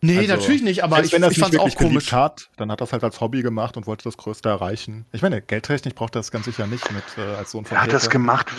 [0.00, 2.12] Nee, also, natürlich nicht, aber ich, wenn ich fand's auch komisch.
[2.12, 5.06] Hat, dann hat er das halt als Hobby gemacht und wollte das Größte erreichen.
[5.12, 7.82] Ich meine, geldtechnisch braucht er das ganz sicher nicht mit, äh, als Sohn von Er
[7.82, 8.53] hat das gemacht,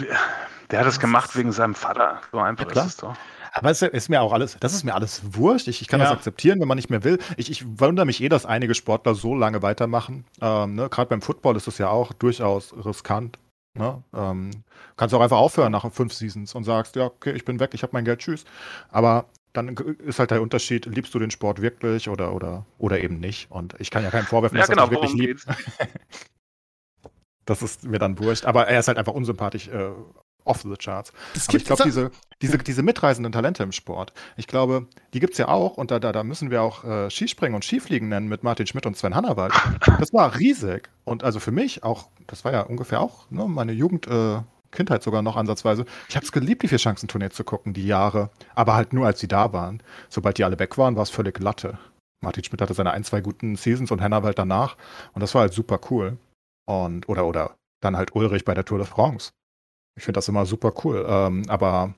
[0.72, 2.22] der hat es gemacht wegen seinem Vater.
[2.32, 3.16] So einfach ja, ist es doch.
[3.58, 5.70] Aber es ist mir auch alles, das ist mir alles wurscht.
[5.70, 6.08] Ich, ich kann ja.
[6.08, 7.20] das akzeptieren, wenn man nicht mehr will.
[7.38, 10.26] Ich, ich wundere mich eh, dass einige Sportler so lange weitermachen.
[10.41, 10.89] Ähm, ne?
[10.89, 13.39] Gerade beim Football ist es ja auch durchaus riskant.
[13.74, 14.04] Ne?
[14.14, 14.52] Ähm,
[14.98, 17.84] kannst auch einfach aufhören nach fünf Seasons und sagst, ja, okay, ich bin weg, ich
[17.84, 18.43] habe mein Geld, tschüss.
[18.89, 23.22] Aber dann ist halt der Unterschied, liebst du den Sport wirklich oder, oder, oder eben
[23.22, 23.50] nicht.
[23.52, 25.46] Und ich kann ja keinen vorwerfen, ja, dass genau, er wirklich liebt.
[27.46, 28.46] das ist mir dann wurscht.
[28.46, 29.89] Aber er ist halt einfach unsympathisch äh,
[30.46, 31.12] off the charts.
[31.34, 35.34] Das Aber ich glaube, diese, diese, diese mitreisenden Talente im Sport, ich glaube, die gibt
[35.34, 38.28] es ja auch und da, da, da müssen wir auch äh, Skispringen und Skifliegen nennen
[38.28, 39.54] mit Martin Schmidt und Sven Hannawald.
[40.00, 40.89] Das war riesig.
[41.04, 44.39] Und also für mich auch, das war ja ungefähr auch ne, meine Jugend, äh,
[44.72, 45.86] Kindheit sogar noch ansatzweise.
[46.10, 48.30] Ich habe es geliebt, die Vier-Chancen-Tournee zu gucken, die Jahre.
[48.54, 49.82] Aber halt nur, als sie da waren.
[50.10, 51.80] Sobald die alle weg waren, war es völlig Latte.
[52.22, 54.76] Martin Schmidt hatte seine ein, zwei guten Seasons und Hannawald danach.
[55.14, 56.18] Und das war halt super cool.
[56.66, 59.32] Und, oder, oder dann halt Ulrich bei der Tour de France.
[59.95, 61.05] Ich finde das immer super cool.
[61.07, 61.93] Ähm, aber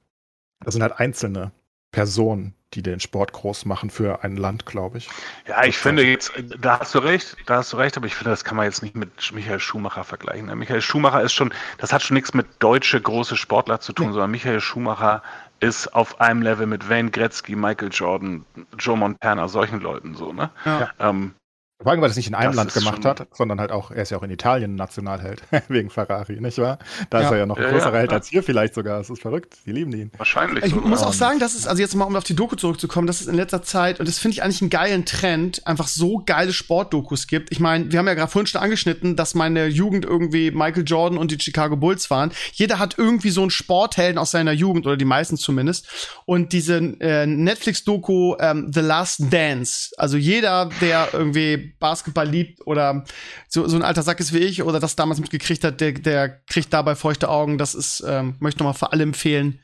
[0.59, 1.51] das sind halt einzelne
[1.91, 5.09] Personen, die den Sport groß machen für ein Land, glaube ich.
[5.47, 8.31] Ja, ich finde jetzt, da hast du recht, da hast du recht, aber ich finde,
[8.31, 10.55] das kann man jetzt nicht mit Michael Schumacher vergleichen.
[10.57, 14.13] Michael Schumacher ist schon, das hat schon nichts mit deutsche große Sportler zu tun, nee.
[14.13, 15.23] sondern Michael Schumacher
[15.59, 18.45] ist auf einem Level mit Wayne Gretzky, Michael Jordan,
[18.77, 20.51] Joe Montana, solchen Leuten so, ne?
[20.65, 20.91] Ja.
[20.99, 21.33] Ähm,
[21.79, 24.01] vor allem, weil er es nicht in einem Land gemacht hat, sondern halt auch, er
[24.01, 26.79] ist ja auch in Italien Nationalheld, wegen Ferrari, nicht wahr?
[27.11, 27.25] Da ja.
[27.25, 28.97] ist er ja noch ein ja, größerer ja, Held als hier vielleicht sogar.
[28.97, 29.57] Das ist verrückt.
[29.67, 30.11] Die lieben ihn.
[30.17, 30.65] Wahrscheinlich.
[30.65, 30.89] Ich sogar.
[30.89, 33.27] muss auch sagen, dass es, also jetzt mal um auf die Doku zurückzukommen, dass es
[33.27, 37.27] in letzter Zeit, und das finde ich eigentlich einen geilen Trend, einfach so geile Sportdokus
[37.27, 37.51] gibt.
[37.51, 41.19] Ich meine, wir haben ja gerade vorhin schon angeschnitten, dass meine Jugend irgendwie Michael Jordan
[41.19, 42.31] und die Chicago Bulls waren.
[42.53, 45.87] Jeder hat irgendwie so einen Sporthelden aus seiner Jugend, oder die meisten zumindest.
[46.25, 53.05] Und diese äh, Netflix-Doku ähm, The Last Dance, also jeder, der irgendwie Basketball liebt oder
[53.47, 56.29] so, so ein alter Sack ist wie ich oder das damals mitgekriegt hat, der, der
[56.45, 57.57] kriegt dabei feuchte Augen.
[57.57, 59.63] Das ist, ähm, möchte nochmal für alle empfehlen.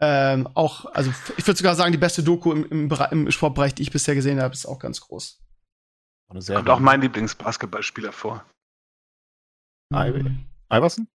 [0.00, 3.82] Ähm, auch, also ich würde sogar sagen, die beste Doku im, im, im, Sportbereich, die
[3.82, 5.40] ich bisher gesehen habe, ist auch ganz groß.
[6.28, 8.44] Kommt auch mein Lieblingsbasketballspieler vor.
[9.90, 10.46] Mhm.
[10.70, 11.08] Iverson?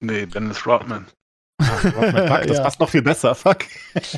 [0.00, 1.06] Nee, Dennis Rodman.
[1.62, 2.62] Fuck, das ja.
[2.62, 3.58] passt noch viel besser, fuck.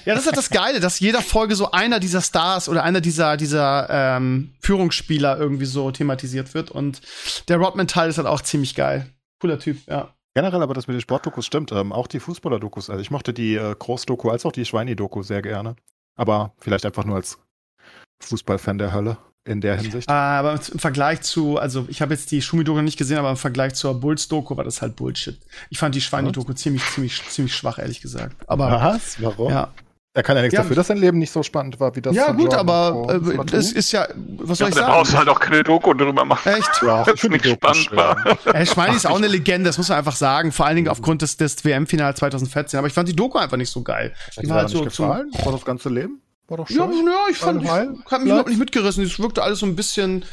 [0.05, 3.01] Ja, das ist halt das Geile, dass jeder Folge so einer dieser Stars oder einer
[3.01, 6.71] dieser, dieser ähm, Führungsspieler irgendwie so thematisiert wird.
[6.71, 7.01] Und
[7.49, 9.07] der Rodman-Teil ist halt auch ziemlich geil.
[9.41, 10.15] Cooler Typ, ja.
[10.35, 11.71] Generell aber das mit den Sportdokus stimmt.
[11.71, 12.91] Ähm, auch die Fußballer-Dokus.
[12.91, 15.77] Also ich mochte die äh, Groß-Doku als auch die Schweini-Doku sehr gerne.
[16.17, 17.39] Aber vielleicht einfach nur als
[18.21, 20.09] Fußballfan der Hölle in der Hinsicht.
[20.09, 23.37] Ah, aber im Vergleich zu, also ich habe jetzt die Schumi-Doku nicht gesehen, aber im
[23.37, 25.39] Vergleich zur Bulls-Doku war das halt Bullshit.
[25.71, 28.37] Ich fand die Schweine-Doku ziemlich, ziemlich, ziemlich schwach, ehrlich gesagt.
[28.47, 29.21] Aber Was?
[29.21, 29.51] Warum?
[29.51, 29.71] Ja.
[30.17, 32.15] Er kann ja nichts ja, dafür, dass sein Leben nicht so spannend war wie das.
[32.15, 33.21] Ja, gut, aber
[33.53, 34.07] äh, es ist ja,
[34.39, 34.87] was soll ja, ich sagen?
[34.87, 36.53] Da brauchst du halt auch keine Doku drüber machen.
[36.53, 36.83] Echt?
[36.83, 38.39] Ja, das ist nicht spannend war.
[38.45, 40.53] Hey, Schweini ist auch eine Legende, das muss man einfach sagen.
[40.53, 42.79] Vor allen Dingen aufgrund des, des WM-Finals 2014.
[42.79, 44.15] Aber ich fand die Doku einfach nicht so geil.
[44.41, 44.85] Die war halt so.
[44.85, 45.33] Gefallen?
[45.43, 46.23] War das ganze Leben?
[46.49, 46.77] War doch schön.
[46.77, 49.05] Ja, ja ich fand, ich habe mich überhaupt nicht mitgerissen.
[49.05, 50.25] Es wirkte alles so ein bisschen.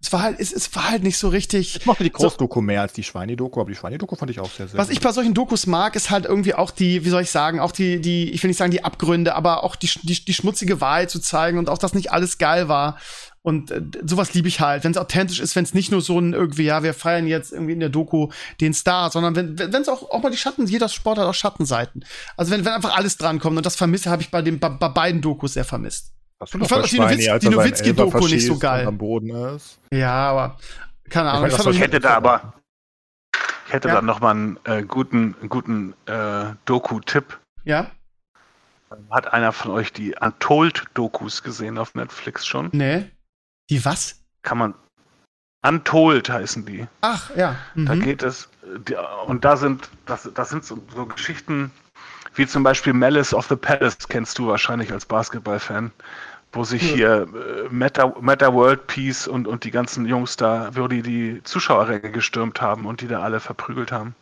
[0.00, 1.76] Es war halt, es, es war halt nicht so richtig.
[1.76, 4.66] Ich mochte die Großdoku mehr als die Schweini-Doku, aber die Schweini-Doku fand ich auch sehr,
[4.66, 4.96] sehr Was gut.
[4.96, 7.70] ich bei solchen Dokus mag, ist halt irgendwie auch die, wie soll ich sagen, auch
[7.70, 11.10] die, die, ich will nicht sagen die Abgründe, aber auch die, die, die schmutzige Wahrheit
[11.10, 12.98] zu zeigen und auch, dass nicht alles geil war.
[13.44, 16.18] Und äh, sowas liebe ich halt, wenn es authentisch ist, wenn es nicht nur so
[16.18, 18.28] ein irgendwie, ja, wir feiern jetzt irgendwie in der Doku
[18.60, 21.34] den Star, sondern wenn wenn es auch, auch mal die Schatten, jeder Sport hat auch
[21.34, 22.04] Schattenseiten.
[22.36, 24.88] Also wenn, wenn einfach alles drankommt und das vermisse habe ich bei den bei, bei
[24.88, 26.12] beiden Dokus sehr vermisst.
[26.38, 28.86] Hast du ich fand auch die, Nowitz, die Nowitzki-Doku nicht so geil.
[28.86, 29.80] Am Boden ist.
[29.92, 30.58] Ja, aber
[31.10, 31.48] keine Ahnung.
[31.48, 32.54] Ich, ich, ich hätte da aber
[33.66, 33.94] ich hätte ja.
[33.94, 37.40] da noch mal einen äh, guten guten äh, Doku-Tipp.
[37.64, 37.90] Ja.
[39.10, 42.68] Hat einer von euch die Untold-Dokus gesehen auf Netflix schon?
[42.72, 43.10] Nee.
[43.70, 44.22] Die was?
[44.42, 44.74] Kann man.
[45.64, 46.86] Untold heißen die.
[47.02, 47.56] Ach, ja.
[47.74, 47.86] Mhm.
[47.86, 48.48] Da geht es.
[48.88, 48.96] Die,
[49.26, 51.70] und da sind, das, das sind so, so, Geschichten,
[52.34, 55.92] wie zum Beispiel Malice of the Palace, kennst du wahrscheinlich als Basketballfan,
[56.52, 60.88] wo sich hier äh, Meta, Meta World Peace und, und die ganzen Jungs da, wo
[60.88, 64.14] die die Zuschauerränge gestürmt haben und die da alle verprügelt haben.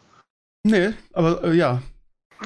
[0.63, 1.83] Nee, aber äh, ja.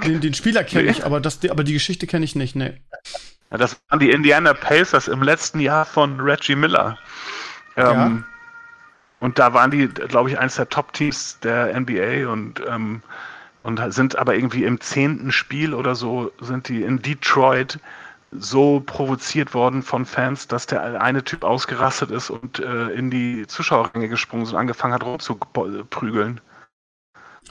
[0.05, 0.91] Den, den Spieler kenne nee.
[0.91, 2.81] ich, aber, das, aber die Geschichte kenne ich nicht, nee.
[3.51, 6.99] Ja, das waren die Indiana Pacers im letzten Jahr von Reggie Miller.
[7.77, 8.23] Ähm, ja.
[9.21, 13.03] Und da waren die, glaube ich, eines der Top-Teams der NBA und ähm,
[13.65, 17.81] und sind aber irgendwie im zehnten Spiel oder so, sind die in Detroit
[18.31, 23.47] so provoziert worden von Fans, dass der eine Typ ausgerastet ist und äh, in die
[23.47, 26.41] Zuschauerränge gesprungen ist und angefangen hat rumzuprügeln.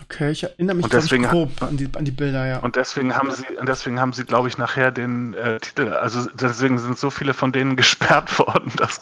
[0.01, 2.59] Okay, ich erinnere mich und deswegen, grob an die, an die Bilder, ja.
[2.59, 6.79] Und deswegen haben sie, deswegen haben sie, glaube ich, nachher den äh, Titel, also deswegen
[6.79, 9.01] sind so viele von denen gesperrt worden, dass,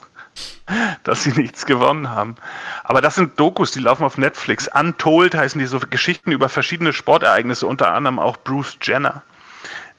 [1.03, 2.35] dass sie nichts gewonnen haben.
[2.83, 4.67] Aber das sind Dokus, die laufen auf Netflix.
[4.67, 9.23] Untold heißen die so Geschichten über verschiedene Sportereignisse, unter anderem auch Bruce Jenner.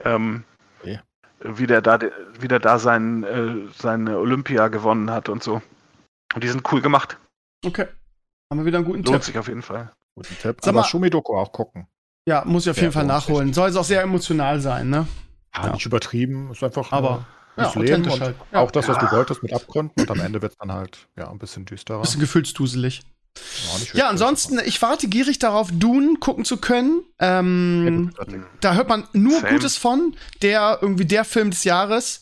[0.04, 0.44] Ähm,
[0.84, 1.00] ja.
[1.40, 1.98] Wie der da,
[2.38, 5.62] wie der da sein, äh, seine Olympia gewonnen hat und so.
[6.34, 7.16] Und die sind cool gemacht.
[7.64, 7.86] Okay.
[8.50, 9.24] Haben wir wieder einen guten Lohnt Tipp.
[9.24, 9.90] sich auf jeden Fall.
[10.14, 10.58] Guten Tipp.
[10.62, 11.86] Sag Aber Schumi-Doku auch gucken.
[12.26, 13.52] Ja, muss ich auf jeden Fall nachholen.
[13.52, 15.06] Soll es auch sehr emotional sein, ne?
[15.54, 15.72] Ja, ja.
[15.72, 18.36] nicht übertrieben, ist einfach Aber das ja, Leben und halt.
[18.52, 18.60] ja.
[18.60, 21.30] auch das, was du wolltest mit Abgründen und am Ende wird es dann halt ja
[21.30, 22.00] ein bisschen düsterer.
[22.00, 23.02] Bisschen gefühlsduselig.
[23.94, 27.02] Ja, ja, ansonsten, ich warte gierig darauf, Dune gucken zu können.
[27.18, 28.12] Ähm,
[28.60, 29.52] da hört man nur Same.
[29.52, 30.14] Gutes von.
[30.42, 32.20] Der, irgendwie der Film des Jahres.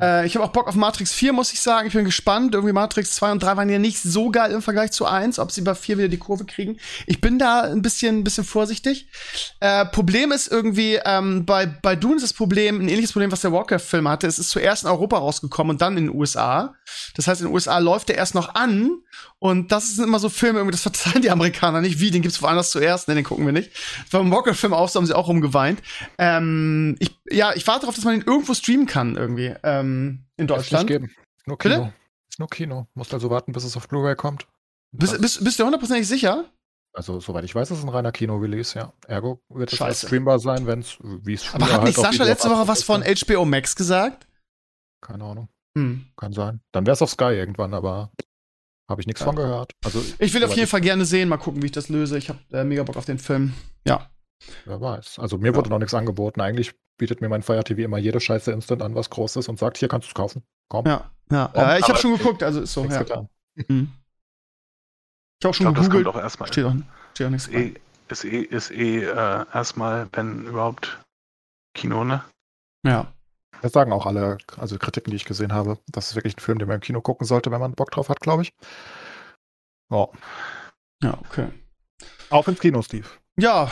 [0.00, 1.88] Äh, ich habe auch Bock auf Matrix 4, muss ich sagen.
[1.88, 2.54] Ich bin gespannt.
[2.54, 5.52] Irgendwie Matrix 2 und 3 waren ja nicht so geil im Vergleich zu 1, ob
[5.52, 6.78] sie bei 4 wieder die Kurve kriegen.
[7.06, 9.08] Ich bin da ein bisschen, ein bisschen vorsichtig.
[9.60, 13.40] Äh, Problem ist irgendwie, ähm, bei, bei Dune ist das Problem, ein ähnliches Problem, was
[13.40, 14.26] der Walker-Film hatte.
[14.26, 16.74] Es ist zuerst in Europa rausgekommen und dann in den USA.
[17.14, 18.90] Das heißt, in den USA läuft der erst noch an
[19.38, 22.00] und das sind immer so Filme, irgendwie, das verzeihen die Amerikaner nicht.
[22.00, 23.08] Wie, den gibt's woanders zuerst?
[23.08, 23.70] Ne, den gucken wir nicht.
[24.10, 25.82] Beim Walker-Film auch, so haben sie auch rumgeweint.
[26.18, 30.46] Ähm, ich, ja, ich warte darauf, dass man ihn irgendwo streamen kann, irgendwie, ähm, in
[30.46, 30.88] Deutschland.
[30.88, 31.14] Nicht geben.
[31.46, 31.76] Nur Kino.
[31.76, 31.92] Bitte?
[32.28, 32.86] Ist nur Kino.
[32.94, 34.46] Musst also warten, bis es auf Blu-ray kommt.
[34.92, 36.44] Bist, bist, bist du hundertprozentig sicher?
[36.92, 38.92] Also, soweit ich weiß, ist es ein reiner Kino-Release, ja.
[39.06, 42.24] Ergo wird es als streambar sein, wenn es, wie es Aber hat nicht halt Sascha
[42.24, 44.26] letzte Woche was von HBO Max gesagt?
[45.02, 45.48] Keine Ahnung.
[45.76, 46.06] Hm.
[46.16, 46.60] Kann sein.
[46.72, 48.10] Dann wäre es auf Sky irgendwann, aber
[48.88, 49.26] habe ich nichts ja.
[49.26, 49.72] von gehört.
[49.84, 52.16] Also, ich will auf jeden Fall gerne sehen, mal gucken, wie ich das löse.
[52.16, 53.52] Ich habe äh, mega Bock auf den Film.
[53.86, 54.10] Ja.
[54.64, 55.18] Wer weiß.
[55.18, 55.56] Also mir ja.
[55.56, 56.40] wurde noch nichts angeboten.
[56.40, 59.58] Eigentlich bietet mir mein Fire TV immer jede Scheiße instant an, was groß ist und
[59.58, 60.42] sagt, hier kannst du es kaufen.
[60.68, 60.86] Komm.
[60.86, 61.50] Ja, ja.
[61.54, 62.84] Äh, ich habe schon geguckt, also ist so.
[62.84, 63.28] Ja.
[63.68, 63.92] Mhm.
[65.38, 65.78] Ich habe auch schon gegoogelt.
[65.78, 66.48] Das kommt auch erstmal.
[66.48, 66.74] Steht auch,
[67.14, 67.48] steht auch nichts.
[67.48, 67.74] Ist eh,
[68.08, 71.02] ist eh, ist eh äh, erstmal, wenn überhaupt
[71.74, 72.24] Kino, ne?
[72.84, 73.12] Ja.
[73.62, 75.78] Das sagen auch alle, also Kritiken, die ich gesehen habe.
[75.88, 78.08] Das ist wirklich ein Film, den man im Kino gucken sollte, wenn man Bock drauf
[78.08, 78.52] hat, glaube ich.
[79.90, 80.08] Ja.
[81.02, 81.48] Ja, okay.
[82.30, 83.06] Auf ins Kino, Steve.
[83.38, 83.70] Ja,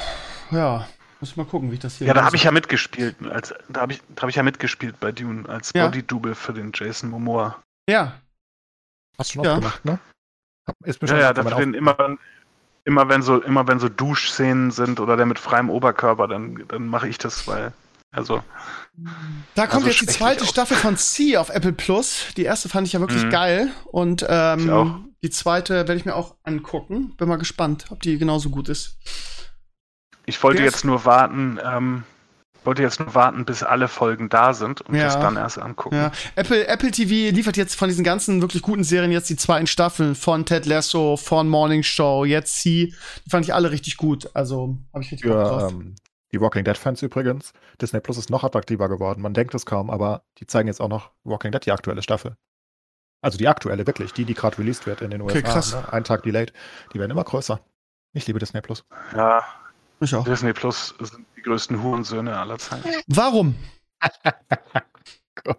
[0.51, 0.86] ja.
[1.20, 2.07] Muss mal gucken, wie ich das hier.
[2.07, 3.16] Ja, da habe ich ja mitgespielt.
[3.30, 5.86] Als, da habe ich, hab ich ja mitgespielt bei Dune als ja.
[5.86, 7.62] Body-Double für den Jason Momoa.
[7.88, 8.20] Ja.
[9.18, 9.55] Hast du schon ja.
[9.57, 9.99] gemacht, ne?
[10.84, 12.16] Ist ja, ja, dafür immer,
[12.84, 16.86] immer wenn so, immer wenn so Duschszenen sind oder der mit freiem Oberkörper, dann, dann
[16.86, 17.72] mache ich das, weil
[18.14, 18.42] also.
[19.55, 22.26] Da kommt also jetzt die zweite Staffel von C auf Apple Plus.
[22.36, 23.30] Die erste fand ich ja wirklich mhm.
[23.30, 23.72] geil.
[23.86, 27.16] Und ähm, die zweite werde ich mir auch angucken.
[27.16, 28.99] Bin mal gespannt, ob die genauso gut ist.
[30.27, 32.05] Ich wollte Der jetzt nur warten, ähm,
[32.64, 35.05] wollte jetzt nur warten, bis alle Folgen da sind und ja.
[35.05, 35.97] das dann erst angucken.
[35.97, 36.12] Ja.
[36.35, 40.14] Apple, Apple TV liefert jetzt von diesen ganzen wirklich guten Serien jetzt die zweiten Staffeln
[40.14, 42.95] von Ted Lasso, von Morning Show, jetzt Sie.
[43.27, 44.31] Die fand ich alle richtig gut.
[44.35, 45.72] Also habe ich richtig Bock drauf.
[45.72, 45.97] Ähm,
[46.33, 47.53] die Walking Dead-Fans übrigens.
[47.81, 49.22] Disney Plus ist noch attraktiver geworden.
[49.22, 52.37] Man denkt es kaum, aber die zeigen jetzt auch noch Walking Dead, die aktuelle Staffel.
[53.20, 54.12] Also die aktuelle, wirklich.
[54.12, 55.39] Die, die gerade released wird in den USA.
[55.39, 55.75] Okay, krass.
[55.75, 55.93] Ne?
[55.93, 56.53] Einen Tag delayed.
[56.93, 57.61] Die werden immer größer.
[58.12, 58.85] Ich liebe Disney Plus.
[59.14, 59.45] Ja.
[60.05, 60.25] Ich auch.
[60.25, 62.89] Disney Plus sind die größten Hurensöhne aller Zeiten.
[63.09, 63.55] Warum?
[65.45, 65.59] Gott.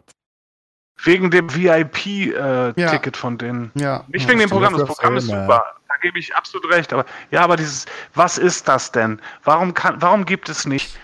[1.03, 2.99] Wegen dem VIP-Ticket äh, ja.
[3.13, 3.71] von denen.
[3.75, 4.05] Ja.
[4.07, 4.77] Nicht wegen dem Programm.
[4.77, 6.93] Das Programm ist super gebe ich absolut recht.
[6.93, 9.19] Aber ja, aber dieses, was ist das denn?
[9.43, 10.99] Warum kann, warum gibt es nicht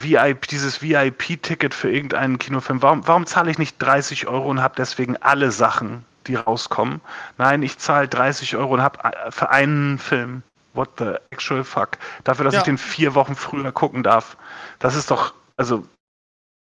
[0.00, 2.80] VIP, dieses VIP-Ticket für irgendeinen Kinofilm?
[2.80, 7.02] Warum, warum zahle ich nicht 30 Euro und habe deswegen alle Sachen, die rauskommen?
[7.36, 10.42] Nein, ich zahle 30 Euro und habe äh, für einen Film.
[10.78, 11.98] What the actual fuck?
[12.22, 12.60] Dafür, dass ja.
[12.60, 14.36] ich den vier Wochen früher gucken darf.
[14.78, 15.84] Das ist doch, also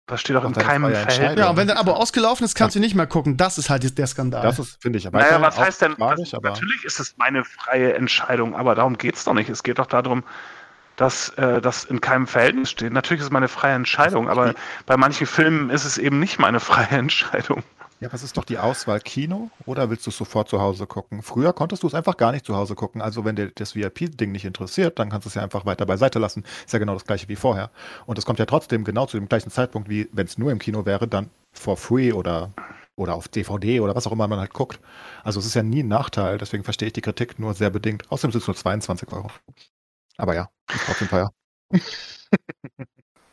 [0.06, 1.36] das steht doch in keinem Feld.
[1.36, 2.80] Ja, und wenn dein Abo ausgelaufen ist, kannst ja.
[2.80, 3.36] du nicht mehr gucken.
[3.36, 4.42] Das ist halt der Skandal.
[4.42, 5.18] Das ist, finde ich, aber.
[5.18, 5.96] Naja, was heißt denn?
[5.98, 9.50] Was, natürlich ist es meine freie Entscheidung, aber darum geht es doch nicht.
[9.50, 10.22] Es geht doch darum,
[10.94, 12.92] dass äh, das in keinem Verhältnis steht.
[12.92, 14.54] Natürlich ist es meine freie Entscheidung, aber
[14.86, 17.64] bei manchen Filmen ist es eben nicht meine freie Entscheidung.
[18.00, 19.00] Ja, was ist doch die Auswahl?
[19.00, 21.20] Kino oder willst du es sofort zu Hause gucken?
[21.20, 23.02] Früher konntest du es einfach gar nicht zu Hause gucken.
[23.02, 26.20] Also wenn dir das VIP-Ding nicht interessiert, dann kannst du es ja einfach weiter beiseite
[26.20, 26.44] lassen.
[26.64, 27.70] Ist ja genau das gleiche wie vorher.
[28.06, 30.60] Und es kommt ja trotzdem genau zu dem gleichen Zeitpunkt, wie wenn es nur im
[30.60, 32.52] Kino wäre, dann for free oder,
[32.94, 34.78] oder auf DVD oder was auch immer man halt guckt.
[35.24, 38.12] Also es ist ja nie ein Nachteil, deswegen verstehe ich die Kritik nur sehr bedingt.
[38.12, 39.28] Außerdem sind es nur 22 Euro.
[40.18, 41.32] Aber ja, ist trotzdem teuer.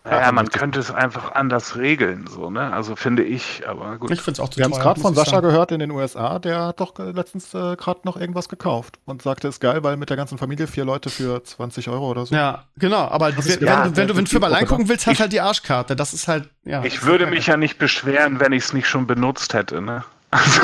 [0.10, 2.72] Ja, man könnte es einfach anders regeln, so, ne?
[2.72, 4.12] Also finde ich, aber gut.
[4.12, 5.48] Ich finde es auch zu Wir haben es gerade von Sascha sagen.
[5.48, 9.48] gehört in den USA, der hat doch letztens äh, gerade noch irgendwas gekauft und sagte,
[9.48, 12.36] ist geil, weil mit der ganzen Familie vier Leute für 20 Euro oder so.
[12.36, 15.20] Ja, genau, aber wenn, ja, wenn, wenn, du, wenn du Film allein gucken willst, hast
[15.20, 15.96] halt die Arschkarte.
[15.96, 16.84] Das ist halt, ja.
[16.84, 20.04] Ich würde mich ja nicht beschweren, wenn ich es nicht schon benutzt hätte, ne?
[20.36, 20.62] Also,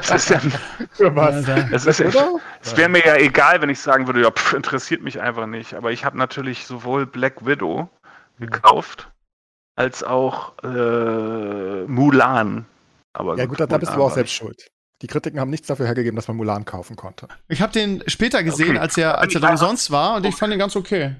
[0.00, 0.40] es ist ja,
[0.92, 1.46] Für was?
[1.72, 5.20] Es, ist, es wäre mir ja egal, wenn ich sagen würde, ja, pff, interessiert mich
[5.20, 5.74] einfach nicht.
[5.74, 7.88] Aber ich habe natürlich sowohl Black Widow
[8.46, 9.10] gekauft,
[9.76, 12.66] als auch äh, Mulan.
[13.14, 14.70] Aber ja gut, da, da bist du auch selbst schuld.
[15.02, 17.26] Die Kritiken haben nichts dafür hergegeben, dass man Mulan kaufen konnte.
[17.48, 18.78] Ich habe den später gesehen, okay.
[18.78, 21.16] als er, als er dann umsonst war und ich fand ihn ganz okay.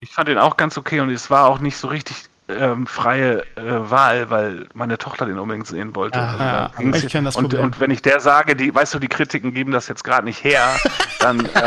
[0.00, 2.16] Ich fand ihn auch ganz okay und es war auch nicht so richtig
[2.48, 6.18] ähm, freie äh, Wahl, weil meine Tochter den unbedingt sehen wollte.
[6.18, 9.08] Aha, also ich kenne das und, und, wenn ich der sage, die, weißt du, die
[9.08, 10.76] Kritiken geben das jetzt gerade nicht her,
[11.20, 11.48] dann.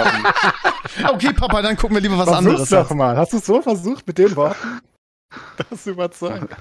[1.00, 2.70] Ähm, okay, Papa, dann gucken wir lieber was Versuch's anderes.
[2.70, 3.18] Doch mal.
[3.18, 4.82] Hast du es so versucht mit den Worten?
[5.70, 6.56] Das überzeugt.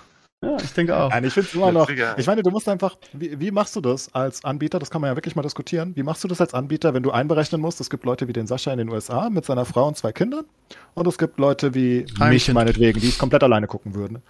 [0.47, 1.11] Ja, ich denke auch.
[1.11, 1.89] Nein, ich finde immer noch.
[1.89, 2.97] Ich meine, du musst einfach.
[3.13, 4.79] Wie, wie, machst du das als Anbieter?
[4.79, 5.95] Das kann man ja wirklich mal diskutieren.
[5.97, 7.81] Wie machst du das als Anbieter, wenn du einberechnen musst?
[7.81, 10.45] Es gibt Leute wie den Sascha in den USA mit seiner Frau und zwei Kindern.
[10.95, 12.29] Und es gibt Leute wie Heimchen.
[12.29, 14.23] mich, meinetwegen, die es komplett alleine gucken würden.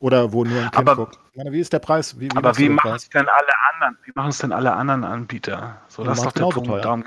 [0.00, 1.18] Oder wo nur ein Kind aber, guckt.
[1.32, 2.18] Ich meine, wie ist der Preis?
[2.18, 3.98] Wie, wie aber wie machen es denn alle anderen?
[4.04, 5.80] Wie machen es denn alle anderen Anbieter?
[5.88, 6.84] So, das ist doch der Punkt.
[6.84, 7.04] Darum,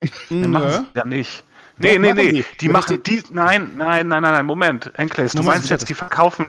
[0.30, 1.44] machen es ja nicht.
[1.78, 2.32] Nee, nee, nee.
[2.32, 3.22] Die, die machen die.
[3.30, 4.46] Nein, nein, nein, nein, nein.
[4.46, 4.90] Moment.
[4.98, 6.46] Enkles, du meinst jetzt, die verkaufen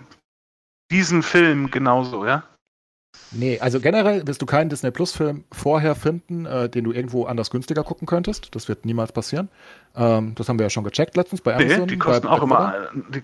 [0.91, 2.44] diesen Film genauso, ja?
[3.32, 7.26] Nee, also generell wirst du keinen Disney Plus Film vorher finden, äh, den du irgendwo
[7.26, 8.56] anders günstiger gucken könntest.
[8.56, 9.49] Das wird niemals passieren.
[9.95, 11.82] Ähm, das haben wir ja schon gecheckt letztens bei Amazon.
[11.82, 13.22] Nee, die kosten auch immer, die,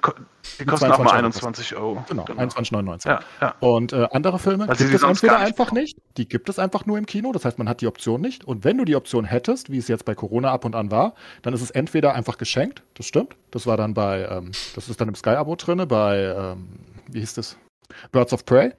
[0.60, 2.04] die kosten auch mal 21 Euro.
[2.08, 2.42] Genau, genau.
[2.42, 3.08] 21,99.
[3.08, 3.56] Ja, ja.
[3.60, 6.86] Und äh, andere Filme also gibt es entweder nicht einfach nicht, die gibt es einfach
[6.86, 8.44] nur im Kino, das heißt, man hat die Option nicht.
[8.44, 11.16] Und wenn du die Option hättest, wie es jetzt bei Corona ab und an war,
[11.42, 13.36] dann ist es entweder einfach geschenkt, das stimmt.
[13.50, 16.68] Das war dann bei, ähm, das ist dann im Sky-Abo drin, bei, ähm,
[17.10, 17.57] wie hieß das?
[18.11, 18.73] Birds of Prey.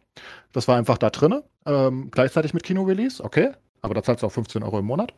[0.53, 3.53] Das war einfach da drin, ähm, gleichzeitig mit Kino-Release, okay.
[3.83, 5.13] Aber da zahlst du auch 15 Euro im Monat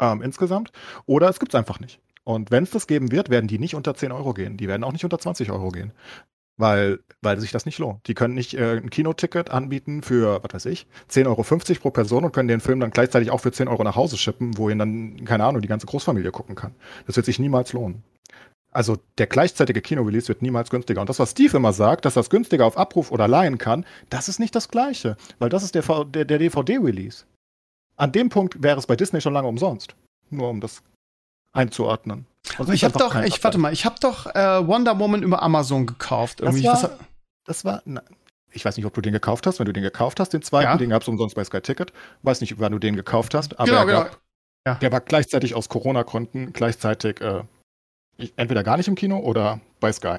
[0.00, 0.72] ähm, insgesamt.
[1.06, 2.00] Oder es gibt es einfach nicht.
[2.24, 4.56] Und wenn es das geben wird, werden die nicht unter 10 Euro gehen.
[4.56, 5.92] Die werden auch nicht unter 20 Euro gehen.
[6.56, 8.06] Weil, weil sich das nicht lohnt.
[8.06, 12.24] Die können nicht äh, ein Kinoticket anbieten für, was weiß ich, 10,50 Euro pro Person
[12.24, 14.78] und können den Film dann gleichzeitig auch für 10 Euro nach Hause schippen, wo ihn
[14.78, 16.74] dann, keine Ahnung, die ganze Großfamilie gucken kann.
[17.06, 18.04] Das wird sich niemals lohnen.
[18.72, 21.00] Also der gleichzeitige Kino-Release wird niemals günstiger.
[21.00, 24.28] Und das, was Steve immer sagt, dass das günstiger auf Abruf oder leihen kann, das
[24.28, 25.16] ist nicht das Gleiche.
[25.38, 27.24] Weil das ist der, der, der DVD-Release.
[27.96, 29.96] An dem Punkt wäre es bei Disney schon lange umsonst.
[30.30, 30.82] Nur um das
[31.52, 32.26] einzuordnen.
[32.58, 35.86] Also ich habe doch, ich warte mal, ich habe doch äh, Wonder Woman über Amazon
[35.86, 36.40] gekauft.
[36.40, 36.62] Irgendwie.
[36.62, 36.98] Das war,
[37.44, 38.02] das war na,
[38.52, 39.58] ich weiß nicht, ob du den gekauft hast.
[39.58, 40.76] Wenn du den gekauft hast, den zweiten, ja.
[40.76, 41.92] den gab es umsonst bei Sky Ticket.
[42.22, 44.04] Weiß nicht, wann du den gekauft hast, aber genau, genau.
[44.04, 44.20] Gab,
[44.66, 44.74] ja.
[44.76, 47.42] der war gleichzeitig aus Corona-Gründen gleichzeitig äh,
[48.36, 50.18] entweder gar nicht im Kino oder bei Sky.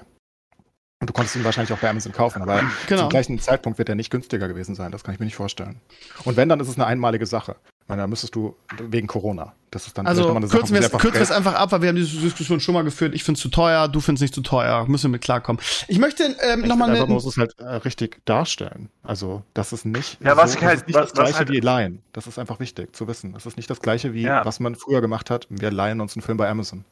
[0.99, 3.01] Und du konntest ihn wahrscheinlich auch bei Amazon kaufen, aber genau.
[3.01, 4.91] zum gleichen Zeitpunkt wird er nicht günstiger gewesen sein.
[4.91, 5.81] Das kann ich mir nicht vorstellen.
[6.25, 7.55] Und wenn, dann ist es eine einmalige Sache.
[7.87, 9.53] Weil da müsstest du wegen Corona.
[9.69, 11.95] Das ist dann also eine kürzen wir es einfach, kürzen einfach ab, weil wir haben
[11.95, 13.13] diese Diskussion schon mal geführt.
[13.15, 14.85] Ich finde es zu teuer, du findest es nicht zu teuer.
[14.87, 15.61] Müssen wir mit klarkommen.
[15.87, 16.97] Ich möchte ähm, nochmal.
[16.97, 18.89] Man muss es halt äh, richtig darstellen.
[19.03, 20.19] Also das ist nicht.
[20.21, 22.01] Ja, was so, ich halt, nicht was, das gleiche halt, wie Leihen.
[22.13, 23.33] Das ist einfach wichtig zu wissen.
[23.33, 24.45] Das ist nicht das gleiche wie ja.
[24.45, 25.47] was man früher gemacht hat.
[25.49, 26.85] Wir leihen uns einen Film bei Amazon.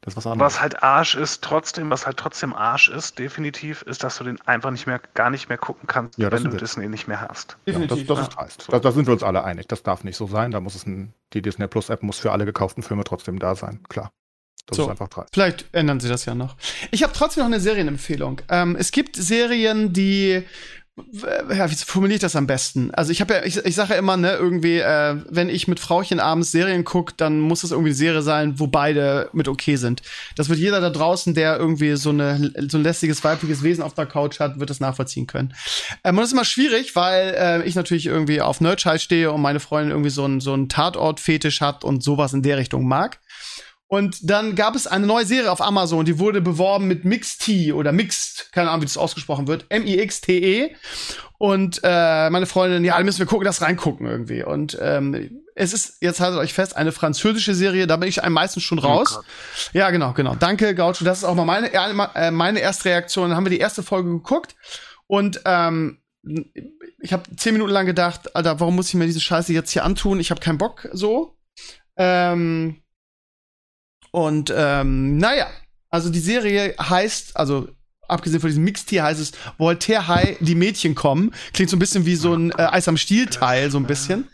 [0.00, 0.54] Das ist was anderes.
[0.54, 4.40] Was halt Arsch ist, trotzdem, was halt trotzdem Arsch ist, definitiv, ist, dass du den
[4.42, 7.56] einfach nicht mehr, gar nicht mehr gucken kannst, ja, wenn du Disney nicht mehr hast.
[7.66, 7.98] Definitiv.
[7.98, 8.22] Ja, das, das ja.
[8.22, 8.72] ist dreist.
[8.72, 9.66] Da, da, sind wir uns alle einig.
[9.66, 10.52] Das darf nicht so sein.
[10.52, 13.56] Da muss es ein, die Disney Plus App muss für alle gekauften Filme trotzdem da
[13.56, 13.82] sein.
[13.88, 14.12] Klar.
[14.66, 15.30] Das so, ist einfach dreist.
[15.32, 16.56] Vielleicht ändern sie das ja noch.
[16.90, 18.42] Ich habe trotzdem noch eine Serienempfehlung.
[18.50, 20.44] Ähm, es gibt Serien, die
[21.54, 22.90] ja, wie formuliere ich das am besten?
[22.92, 25.80] Also ich habe ja, ich, ich sage ja immer, ne, irgendwie, äh, wenn ich mit
[25.80, 29.76] Frauchen abends Serien gucke, dann muss es irgendwie eine Serie sein, wo beide mit okay
[29.76, 30.02] sind.
[30.36, 33.94] Das wird jeder da draußen, der irgendwie so, eine, so ein lästiges weibliches Wesen auf
[33.94, 35.54] der Couch hat, wird das nachvollziehen können.
[36.04, 39.40] Ähm, und das ist immer schwierig, weil äh, ich natürlich irgendwie auf Nerdscheiß stehe und
[39.40, 43.18] meine Freundin irgendwie so ein, so ein Tatort-Fetisch hat und sowas in der Richtung mag.
[43.88, 47.90] Und dann gab es eine neue Serie auf Amazon, die wurde beworben mit Mixed oder
[47.90, 50.74] Mixed, keine Ahnung, wie das ausgesprochen wird, M-I-X-T-E.
[51.38, 54.44] Und äh, meine Freundin, ja, da müssen wir gucken, das reingucken irgendwie.
[54.44, 58.34] Und ähm, es ist, jetzt haltet euch fest, eine französische Serie, da bin ich am
[58.34, 59.20] meisten schon oh raus.
[59.20, 59.22] Oh
[59.72, 60.34] ja, genau, genau.
[60.34, 61.04] Danke, Gaucho.
[61.04, 63.30] Das ist auch mal meine, äh, meine erste Reaktion.
[63.30, 64.54] Dann haben wir die erste Folge geguckt
[65.06, 65.98] und ähm,
[67.00, 69.84] ich habe zehn Minuten lang gedacht, Alter, warum muss ich mir diese Scheiße jetzt hier
[69.84, 70.20] antun?
[70.20, 71.38] Ich habe keinen Bock so.
[71.96, 72.82] Ähm,
[74.10, 75.48] und ähm, naja,
[75.90, 77.68] also die Serie heißt, also
[78.08, 81.32] abgesehen von diesem Mixtier heißt es Voltaire High, die Mädchen kommen.
[81.52, 84.28] Klingt so ein bisschen wie so ein äh, Eis am Stiel-Teil, so ein bisschen.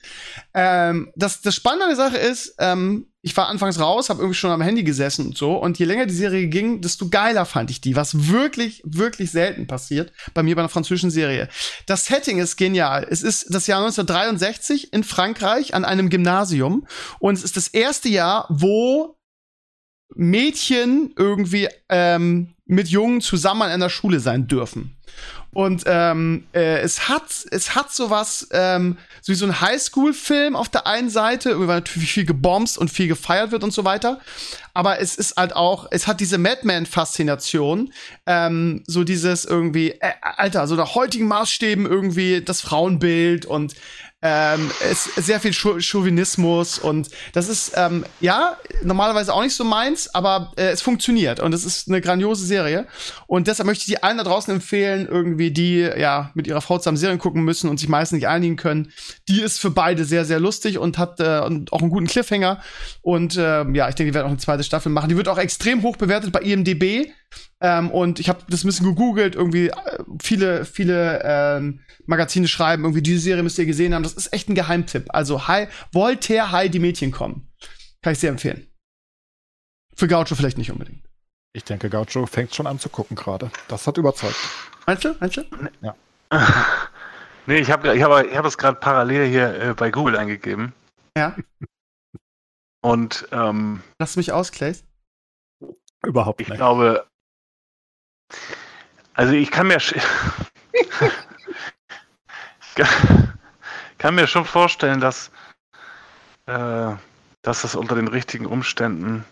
[0.55, 4.39] Ähm, das, das Spannende an der Sache ist, ähm, ich war anfangs raus, habe irgendwie
[4.39, 5.57] schon am Handy gesessen und so.
[5.57, 9.67] Und je länger die Serie ging, desto geiler fand ich die, was wirklich, wirklich selten
[9.67, 11.49] passiert bei mir bei einer französischen Serie.
[11.87, 13.07] Das Setting ist genial.
[13.09, 16.87] Es ist das Jahr 1963 in Frankreich an einem Gymnasium.
[17.19, 19.17] Und es ist das erste Jahr, wo
[20.15, 24.97] Mädchen irgendwie ähm, mit Jungen zusammen an einer Schule sein dürfen.
[25.55, 30.69] Und ähm, äh, es hat es hat sowas ähm, so wie so ein Highschool-Film auf
[30.69, 34.21] der einen Seite, weil natürlich viel gebombt und viel gefeiert wird und so weiter.
[34.75, 37.93] Aber es ist halt auch, es hat diese Madman-Faszination,
[38.27, 43.75] ähm, so dieses irgendwie, äh, Alter, so nach heutigen Maßstäben irgendwie das Frauenbild und
[44.25, 50.13] ähm, es sehr viel Chauvinismus und das ist ähm, ja normalerweise auch nicht so meins,
[50.15, 52.87] aber äh, es funktioniert und es ist eine grandiose Serie
[53.27, 56.79] und deshalb möchte ich die allen da draußen empfehlen, irgendwie die ja mit ihrer Frau
[56.79, 58.91] zusammen Serien gucken müssen und sich meistens nicht einigen können.
[59.29, 61.41] Die ist für beide sehr sehr lustig und hat äh,
[61.71, 62.63] auch einen guten Cliffhanger
[63.03, 65.11] und äh, ja, ich denke, die werden auch eine zweite Staffel machen.
[65.11, 67.11] Die wird auch extrem hoch bewertet bei IMDb.
[67.61, 72.85] Ähm, und ich habe das ein bisschen gegoogelt, irgendwie äh, viele, viele ähm, Magazine schreiben,
[72.85, 74.03] irgendwie diese Serie müsst ihr gesehen haben.
[74.03, 75.07] Das ist echt ein Geheimtipp.
[75.09, 77.51] Also Hi, Voltaire, Hi, die Mädchen kommen.
[78.03, 78.67] Kann ich sehr empfehlen.
[79.97, 81.05] Für Gaucho vielleicht nicht unbedingt.
[81.55, 83.51] Ich denke, Gaucho fängt schon an zu gucken gerade.
[83.69, 84.37] Das hat überzeugt.
[84.87, 85.15] Meinst du?
[85.21, 85.45] Meinst du?
[85.81, 85.95] Ja.
[87.47, 90.73] nee, ich habe ich hab, ich hab es gerade parallel hier äh, bei Google eingegeben.
[91.17, 91.37] Ja.
[92.83, 94.75] Und ähm, Lass mich aus, Clay.
[96.05, 96.51] Überhaupt nicht.
[96.51, 97.07] Ich glaube,
[99.15, 99.79] also ich kann mir
[103.99, 105.31] kann mir schon vorstellen, dass,
[106.47, 106.93] äh,
[107.43, 109.25] dass das unter den richtigen Umständen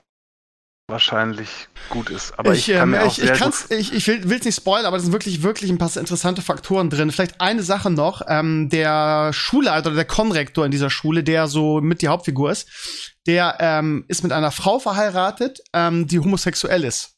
[0.89, 2.39] wahrscheinlich gut ist.
[2.39, 5.03] Aber ich, ich kann ähm, ich, ich, ich, ich will es nicht spoilern, aber da
[5.03, 7.11] sind wirklich, wirklich ein paar interessante Faktoren drin.
[7.11, 11.81] Vielleicht eine Sache noch, ähm, der Schulleiter oder der Konrektor in dieser Schule, der so
[11.81, 12.69] mit die Hauptfigur ist,
[13.27, 17.17] der ähm, ist mit einer Frau verheiratet, ähm, die homosexuell ist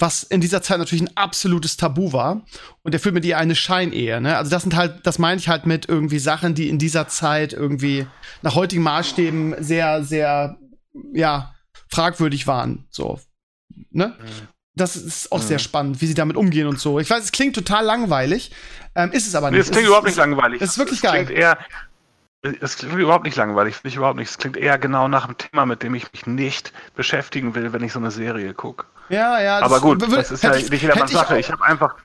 [0.00, 2.42] was in dieser Zeit natürlich ein absolutes Tabu war.
[2.82, 4.20] Und er führt mit ihr eine Scheinehe.
[4.20, 4.36] Ne?
[4.36, 7.52] Also das sind halt, das meine ich halt mit irgendwie Sachen, die in dieser Zeit
[7.52, 8.06] irgendwie
[8.42, 10.56] nach heutigen Maßstäben sehr, sehr,
[11.12, 11.54] ja,
[11.88, 12.86] fragwürdig waren.
[12.90, 13.20] So,
[13.90, 14.16] ne?
[14.18, 14.48] Mhm.
[14.76, 15.46] Das ist auch mhm.
[15.46, 17.00] sehr spannend, wie sie damit umgehen und so.
[17.00, 18.52] Ich weiß, es klingt total langweilig,
[18.94, 19.58] ähm, ist es aber nicht.
[19.58, 20.62] Nee, es klingt es überhaupt nicht langweilig.
[20.62, 21.26] Es ist wirklich es geil.
[21.26, 21.58] Klingt eher,
[22.42, 24.30] es klingt überhaupt nicht langweilig, finde ich überhaupt nicht.
[24.30, 27.82] Es klingt eher genau nach einem Thema, mit dem ich mich nicht beschäftigen will, wenn
[27.82, 28.86] ich so eine Serie gucke.
[29.10, 29.58] Ja, ja.
[29.60, 31.38] Aber gut, das ist ja ich, nicht jedermanns Sache.
[31.38, 31.96] Ich, ich habe einfach.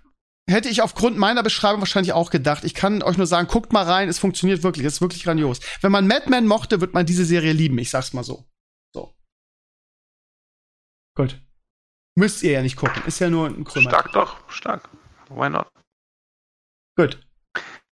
[0.50, 2.66] Hätte ich aufgrund meiner Beschreibung wahrscheinlich auch gedacht.
[2.66, 5.60] Ich kann euch nur sagen, guckt mal rein, es funktioniert wirklich, es ist wirklich grandios.
[5.82, 8.46] Wenn man Madman mochte, wird man diese Serie lieben, ich sag's mal so.
[8.94, 9.16] So.
[11.16, 11.42] Gut.
[12.16, 13.90] Müsst ihr ja nicht gucken, ist ja nur ein Krümmer.
[13.90, 14.88] Stark doch, stark.
[15.30, 15.68] Why not?
[16.96, 17.20] Gut.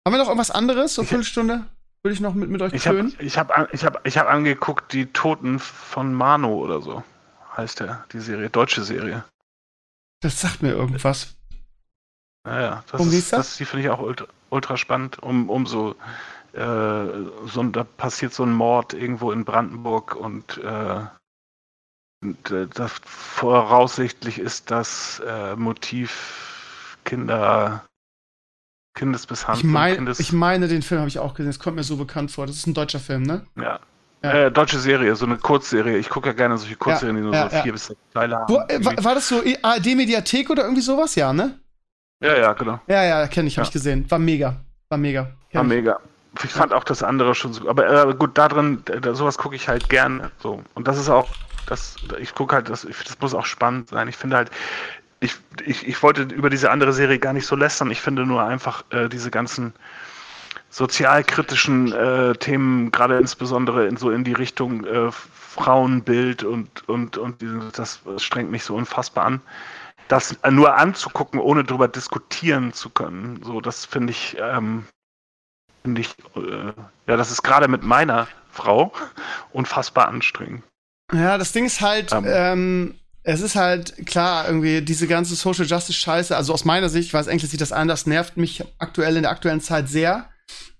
[0.05, 1.65] Haben wir noch irgendwas anderes, so Viertelstunde?
[2.03, 3.11] Würde ich noch mit, mit euch ich tönen?
[3.11, 7.03] Hab, ich habe ich hab, ich hab angeguckt, die Toten von Mano oder so
[7.57, 9.25] heißt der, die Serie, deutsche Serie.
[10.21, 11.35] Das sagt mir irgendwas.
[12.45, 13.57] Naja, das, um ist, das?
[13.57, 15.95] die finde ich auch ultra, ultra, spannend, um, um so,
[16.53, 17.05] äh,
[17.45, 21.05] so, da passiert so ein Mord irgendwo in Brandenburg und, äh,
[22.23, 27.85] und äh, das voraussichtlich ist das äh, Motiv Kinder,
[28.97, 29.69] Kindesmisshandlung.
[29.69, 31.95] Ich, mein, Kindes ich meine, den Film habe ich auch gesehen, es kommt mir so
[31.97, 32.47] bekannt vor.
[32.47, 33.43] Das ist ein deutscher Film, ne?
[33.55, 33.79] Ja,
[34.23, 34.31] ja.
[34.31, 35.97] Äh, deutsche Serie, so eine Kurzserie.
[35.97, 38.53] Ich gucke ja gerne solche Kurzserien, die nur ja, so vier bis sechs Teile haben.
[38.53, 41.15] Wo, äh, war, das so ARD-Mediathek oder irgendwie sowas?
[41.15, 41.59] Ja, ne?
[42.19, 42.79] Ja, ja, genau.
[42.87, 44.09] Ja, ja, kenne ich, habe ich gesehen.
[44.09, 44.55] War mega.
[44.89, 45.23] War mega.
[45.51, 45.69] Kenn war ich.
[45.69, 45.99] mega.
[46.43, 47.69] Ich fand auch das andere schon so.
[47.69, 50.31] Aber äh, gut, da drin, da, sowas gucke ich halt gerne.
[50.39, 50.63] So.
[50.73, 51.29] Und das ist auch,
[51.67, 54.07] das, ich gucke halt, das, das muss auch spannend sein.
[54.07, 54.51] Ich finde halt,
[55.19, 55.35] ich,
[55.65, 57.91] ich, ich wollte über diese andere Serie gar nicht so lästern.
[57.91, 59.73] Ich finde nur einfach äh, diese ganzen
[60.69, 67.41] sozialkritischen äh, Themen, gerade insbesondere in so in die Richtung äh, Frauenbild und, und, und
[67.73, 69.41] das strengt mich so unfassbar an.
[70.07, 74.85] Das nur anzugucken, ohne darüber diskutieren zu können, so das finde ich, ähm,
[75.83, 76.73] finde ich, äh,
[77.07, 78.93] ja, das ist gerade mit meiner Frau
[79.51, 80.63] unfassbar anstrengend.
[81.11, 82.95] Ja, das Ding ist halt, ähm, ähm,
[83.27, 87.13] es ist halt klar, irgendwie diese ganze Social Justice Scheiße, also aus meiner Sicht, ich
[87.13, 90.29] weiß eigentlich sieht das anders, nervt mich aktuell in der aktuellen Zeit sehr.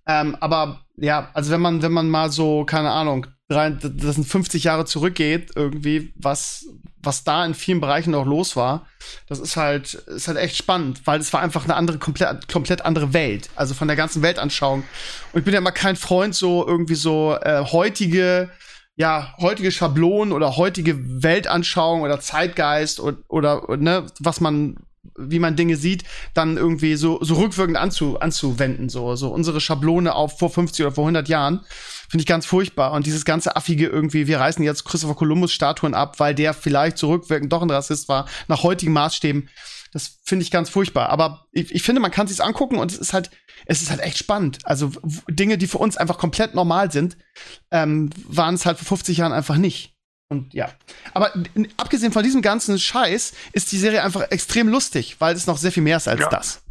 [0.07, 4.63] Ähm, aber ja, also wenn man, wenn man mal so, keine Ahnung, das sind 50
[4.63, 6.65] Jahre zurückgeht, irgendwie, was,
[7.03, 8.87] was da in vielen Bereichen noch los war,
[9.27, 12.85] das ist halt, ist halt echt spannend, weil es war einfach eine andere, komplett, komplett
[12.85, 13.49] andere Welt.
[13.57, 14.85] Also von der ganzen Weltanschauung.
[15.33, 18.49] Und ich bin ja immer kein Freund, so irgendwie so äh, heutige,
[18.97, 24.77] ja, heutige Schablonen oder heutige Weltanschauung oder Zeitgeist oder, oder ne, was man
[25.17, 26.03] wie man Dinge sieht,
[26.33, 30.95] dann irgendwie so, so rückwirkend anzu, anzuwenden, so, so unsere Schablone auf vor 50 oder
[30.95, 31.61] vor 100 Jahren.
[32.09, 32.91] Finde ich ganz furchtbar.
[32.91, 36.97] Und dieses ganze affige irgendwie, wir reißen jetzt Christopher Columbus Statuen ab, weil der vielleicht
[36.97, 39.49] zurückwirkend doch ein Rassist war, nach heutigen Maßstäben.
[39.91, 41.09] Das finde ich ganz furchtbar.
[41.09, 43.31] Aber ich, ich finde, man kann sich's angucken und es ist halt,
[43.67, 44.59] es ist halt echt spannend.
[44.63, 44.91] Also
[45.29, 47.17] Dinge, die für uns einfach komplett normal sind,
[47.71, 49.93] ähm, waren es halt vor 50 Jahren einfach nicht.
[50.29, 50.69] Und ja.
[51.13, 51.31] Aber
[51.77, 55.71] abgesehen von diesem ganzen Scheiß ist die Serie einfach extrem lustig, weil es noch sehr
[55.71, 56.29] viel mehr ist als ja.
[56.29, 56.63] das.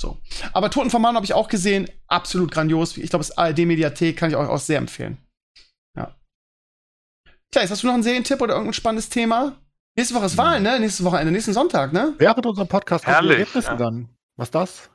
[0.00, 0.18] So.
[0.52, 1.90] Aber Toten vom Mann habe ich auch gesehen.
[2.06, 2.96] Absolut grandios.
[2.96, 5.18] Ich glaube, das ARD-Mediathek kann ich euch auch sehr empfehlen.
[5.96, 6.14] Ja.
[7.50, 9.56] Tja, jetzt hast du noch einen Serientipp oder irgendein spannendes Thema?
[9.96, 10.38] Nächste Woche ist hm.
[10.38, 10.78] Wahl, ne?
[10.78, 12.14] Nächste Wochenende, nächsten Sonntag, ne?
[12.18, 13.74] Während unserem Podcast Herrlich, ja.
[13.74, 14.08] dann.
[14.36, 14.88] Was das?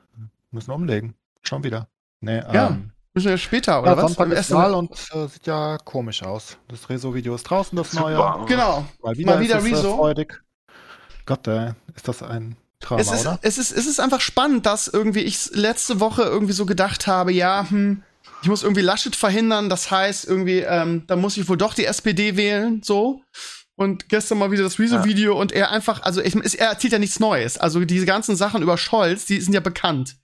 [0.50, 1.14] Müssen umlegen.
[1.46, 1.88] Schon wieder.
[2.20, 2.68] Nee, ja.
[2.68, 4.14] Ähm, Müssen wir später, oder ja, was?
[4.14, 6.56] Sonntag ist Wahl und äh, sieht ja komisch aus.
[6.66, 8.10] Das Rezo-Video ist draußen, das Super.
[8.10, 8.46] neue.
[8.46, 8.84] Genau.
[9.02, 9.92] Mal wieder, Mal wieder ist Rezo.
[9.92, 10.42] Äh, freudig.
[11.24, 13.38] Gott, äh, ist das ein Drama, es ist, oder?
[13.42, 17.32] Es ist, es ist einfach spannend, dass irgendwie ich letzte Woche irgendwie so gedacht habe,
[17.32, 18.02] ja, hm,
[18.42, 19.68] ich muss irgendwie Laschet verhindern.
[19.68, 23.22] Das heißt, irgendwie, ähm, da muss ich wohl doch die SPD wählen, so.
[23.76, 25.40] Und gestern mal wieder das Rezo-Video ja.
[25.40, 27.58] und er einfach, also ich, er erzählt ja nichts Neues.
[27.58, 30.16] Also diese ganzen Sachen über Scholz, die sind ja bekannt.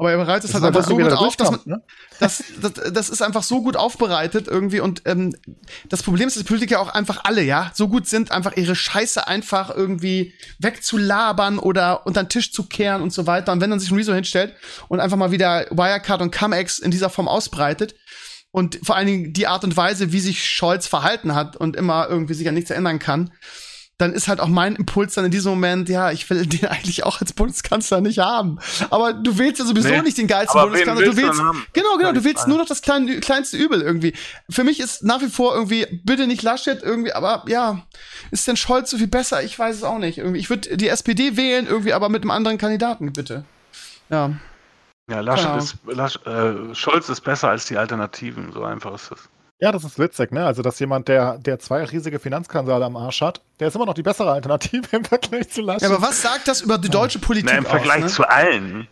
[0.00, 1.82] Aber er bereitet es halt einfach so gut auf, dass man, ne?
[2.20, 4.80] das, das, das ist einfach so gut aufbereitet irgendwie.
[4.80, 5.36] Und ähm,
[5.90, 9.28] das Problem ist, dass Politiker auch einfach alle, ja, so gut sind, einfach ihre Scheiße
[9.28, 13.52] einfach irgendwie wegzulabern oder unter den Tisch zu kehren und so weiter.
[13.52, 14.54] Und wenn dann sich ein Rezo hinstellt
[14.88, 17.94] und einfach mal wieder Wirecard und Comex in dieser Form ausbreitet,
[18.52, 22.08] und vor allen Dingen die Art und Weise, wie sich Scholz verhalten hat und immer
[22.08, 23.30] irgendwie sich an nichts erinnern kann,
[24.00, 27.04] dann ist halt auch mein Impuls dann in diesem Moment, ja, ich will den eigentlich
[27.04, 28.58] auch als Bundeskanzler nicht haben.
[28.90, 31.04] Aber du wählst ja sowieso nee, nicht den geilsten Bundeskanzler.
[31.04, 31.40] Du willst,
[31.72, 34.14] genau, genau, du willst nur noch das kleine, kleinste Übel irgendwie.
[34.48, 37.82] Für mich ist nach wie vor irgendwie, bitte nicht Laschet irgendwie, aber ja,
[38.30, 39.42] ist denn Scholz so viel besser?
[39.42, 40.18] Ich weiß es auch nicht.
[40.18, 43.44] Irgendwie, ich würde die SPD wählen irgendwie, aber mit einem anderen Kandidaten, bitte.
[44.08, 44.32] Ja.
[45.10, 49.28] Ja, Laschet ist, Lasch, äh, Scholz ist besser als die Alternativen, so einfach ist es.
[49.60, 50.46] Ja, das ist witzig, ne?
[50.46, 53.94] Also, dass jemand, der, der zwei riesige Finanzskandale am Arsch hat, der ist immer noch
[53.94, 55.82] die bessere Alternative im Vergleich zu Laschet.
[55.82, 57.50] Ja, aber was sagt das über die deutsche Politik?
[57.52, 58.16] Na, Im Vergleich aus, ne?
[58.16, 58.88] zu allen.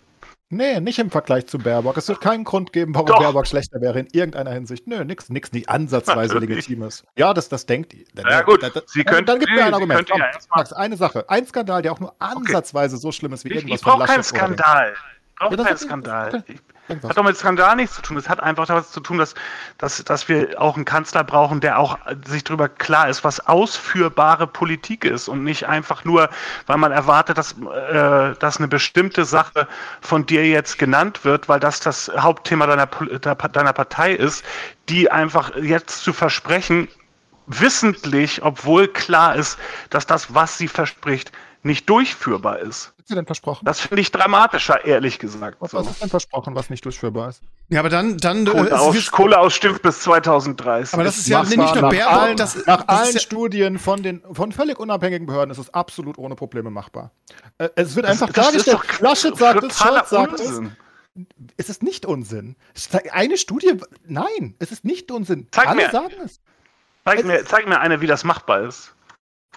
[0.51, 1.99] Nee, nicht im Vergleich zu Baerbock.
[1.99, 3.19] Es wird keinen Grund geben, warum Doch.
[3.19, 4.87] Baerbock schlechter wäre in irgendeiner Hinsicht.
[4.87, 6.49] Nö, nix, nix, nicht ansatzweise Natürlich.
[6.49, 7.05] legitimes.
[7.17, 8.07] Ja, das, das denkt ihr.
[8.17, 8.63] Ja, gut.
[8.63, 10.09] Da, da, Sie dann, dann gibt mir ein Argument.
[10.09, 11.29] Komm, ja Max, eine Sache.
[11.29, 13.03] Ein Skandal, der auch nur ansatzweise okay.
[13.03, 14.21] so schlimm ist wie irgendwas ich, ich von Laschet.
[14.21, 14.95] Ich brauche keinen Skandal.
[14.95, 16.29] Ich brauche ja, keinen Skandal.
[16.37, 16.57] Okay.
[16.89, 17.11] Irgendwas.
[17.11, 18.17] Hat doch mit Skandal nichts zu tun.
[18.17, 19.35] Es hat einfach damit zu tun, dass,
[19.77, 24.47] dass, dass wir auch einen Kanzler brauchen, der auch sich darüber klar ist, was ausführbare
[24.47, 26.31] Politik ist und nicht einfach nur,
[26.67, 29.69] weil man erwartet, dass, äh, dass eine bestimmte Sache
[30.01, 34.45] von dir jetzt genannt wird, weil das das Hauptthema deiner, deiner Partei ist,
[34.89, 36.89] die einfach jetzt zu versprechen,
[37.47, 39.59] wissentlich, obwohl klar ist,
[39.91, 41.33] dass das, was sie verspricht,
[41.63, 42.93] nicht durchführbar ist.
[42.99, 43.65] Was sie denn versprochen?
[43.65, 45.59] Das finde ich dramatischer, ehrlich gesagt.
[45.61, 45.79] Was, so.
[45.79, 47.43] was ist denn versprochen, was nicht durchführbar ist?
[47.69, 48.19] Ja, aber dann.
[48.19, 50.95] dann Kohle, äh, aus, Kohle ausstimmt bis 2030.
[50.95, 51.93] Aber das ist ja nicht nur.
[52.09, 55.73] Allen, das, nach das allen ja Studien von, den, von völlig unabhängigen Behörden ist es
[55.75, 57.11] absolut ohne Probleme machbar.
[57.59, 58.81] Äh, es wird einfach das, dargestellt.
[58.89, 60.61] Das Laschet sagt es, Scholz sagt es.
[61.57, 62.57] Es ist nicht Unsinn.
[63.11, 63.77] Eine Studie,
[64.07, 65.49] nein, es ist nicht Unsinn.
[65.51, 66.41] Zeig Alle mir, sagen es.
[67.05, 68.95] Zeig mir, zeig mir eine, wie das machbar ist.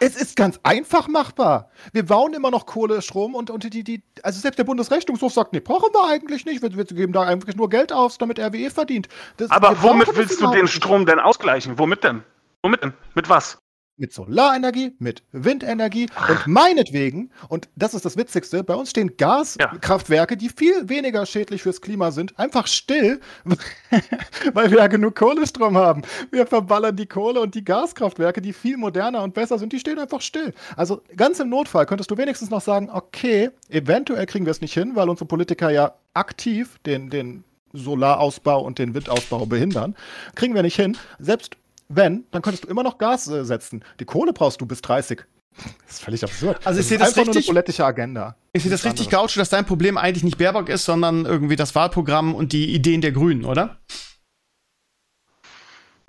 [0.03, 1.69] Es ist ganz einfach machbar.
[1.93, 5.53] Wir bauen immer noch Kohle, Strom und, und die, die, also selbst der Bundesrechnungshof sagt,
[5.53, 6.63] nee, brauchen wir eigentlich nicht.
[6.63, 9.09] Wir, wir geben da eigentlich nur Geld aus, damit RWE verdient.
[9.37, 11.77] Das, Aber womit willst du den Strom denn ausgleichen?
[11.77, 12.23] Womit denn?
[12.63, 12.93] Womit denn?
[13.13, 13.59] Mit was?
[14.01, 20.35] Mit Solarenergie, mit Windenergie und meinetwegen, und das ist das Witzigste, bei uns stehen Gaskraftwerke,
[20.35, 23.21] die viel weniger schädlich fürs Klima sind, einfach still,
[24.53, 26.01] weil wir ja genug Kohlestrom haben.
[26.31, 29.99] Wir verballern die Kohle und die Gaskraftwerke, die viel moderner und besser sind, die stehen
[29.99, 30.53] einfach still.
[30.75, 34.73] Also ganz im Notfall könntest du wenigstens noch sagen, okay, eventuell kriegen wir es nicht
[34.73, 39.95] hin, weil unsere Politiker ja aktiv den, den Solarausbau und den Windausbau behindern.
[40.35, 40.97] Kriegen wir nicht hin.
[41.19, 41.55] Selbst
[41.95, 43.83] wenn, dann könntest du immer noch Gas äh, setzen.
[43.99, 45.21] Die Kohle brauchst du bis 30.
[45.55, 46.65] Das ist völlig absurd.
[46.65, 48.35] Also ich sehe das, das einfach richtig, nur eine politische Agenda.
[48.53, 51.75] Ich sehe das richtig gaucho, dass dein Problem eigentlich nicht Baerbock ist, sondern irgendwie das
[51.75, 53.77] Wahlprogramm und die Ideen der Grünen, oder?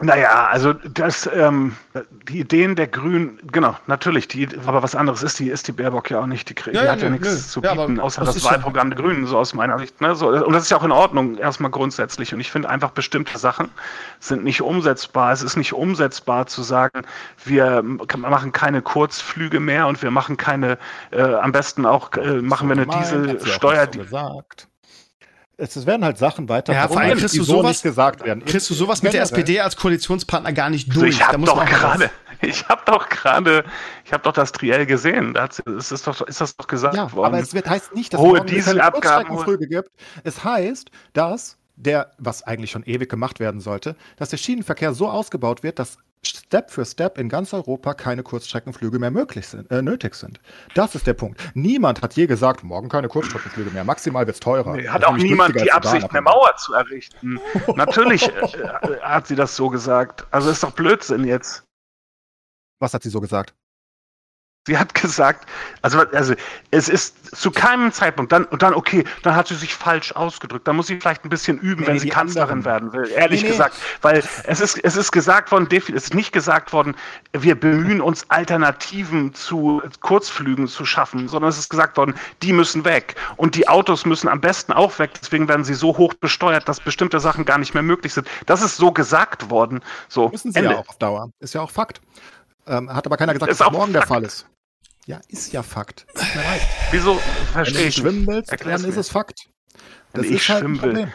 [0.03, 1.77] Naja, also das, ähm,
[2.29, 6.11] die Ideen der Grünen, genau, natürlich, die, aber was anderes ist die, ist die Baerbock
[6.11, 6.49] ja auch nicht.
[6.49, 9.27] Die, die ja, hat ja, ja nichts zu bieten, ja, außer das Wahlprogramm der Grünen,
[9.27, 10.01] so aus meiner Sicht.
[10.01, 10.17] Ne?
[10.17, 12.35] So, und das ist ja auch in Ordnung, erstmal grundsätzlich.
[12.35, 13.71] Und ich finde einfach, bestimmte Sachen
[14.19, 15.33] sind nicht umsetzbar.
[15.33, 17.03] Es ist nicht umsetzbar zu sagen,
[17.45, 20.79] wir machen keine Kurzflüge mehr und wir machen keine,
[21.13, 23.87] äh, am besten auch, äh, machen wir eine Dieselsteuer.
[23.87, 24.69] Die, gesagt
[25.63, 28.45] es werden halt Sachen weiter ja, vor allem kriegst du so sowas, gesagt werden.
[28.45, 31.17] Kriegst du sowas mit der SPD als Koalitionspartner gar nicht durch.
[31.17, 32.11] ich habe doch gerade,
[32.43, 33.65] Ich habe doch gerade,
[34.05, 35.35] ich habe doch das Triell gesehen.
[35.35, 37.27] Da ist, ist, doch, ist das doch gesagt ja, worden.
[37.27, 39.91] Aber es wird, heißt nicht, dass hohe Dieselabgaben gibt.
[40.25, 45.09] Es heißt, dass der, was eigentlich schon ewig gemacht werden sollte, dass der Schienenverkehr so
[45.09, 49.83] ausgebaut wird, dass Step für Step in ganz Europa keine Kurzstreckenflüge mehr möglich sind, äh,
[49.83, 50.41] nötig sind.
[50.75, 51.41] Das ist der Punkt.
[51.55, 53.85] Niemand hat je gesagt, morgen keine Kurzstreckenflüge mehr.
[53.85, 54.77] Maximal wird es teurer.
[54.77, 57.41] Nee, hat auch niemand die Absicht, eine Mauer zu errichten.
[57.75, 60.27] Natürlich äh, hat sie das so gesagt.
[60.31, 61.65] Also ist doch Blödsinn jetzt.
[62.79, 63.55] Was hat sie so gesagt?
[64.69, 65.49] Sie hat gesagt,
[65.83, 66.35] also, also
[66.71, 70.69] es ist zu keinem Zeitpunkt, dann, und dann, okay, dann hat sie sich falsch ausgedrückt.
[70.69, 72.65] Da muss sie vielleicht ein bisschen üben, nee, wenn sie Kanzlerin anderen.
[72.65, 73.75] werden will, ehrlich nee, gesagt.
[74.03, 76.95] Weil es ist, es ist gesagt worden, es ist nicht gesagt worden,
[77.33, 82.85] wir bemühen uns, Alternativen zu Kurzflügen zu schaffen, sondern es ist gesagt worden, die müssen
[82.85, 83.17] weg.
[83.37, 86.79] Und die Autos müssen am besten auch weg, deswegen werden sie so hoch besteuert, dass
[86.79, 88.29] bestimmte Sachen gar nicht mehr möglich sind.
[88.47, 89.81] Das ist so gesagt worden.
[90.09, 90.71] So, müssen sie Ende.
[90.71, 91.33] ja auch auf Dauer.
[91.41, 92.01] Ist ja auch Fakt.
[92.67, 93.95] Ähm, hat aber keiner gesagt, dass das morgen Fakt.
[93.95, 94.47] der Fall ist.
[95.07, 96.07] Ja, ist ja Fakt.
[96.15, 96.61] Leid.
[96.93, 97.17] Wieso
[97.53, 97.99] verstehe ich?
[97.99, 99.49] Wenn du schwimmen willst, dann ist es Fakt.
[100.13, 100.97] Das Wenn ist halt ein Problem.
[101.09, 101.13] Will.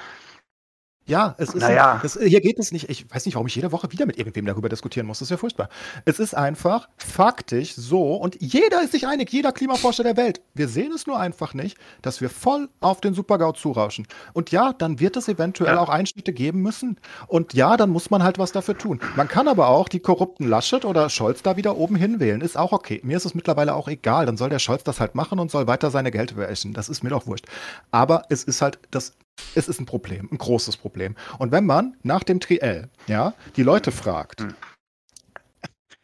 [1.07, 1.99] Ja, es ist naja.
[2.03, 2.89] das, hier geht es nicht.
[2.89, 5.19] Ich weiß nicht, warum ich jede Woche wieder mit irgendwem darüber diskutieren muss.
[5.19, 5.69] Das ist ja furchtbar.
[6.03, 10.41] Es ist einfach faktisch so und jeder ist sich einig, jeder Klimaforscher der Welt.
[10.53, 14.05] Wir sehen es nur einfach nicht, dass wir voll auf den Supergau zurauschen.
[14.33, 15.79] Und ja, dann wird es eventuell ja.
[15.79, 16.99] auch Einschnitte geben müssen.
[17.27, 18.99] Und ja, dann muss man halt was dafür tun.
[19.15, 22.41] Man kann aber auch die korrupten Laschet oder Scholz da wieder oben hinwählen.
[22.41, 22.99] Ist auch okay.
[23.03, 24.25] Mir ist es mittlerweile auch egal.
[24.25, 26.73] Dann soll der Scholz das halt machen und soll weiter seine Geld essen.
[26.73, 27.45] Das ist mir doch wurscht.
[27.91, 29.13] Aber es ist halt das
[29.55, 31.15] es ist ein Problem, ein großes Problem.
[31.39, 34.53] Und wenn man nach dem Triell, ja, die Leute fragt, hm.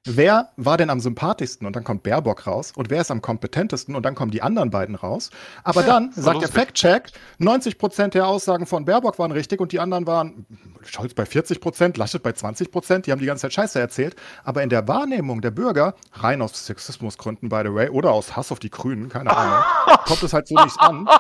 [0.05, 3.95] wer war denn am sympathischsten und dann kommt Baerbock raus und wer ist am kompetentesten
[3.95, 5.29] und dann kommen die anderen beiden raus.
[5.63, 9.71] Aber ja, dann sagt der Fact-Check, 90 Prozent der Aussagen von Baerbock waren richtig und
[9.71, 10.45] die anderen waren
[10.83, 14.15] Scholz bei 40 Prozent, Laschet bei 20 Prozent, die haben die ganze Zeit Scheiße erzählt.
[14.43, 18.51] Aber in der Wahrnehmung der Bürger, rein aus Sexismusgründen, by the way, oder aus Hass
[18.51, 19.63] auf die Grünen, keine Ahnung,
[20.05, 21.07] kommt es halt so nicht an.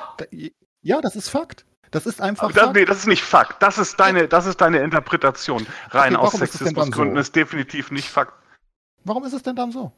[0.85, 1.65] Ja, das ist Fakt.
[1.93, 2.51] Das ist einfach.
[2.51, 2.75] Das, Fakt.
[2.75, 3.61] Nee, das ist nicht Fakt.
[3.61, 5.65] Das ist deine, das ist deine Interpretation.
[5.91, 7.21] Rein okay, aus Sexismusgründen so?
[7.21, 8.33] ist definitiv nicht Fakt.
[9.03, 9.91] Warum ist es denn dann so?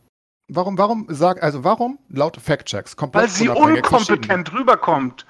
[0.47, 5.25] Warum, warum sag, also warum laut Factchecks komplett Weil sie unkompetent rüberkommt.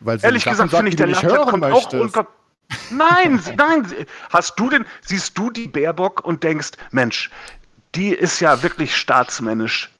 [0.00, 1.94] Weil sie Ehrlich gesagt finde ich, der Laschet kommt möchtest.
[1.94, 2.26] auch unter.
[2.90, 4.06] Nein, nein.
[4.30, 7.30] Hast du denn, siehst du die Baerbock und denkst, Mensch,
[7.94, 9.90] die ist ja wirklich staatsmännisch.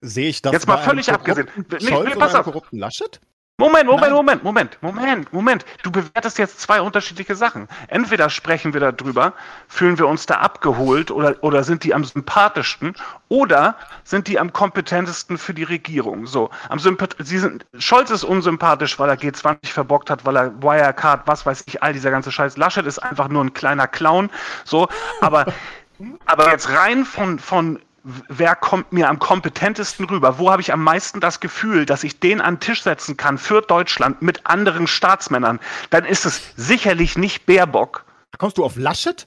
[0.00, 1.48] Sehe ich das Jetzt mal völlig abgesehen.
[1.80, 2.44] Scholz nee, pass auf.
[2.44, 3.20] korrupten Laschet?
[3.62, 4.12] Moment, Moment.
[4.12, 5.64] Moment, Moment, Moment, Moment.
[5.84, 7.68] Du bewertest jetzt zwei unterschiedliche Sachen.
[7.86, 9.34] Entweder sprechen wir darüber,
[9.68, 12.96] fühlen wir uns da abgeholt oder, oder sind die am sympathischsten
[13.28, 16.26] oder sind die am kompetentesten für die Regierung.
[16.26, 20.60] So, am Sympath Sie sind, Scholz ist unsympathisch, weil er G20 verbockt hat, weil er
[20.60, 22.56] Wirecard, was weiß ich, all dieser ganze Scheiß.
[22.56, 24.28] Laschet ist einfach nur ein kleiner Clown.
[24.64, 24.88] So,
[25.20, 25.46] aber,
[26.26, 30.38] aber jetzt rein von, von wer kommt mir am kompetentesten rüber?
[30.38, 33.38] Wo habe ich am meisten das Gefühl, dass ich den an den Tisch setzen kann
[33.38, 35.60] für Deutschland mit anderen Staatsmännern?
[35.90, 38.04] Dann ist es sicherlich nicht Baerbock.
[38.38, 39.26] Kommst du auf Laschet?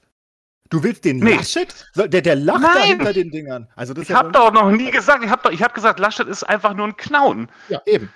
[0.69, 1.35] Du willst den nee.
[1.35, 1.73] Laschet?
[1.95, 2.71] Der, der lacht Nein.
[2.73, 3.67] da hinter den Dingern.
[3.75, 6.43] Also das ich ja habe doch noch nie gesagt, ich habe hab gesagt, Laschet ist
[6.43, 7.49] einfach nur ein Clown.
[7.69, 8.11] Ja, eben.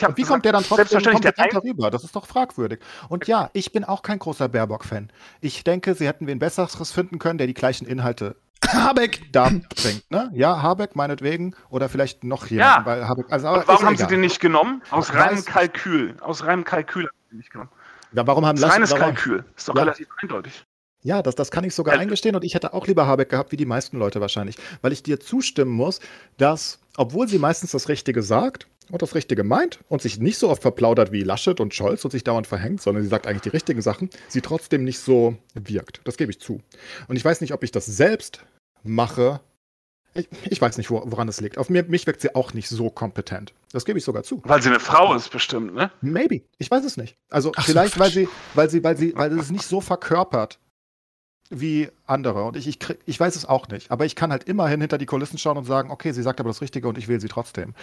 [0.00, 1.90] Und wie kommt der dann trotzdem kompetenter rüber?
[1.90, 2.80] Das ist doch fragwürdig.
[3.08, 5.10] Und ja, ich bin auch kein großer Baerbock-Fan.
[5.40, 8.36] Ich denke, sie hätten wen Besseres finden können, der die gleichen Inhalte
[8.74, 10.30] Habeck da bringt, ne?
[10.32, 12.78] Ja, Habeck meinetwegen oder vielleicht noch jemand.
[12.78, 12.86] Ja.
[12.86, 14.08] Weil Habeck, also, warum haben egal.
[14.08, 14.82] sie den nicht genommen?
[14.90, 16.16] Aus reinem Kalkül.
[16.20, 17.70] Aus reinem Kalkül haben sie den nicht genommen.
[18.12, 19.44] Ja, warum haben das reines warum, Kalkül.
[19.56, 19.82] Ist doch ja.
[19.82, 20.64] relativ eindeutig.
[21.02, 23.56] Ja, das, das kann ich sogar eingestehen und ich hätte auch lieber Habeck gehabt, wie
[23.56, 24.56] die meisten Leute wahrscheinlich.
[24.82, 26.00] Weil ich dir zustimmen muss,
[26.36, 30.50] dass, obwohl sie meistens das Richtige sagt und das Richtige meint und sich nicht so
[30.50, 33.48] oft verplaudert wie Laschet und Scholz und sich dauernd verhängt, sondern sie sagt eigentlich die
[33.48, 36.02] richtigen Sachen, sie trotzdem nicht so wirkt.
[36.04, 36.60] Das gebe ich zu.
[37.08, 38.44] Und ich weiß nicht, ob ich das selbst
[38.82, 39.40] mache.
[40.14, 41.56] Ich, ich weiß nicht, woran das liegt.
[41.56, 43.54] Auf mir, mich wirkt sie auch nicht so kompetent.
[43.72, 44.42] Das gebe ich sogar zu.
[44.44, 45.92] Weil sie eine Frau ist, bestimmt, ne?
[46.00, 46.42] Maybe.
[46.58, 47.16] Ich weiß es nicht.
[47.30, 49.80] Also Ach vielleicht, so, weil sie, weil sie, weil sie, weil sie es nicht so
[49.80, 50.58] verkörpert
[51.50, 52.44] wie andere.
[52.44, 53.90] Und ich, ich, krieg, ich weiß es auch nicht.
[53.90, 56.50] Aber ich kann halt immerhin hinter die Kulissen schauen und sagen, okay, sie sagt aber
[56.50, 57.74] das Richtige und ich wähle sie trotzdem.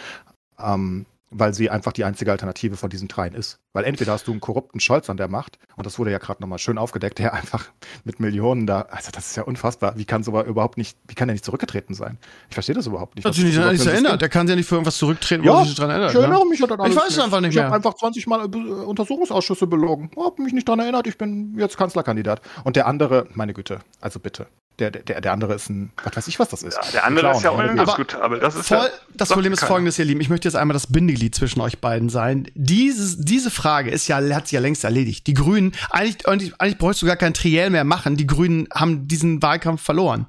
[0.59, 3.59] Ähm, weil sie einfach die einzige Alternative von diesen dreien ist.
[3.73, 6.41] Weil entweder hast du einen korrupten Scholz an der Macht, und das wurde ja gerade
[6.41, 7.65] nochmal schön aufgedeckt, der einfach
[8.03, 9.97] mit Millionen da, also das ist ja unfassbar.
[9.97, 12.17] Wie kann sogar überhaupt nicht, wie kann er nicht zurückgetreten sein?
[12.49, 13.25] Ich verstehe das überhaupt nicht.
[13.25, 14.21] Hat sich nicht, nicht erinnert.
[14.21, 16.11] Der kann sich ja nicht für irgendwas zurücktreten, ja, wo sich dran erinnert.
[16.11, 16.49] Ich erinnere ne?
[16.49, 17.63] mich ja dann Ich weiß es einfach nicht mehr.
[17.63, 20.11] Ich habe einfach 20 Mal äh, Untersuchungsausschüsse belogen.
[20.17, 22.41] Habe mich nicht dran erinnert, ich bin jetzt Kanzlerkandidat.
[22.63, 24.47] Und der andere, meine Güte, also bitte.
[24.79, 26.75] Der, der, der andere ist ein, was weiß ich, was das ist.
[26.75, 28.39] Ja, der andere ist ja undiskutabel.
[28.39, 30.21] Das, ist voll, ja, das Problem ist folgendes, ihr Lieben.
[30.21, 32.47] Ich möchte jetzt einmal das Bindeglied zwischen euch beiden sein.
[32.53, 35.25] Dieses, diese Frage ist ja, hat sich ja längst erledigt.
[35.25, 38.17] Die Grünen, eigentlich, eigentlich, bräuchst du gar kein Triell mehr machen.
[38.17, 40.27] Die Grünen haben diesen Wahlkampf verloren.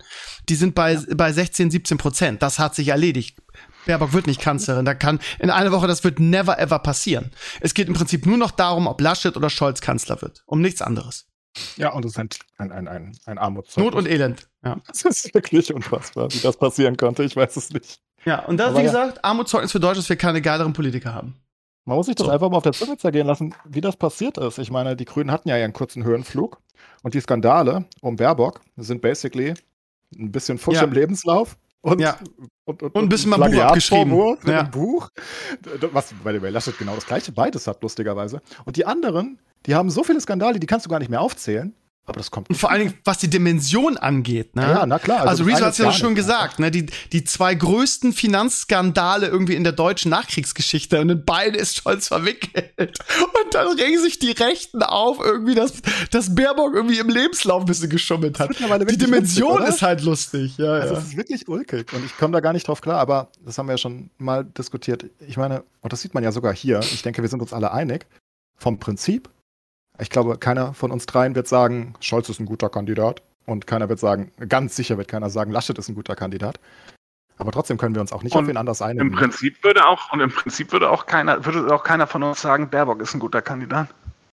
[0.49, 1.03] Die sind bei, ja.
[1.15, 2.43] bei 16, 17 Prozent.
[2.43, 3.37] Das hat sich erledigt.
[3.85, 4.87] Baerbock wird nicht Kanzlerin.
[4.87, 7.33] Da kann in einer Woche, das wird never ever passieren.
[7.61, 10.43] Es geht im Prinzip nur noch darum, ob Laschet oder Scholz Kanzler wird.
[10.47, 11.27] Um nichts anderes.
[11.77, 12.29] Ja, und es ist ein,
[12.59, 13.93] ein, ein, ein, ein Armutszeugnis.
[13.93, 14.49] Not und Elend.
[14.65, 14.77] Ja.
[14.87, 17.25] Das ist wirklich unfassbar, wie das passieren konnte.
[17.25, 18.01] Ich weiß es nicht.
[18.25, 21.37] Ja, und das, Aber wie gesagt, Armutszeugnis für Deutsch, dass wir keine geileren Politiker haben.
[21.85, 22.33] Man muss sich das so.
[22.33, 24.59] einfach mal auf der Zunge zergehen lassen, wie das passiert ist.
[24.59, 26.61] Ich meine, die Grünen hatten ja einen kurzen Höhenflug
[27.03, 29.55] und die Skandale um Baerbock sind basically
[30.15, 30.85] ein bisschen Fusch ja.
[30.85, 32.19] im Lebenslauf und, ja.
[32.65, 34.37] und, und, und ein bisschen mal Buch abgeschrieben.
[34.45, 34.63] Ja.
[34.65, 35.11] Buch,
[35.93, 38.43] was bei dem Laschet genau das gleiche beides hat, lustigerweise.
[38.65, 41.75] Und die anderen, die haben so viele Skandale, die kannst du gar nicht mehr aufzählen.
[42.09, 42.49] Aber das kommt.
[42.49, 44.63] Und vor allen Dingen, was die Dimension angeht, ne?
[44.63, 45.29] Ja, na klar.
[45.29, 46.71] Also, also Rezo hat es ja schon gesagt, ne?
[46.71, 52.09] Die, die zwei größten Finanzskandale irgendwie in der deutschen Nachkriegsgeschichte und in beide ist Scholz
[52.09, 52.73] verwickelt.
[52.79, 57.67] Und dann regen sich die Rechten auf, irgendwie, dass, dass Baerbock irgendwie im Lebenslauf ein
[57.67, 58.59] bisschen geschummelt hat.
[58.59, 60.73] Die Dimension lustig, ist halt lustig, ja.
[60.73, 63.59] Also, es ist wirklich ulkig und ich komme da gar nicht drauf klar, aber das
[63.59, 65.05] haben wir ja schon mal diskutiert.
[65.27, 67.71] Ich meine, und das sieht man ja sogar hier, ich denke, wir sind uns alle
[67.71, 68.07] einig,
[68.57, 69.29] vom Prinzip
[70.01, 73.23] ich glaube, keiner von uns dreien wird sagen, Scholz ist ein guter Kandidat.
[73.47, 76.61] Und keiner wird sagen, ganz sicher wird keiner sagen, Laschet ist ein guter Kandidat.
[77.39, 79.07] Aber trotzdem können wir uns auch nicht und auf wen anders einigen.
[79.07, 82.43] Im Prinzip würde auch, und im Prinzip würde auch keiner, würde auch keiner von uns
[82.43, 83.89] sagen, Baerbock ist ein guter Kandidat.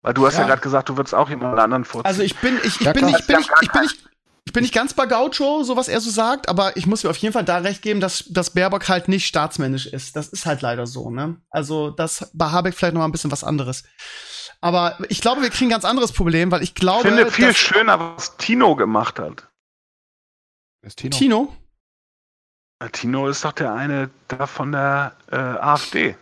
[0.02, 2.06] Weil du hast ja, ja gerade gesagt, du würdest auch jemand anderen vorziehen.
[2.06, 4.08] Also ich bin, ich, ich ja, bin, nicht, ich bin, nicht, ich bin nicht,
[4.46, 7.10] ich bin nicht ganz bei Gaucho, so was er so sagt, aber ich muss mir
[7.10, 10.16] auf jeden Fall da recht geben, dass, dass Baerbock halt nicht staatsmännisch ist.
[10.16, 11.36] Das ist halt leider so, ne?
[11.50, 13.84] Also das bei Habeck vielleicht noch mal ein bisschen was anderes.
[14.60, 17.08] Aber ich glaube, wir kriegen ein ganz anderes Problem, weil ich glaube.
[17.08, 19.48] Ich finde viel schöner, was Tino gemacht hat.
[20.82, 21.16] Wer ist Tino?
[21.16, 21.56] Tino?
[22.92, 26.16] Tino ist doch der eine da von der äh, AfD.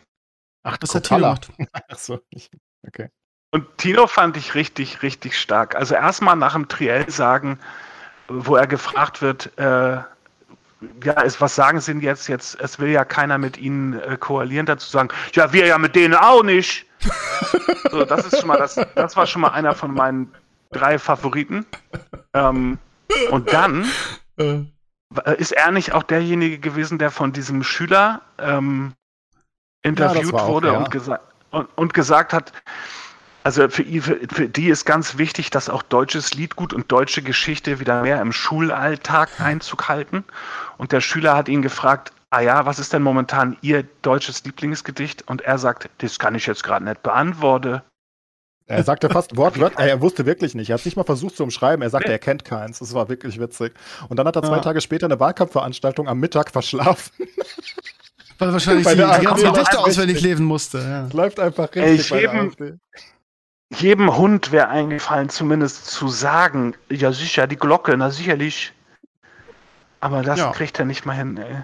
[0.64, 1.48] Ach, das hat Tino gemacht.
[1.88, 2.20] Ach so,
[2.86, 3.10] okay.
[3.50, 5.74] Und Tino fand ich richtig, richtig stark.
[5.74, 7.58] Also erstmal nach dem Triell sagen,
[8.28, 10.02] wo er gefragt wird, äh,
[11.04, 12.28] ja, es, was sagen Sie denn jetzt?
[12.28, 15.96] Jetzt, es will ja keiner mit Ihnen äh, koalieren, dazu sagen, ja, wir ja mit
[15.96, 16.86] denen auch nicht.
[17.90, 20.32] so, das ist schon mal, das, das war schon mal einer von meinen
[20.70, 21.66] drei Favoriten.
[22.34, 22.78] Ähm,
[23.30, 23.86] und dann
[24.36, 24.62] äh.
[25.36, 28.92] ist er nicht auch derjenige gewesen, der von diesem Schüler ähm,
[29.82, 30.78] interviewt ja, wurde auch, ja.
[30.78, 32.52] und, gesa und, und gesagt hat,
[33.48, 38.02] also für, für, die ist ganz wichtig, dass auch deutsches Liedgut und deutsche Geschichte wieder
[38.02, 40.24] mehr im Schulalltag Einzug halten.
[40.76, 45.26] Und der Schüler hat ihn gefragt, ah ja, was ist denn momentan Ihr deutsches Lieblingsgedicht?
[45.28, 47.80] Und er sagt, das kann ich jetzt gerade nicht beantworten.
[48.66, 50.68] Er sagte fast wortwörtlich, er wusste wirklich nicht.
[50.68, 51.80] Er hat es nicht mal versucht zu umschreiben.
[51.80, 52.80] Er sagte, er kennt keins.
[52.80, 53.72] Das war wirklich witzig.
[54.10, 54.62] Und dann hat er zwei ja.
[54.62, 57.12] Tage später eine Wahlkampfveranstaltung am Mittag verschlafen.
[58.38, 60.80] Weil wahrscheinlich die, ganzen Gedichte auswendig leben musste.
[60.80, 61.08] Ja.
[61.16, 62.78] Läuft einfach richtig Ey, jedem,
[63.74, 68.72] jedem Hund wäre eingefallen, zumindest zu sagen, ja sicher, die Glocke, na sicherlich.
[70.00, 70.52] Aber das ja.
[70.52, 71.56] kriegt er nicht mal hin, ey.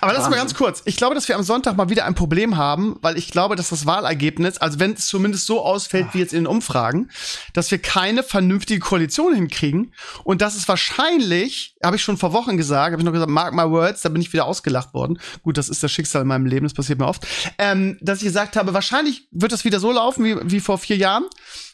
[0.00, 0.82] Aber lass mal ganz kurz.
[0.86, 3.68] Ich glaube, dass wir am Sonntag mal wieder ein Problem haben, weil ich glaube, dass
[3.68, 7.10] das Wahlergebnis, also wenn es zumindest so ausfällt wie jetzt in den Umfragen,
[7.52, 9.92] dass wir keine vernünftige Koalition hinkriegen
[10.24, 13.52] und dass es wahrscheinlich, habe ich schon vor Wochen gesagt, habe ich noch gesagt, mark
[13.52, 15.18] my words, da bin ich wieder ausgelacht worden.
[15.42, 17.26] Gut, das ist das Schicksal in meinem Leben, das passiert mir oft.
[17.58, 20.96] Ähm, dass ich gesagt habe, wahrscheinlich wird das wieder so laufen wie, wie vor vier
[20.96, 21.24] Jahren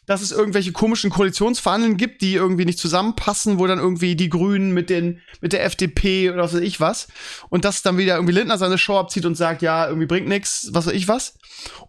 [0.09, 4.73] dass es irgendwelche komischen Koalitionsverhandeln gibt, die irgendwie nicht zusammenpassen, wo dann irgendwie die Grünen
[4.73, 7.09] mit den mit der FDP oder was weiß ich was
[7.51, 10.71] und dass dann wieder irgendwie Lindner seine Show abzieht und sagt, ja, irgendwie bringt nix,
[10.73, 11.35] was weiß ich was.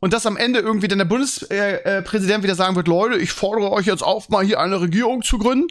[0.02, 3.32] Und dass am Ende irgendwie dann der Bundespräsident äh, äh, wieder sagen wird, Leute, ich
[3.32, 5.68] fordere euch jetzt auf, mal hier eine Regierung zu gründen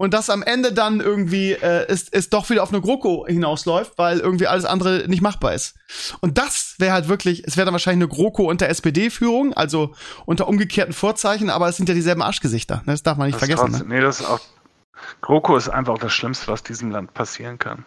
[0.00, 3.98] und dass am Ende dann irgendwie äh, es, es doch wieder auf eine GroKo hinausläuft,
[3.98, 5.74] weil irgendwie alles andere nicht machbar ist.
[6.22, 9.94] Und das wäre halt wirklich, es wäre dann wahrscheinlich eine GroKo unter SPD-Führung, also
[10.24, 12.76] unter umgekehrten Vorzeichen, aber es sind ja dieselben Arschgesichter.
[12.76, 12.92] Ne?
[12.94, 13.72] Das darf man nicht das vergessen.
[13.72, 13.96] Trotzdem, ne?
[13.96, 14.40] Nee, das ist auch.
[15.20, 17.84] GroKo ist einfach das Schlimmste, was diesem Land passieren kann.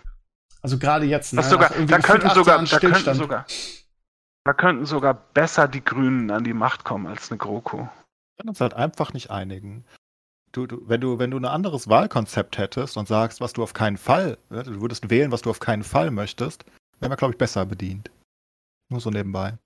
[0.61, 1.33] Also gerade jetzt.
[1.33, 1.41] Ne?
[1.41, 3.47] Sogar, da könnten sogar, da könnten sogar,
[4.43, 7.77] da könnten sogar besser die Grünen an die Macht kommen als eine GroKo.
[7.77, 7.89] Wir
[8.37, 9.83] können uns halt einfach nicht einigen
[10.53, 13.73] du, du, wenn du, wenn du ein anderes Wahlkonzept hättest und sagst, was du auf
[13.73, 16.63] keinen Fall, ne, du würdest wählen, was du auf keinen Fall möchtest,
[16.99, 18.09] wären wir, glaube ich, besser bedient.
[18.89, 19.57] Nur so nebenbei.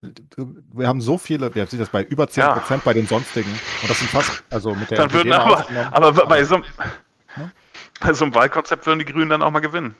[0.00, 2.80] Wir haben so viele, wir sehen das bei über 10% ja.
[2.84, 3.50] bei den sonstigen.
[3.82, 4.98] Und das sind fast, also mit der.
[4.98, 7.52] Dann würden aber, aber bei so, ne?
[8.00, 9.96] bei so einem Wahlkonzept würden die Grünen dann auch mal gewinnen.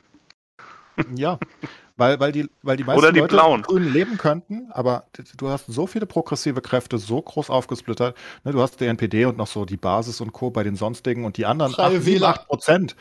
[1.15, 1.37] Ja,
[1.99, 3.61] weil, weil, die, weil die meisten Oder die Leute Blauen.
[3.61, 5.05] Grünen leben könnten, aber
[5.37, 8.17] du hast so viele progressive Kräfte so groß aufgesplittert.
[8.43, 10.49] Ne, du hast die NPD und noch so die Basis und Co.
[10.49, 12.95] bei den sonstigen und die anderen 8, 8 Prozent.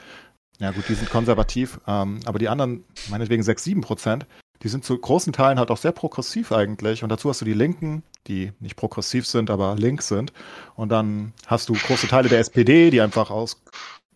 [0.59, 4.27] Ja, gut, die sind konservativ, ähm, aber die anderen, meinetwegen 6, 7 Prozent,
[4.63, 7.05] die sind zu großen Teilen halt auch sehr progressiv eigentlich.
[7.05, 10.33] Und dazu hast du die Linken, die nicht progressiv sind, aber links sind.
[10.75, 13.63] Und dann hast du große Teile der SPD, die einfach aus,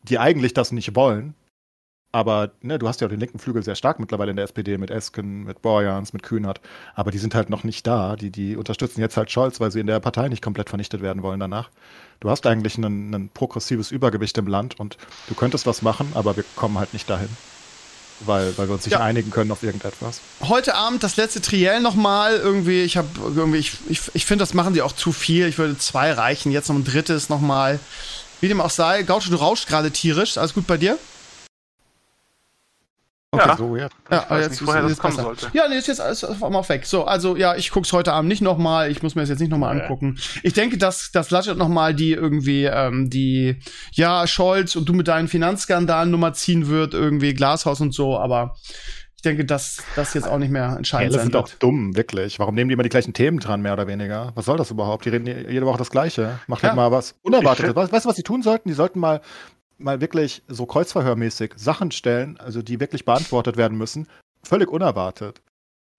[0.02, 1.34] die eigentlich das nicht wollen.
[2.12, 4.76] Aber ne, du hast ja auch den linken Flügel sehr stark mittlerweile in der SPD
[4.76, 6.60] mit Esken, mit Borjans, mit Kühnert.
[6.94, 8.16] Aber die sind halt noch nicht da.
[8.16, 11.22] Die, die unterstützen jetzt halt Scholz, weil sie in der Partei nicht komplett vernichtet werden
[11.22, 11.70] wollen danach.
[12.20, 14.98] Du hast eigentlich ein, progressives Übergewicht im Land und
[15.28, 17.28] du könntest was machen, aber wir kommen halt nicht dahin
[18.24, 19.00] weil, weil wir uns nicht ja.
[19.00, 20.20] einigen können auf irgendetwas.
[20.42, 22.36] Heute Abend das letzte Triell nochmal.
[22.36, 25.48] Irgendwie, ich habe irgendwie, ich, ich, ich finde, das machen die auch zu viel.
[25.48, 26.52] Ich würde zwei reichen.
[26.52, 27.80] Jetzt noch ein drittes nochmal.
[28.40, 29.02] Wie dem auch sei.
[29.02, 30.38] Gaucho, du rauschst gerade tierisch.
[30.38, 30.98] Alles gut bei dir?
[33.34, 33.56] Okay, ja.
[33.56, 33.88] so, ja.
[34.10, 35.48] ja weiß jetzt, nicht, woher das kommen sollte.
[35.54, 36.84] Ja, nee, ist jetzt alles auf einmal weg.
[36.84, 38.90] So, also ja, ich guck's heute Abend nicht nochmal.
[38.90, 39.84] Ich muss mir das jetzt nicht nochmal okay.
[39.84, 40.18] angucken.
[40.42, 43.56] Ich denke, dass, dass Laschet nochmal die irgendwie, ähm, die,
[43.92, 48.54] ja, Scholz und du mit deinen Finanzskandalen Nummer ziehen wird, irgendwie Glashaus und so, aber
[49.22, 52.40] ich denke, dass das jetzt auch nicht mehr entscheidend ja, das sind auch dumm, wirklich.
[52.40, 54.32] Warum nehmen die immer die gleichen Themen dran, mehr oder weniger?
[54.34, 55.04] Was soll das überhaupt?
[55.04, 56.40] Die reden jede Woche das Gleiche.
[56.48, 56.70] Macht ja.
[56.70, 57.76] halt mal was Unerwartetes.
[57.76, 58.68] Weißt du, was sie tun sollten?
[58.68, 59.20] Die sollten mal
[59.82, 64.08] mal wirklich so kreuzverhörmäßig Sachen stellen, also die wirklich beantwortet werden müssen,
[64.42, 65.42] völlig unerwartet.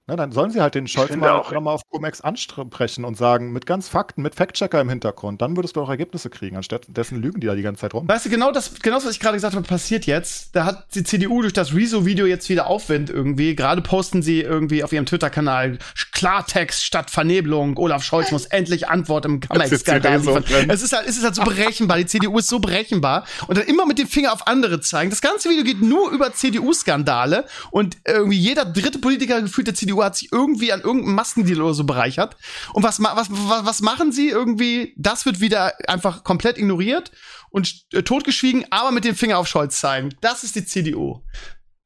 [0.05, 3.53] Na, dann sollen sie halt den Scholz mal, auch, mal auf Comex ansprechen und sagen,
[3.53, 7.21] mit ganz Fakten, mit Fact-Checker im Hintergrund, dann würdest du auch Ergebnisse kriegen, anstatt dessen
[7.21, 8.05] lügen die da die ganze Zeit rum.
[8.05, 10.53] Weißt du, genau das, genau das, was ich gerade gesagt habe, passiert jetzt.
[10.57, 13.55] Da hat die CDU durch das Rezo-Video jetzt wieder Aufwind irgendwie.
[13.55, 15.77] Gerade posten sie irgendwie auf ihrem Twitter-Kanal
[16.23, 17.75] Klartext statt Vernebelung.
[17.75, 20.69] Olaf Scholz muss endlich Antwort im Comex-Skandal liefern.
[20.69, 21.97] Es ist halt, es ist halt so berechenbar.
[21.97, 23.25] Die CDU ist so berechenbar.
[23.47, 25.09] Und dann immer mit dem Finger auf andere zeigen.
[25.09, 30.01] Das ganze Video geht nur über CDU-Skandale und irgendwie jeder dritte Politiker gefühlt der CDU
[30.01, 32.37] hat sich irgendwie an irgendeinem Maskendeal oder so bereichert.
[32.71, 34.93] Und was, was, was, was machen sie irgendwie?
[34.95, 37.11] Das wird wieder einfach komplett ignoriert
[37.49, 40.15] und äh, totgeschwiegen, aber mit dem Finger auf Scholz zeigen.
[40.21, 41.21] Das ist die CDU.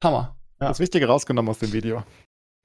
[0.04, 0.38] Hammer.
[0.62, 0.68] Ja.
[0.68, 2.04] Das Wichtige rausgenommen aus dem Video.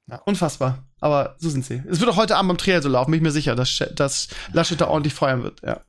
[0.08, 0.20] Ja.
[0.24, 0.78] Unfassbar.
[1.00, 1.82] Aber so sind sie.
[1.88, 4.28] Es wird auch heute Abend beim Triell so laufen, bin ich mir sicher, dass, dass
[4.52, 5.60] Laschet da ordentlich feuern wird.
[5.62, 5.80] Ja.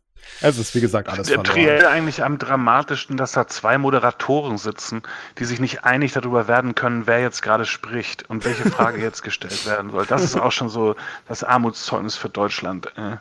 [0.42, 5.04] Es ist, wie gesagt, alles Der Triell eigentlich am dramatischsten, dass da zwei Moderatoren sitzen,
[5.38, 9.22] die sich nicht einig darüber werden können, wer jetzt gerade spricht und welche Frage jetzt
[9.22, 10.06] gestellt werden soll.
[10.06, 10.96] Das ist auch schon so
[11.28, 12.88] das Armutszeugnis für Deutschland.
[12.98, 13.18] Äh.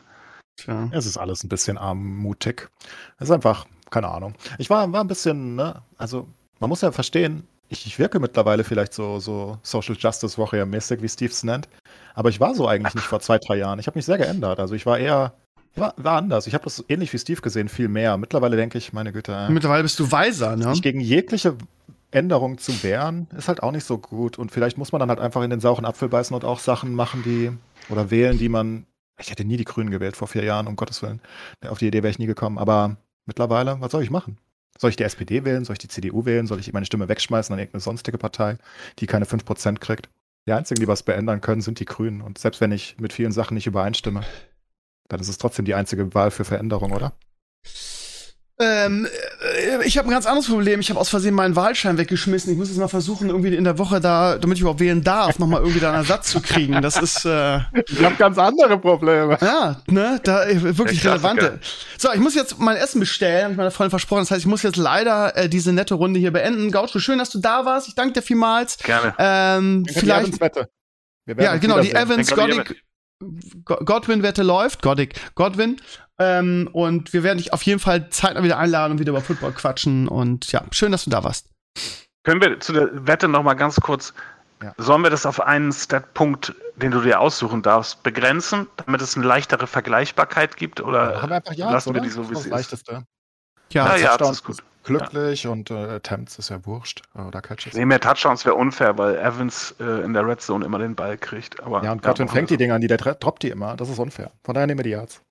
[0.55, 0.89] Tja.
[0.91, 2.69] Es ist alles ein bisschen armutig.
[3.17, 4.35] Es ist einfach, keine Ahnung.
[4.57, 6.27] Ich war, war ein bisschen, ne, also
[6.59, 11.01] man muss ja verstehen, ich, ich wirke mittlerweile vielleicht so, so Social Justice Warrior mäßig,
[11.01, 11.67] wie Steve es nennt.
[12.13, 13.79] Aber ich war so eigentlich nicht vor zwei, drei Jahren.
[13.79, 14.59] Ich habe mich sehr geändert.
[14.59, 15.33] Also ich war eher
[15.75, 16.45] war, war anders.
[16.47, 18.17] Ich habe das ähnlich wie Steve gesehen, viel mehr.
[18.17, 19.33] Mittlerweile denke ich, meine Güte.
[19.33, 20.71] Äh, Mittlerweile bist du weiser, ne?
[20.71, 21.55] Sich gegen jegliche
[22.11, 24.37] Änderung zu wehren, ist halt auch nicht so gut.
[24.37, 26.93] Und vielleicht muss man dann halt einfach in den sauren Apfel beißen und auch Sachen
[26.93, 27.51] machen, die
[27.89, 28.85] oder wählen, die man.
[29.19, 31.21] Ich hätte nie die Grünen gewählt vor vier Jahren, um Gottes Willen.
[31.67, 32.57] Auf die Idee wäre ich nie gekommen.
[32.57, 34.37] Aber mittlerweile, was soll ich machen?
[34.79, 35.65] Soll ich die SPD wählen?
[35.65, 36.47] Soll ich die CDU wählen?
[36.47, 38.57] Soll ich meine Stimme wegschmeißen an irgendeine sonstige Partei,
[38.99, 40.09] die keine 5% kriegt?
[40.47, 42.21] Die einzigen, die was beändern können, sind die Grünen.
[42.21, 44.23] Und selbst wenn ich mit vielen Sachen nicht übereinstimme,
[45.07, 47.13] dann ist es trotzdem die einzige Wahl für Veränderung, oder?
[48.63, 50.79] Ähm, äh, ich habe ein ganz anderes Problem.
[50.79, 52.51] Ich habe aus Versehen meinen Wahlschein weggeschmissen.
[52.51, 55.39] Ich muss jetzt mal versuchen, irgendwie in der Woche da, damit ich überhaupt wählen darf,
[55.39, 56.81] nochmal irgendwie da einen Ersatz zu kriegen.
[56.81, 57.25] Das ist.
[57.25, 59.37] Äh, ich habe ganz andere Probleme.
[59.41, 61.59] Ja, ne, da äh, wirklich relevante.
[61.97, 64.21] So, ich muss jetzt mein Essen bestellen, habe ich meiner Freundin versprochen.
[64.21, 66.71] Das heißt, ich muss jetzt leider äh, diese nette Runde hier beenden.
[66.71, 67.87] Gaucho, schön, dass du da warst.
[67.87, 68.77] Ich danke dir vielmals.
[68.77, 69.13] Gerne.
[69.17, 70.39] Ähm, vielleicht.
[71.25, 72.83] Ja, genau, die Evans, Goddick,
[73.63, 75.77] Godwin-Wette läuft, Goddick, Godwin.
[76.19, 79.53] Ähm, und wir werden dich auf jeden Fall zeitnah wieder einladen und wieder über Football
[79.53, 80.07] quatschen.
[80.07, 81.49] Und ja, schön, dass du da warst.
[82.23, 84.13] Können wir zu der Wette noch mal ganz kurz,
[84.61, 84.73] ja.
[84.77, 89.25] sollen wir das auf einen Statpunkt, den du dir aussuchen darfst, begrenzen, damit es eine
[89.25, 90.81] leichtere Vergleichbarkeit gibt?
[90.81, 92.01] Oder ja, einfach ja, lassen oder?
[92.01, 92.87] wir die so, wie sie ist?
[92.89, 93.03] Ja,
[93.71, 95.49] ja, ja das ist gut glücklich ja.
[95.49, 97.01] und äh, Attempts ist ja wurscht.
[97.15, 97.73] Oder Catches.
[97.73, 101.17] Nee, mehr Touchdowns wäre unfair, weil Evans äh, in der Red Zone immer den Ball
[101.17, 101.61] kriegt.
[101.63, 103.75] Aber, ja, und Godwin fängt die Dinger an, die der droppt die immer.
[103.75, 104.31] Das ist unfair.
[104.43, 105.21] Von daher nehmen wir die Yards.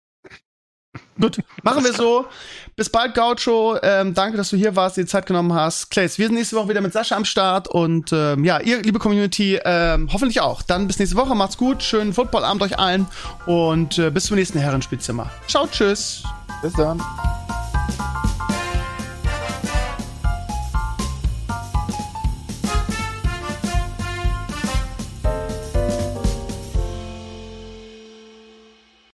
[1.20, 2.26] Gut, machen wir so.
[2.74, 3.76] Bis bald, Gaucho.
[3.82, 5.90] Ähm, danke, dass du hier warst, dir Zeit genommen hast.
[5.90, 8.98] Clays, wir sind nächste Woche wieder mit Sascha am Start und ähm, ja, ihr, liebe
[8.98, 10.62] Community, ähm, hoffentlich auch.
[10.62, 11.34] Dann bis nächste Woche.
[11.34, 11.82] Macht's gut.
[11.82, 13.06] Schönen Footballabend euch allen
[13.46, 15.30] und äh, bis zum nächsten Herrenspielzimmer.
[15.48, 16.22] Ciao, tschüss.
[16.62, 17.02] Bis dann.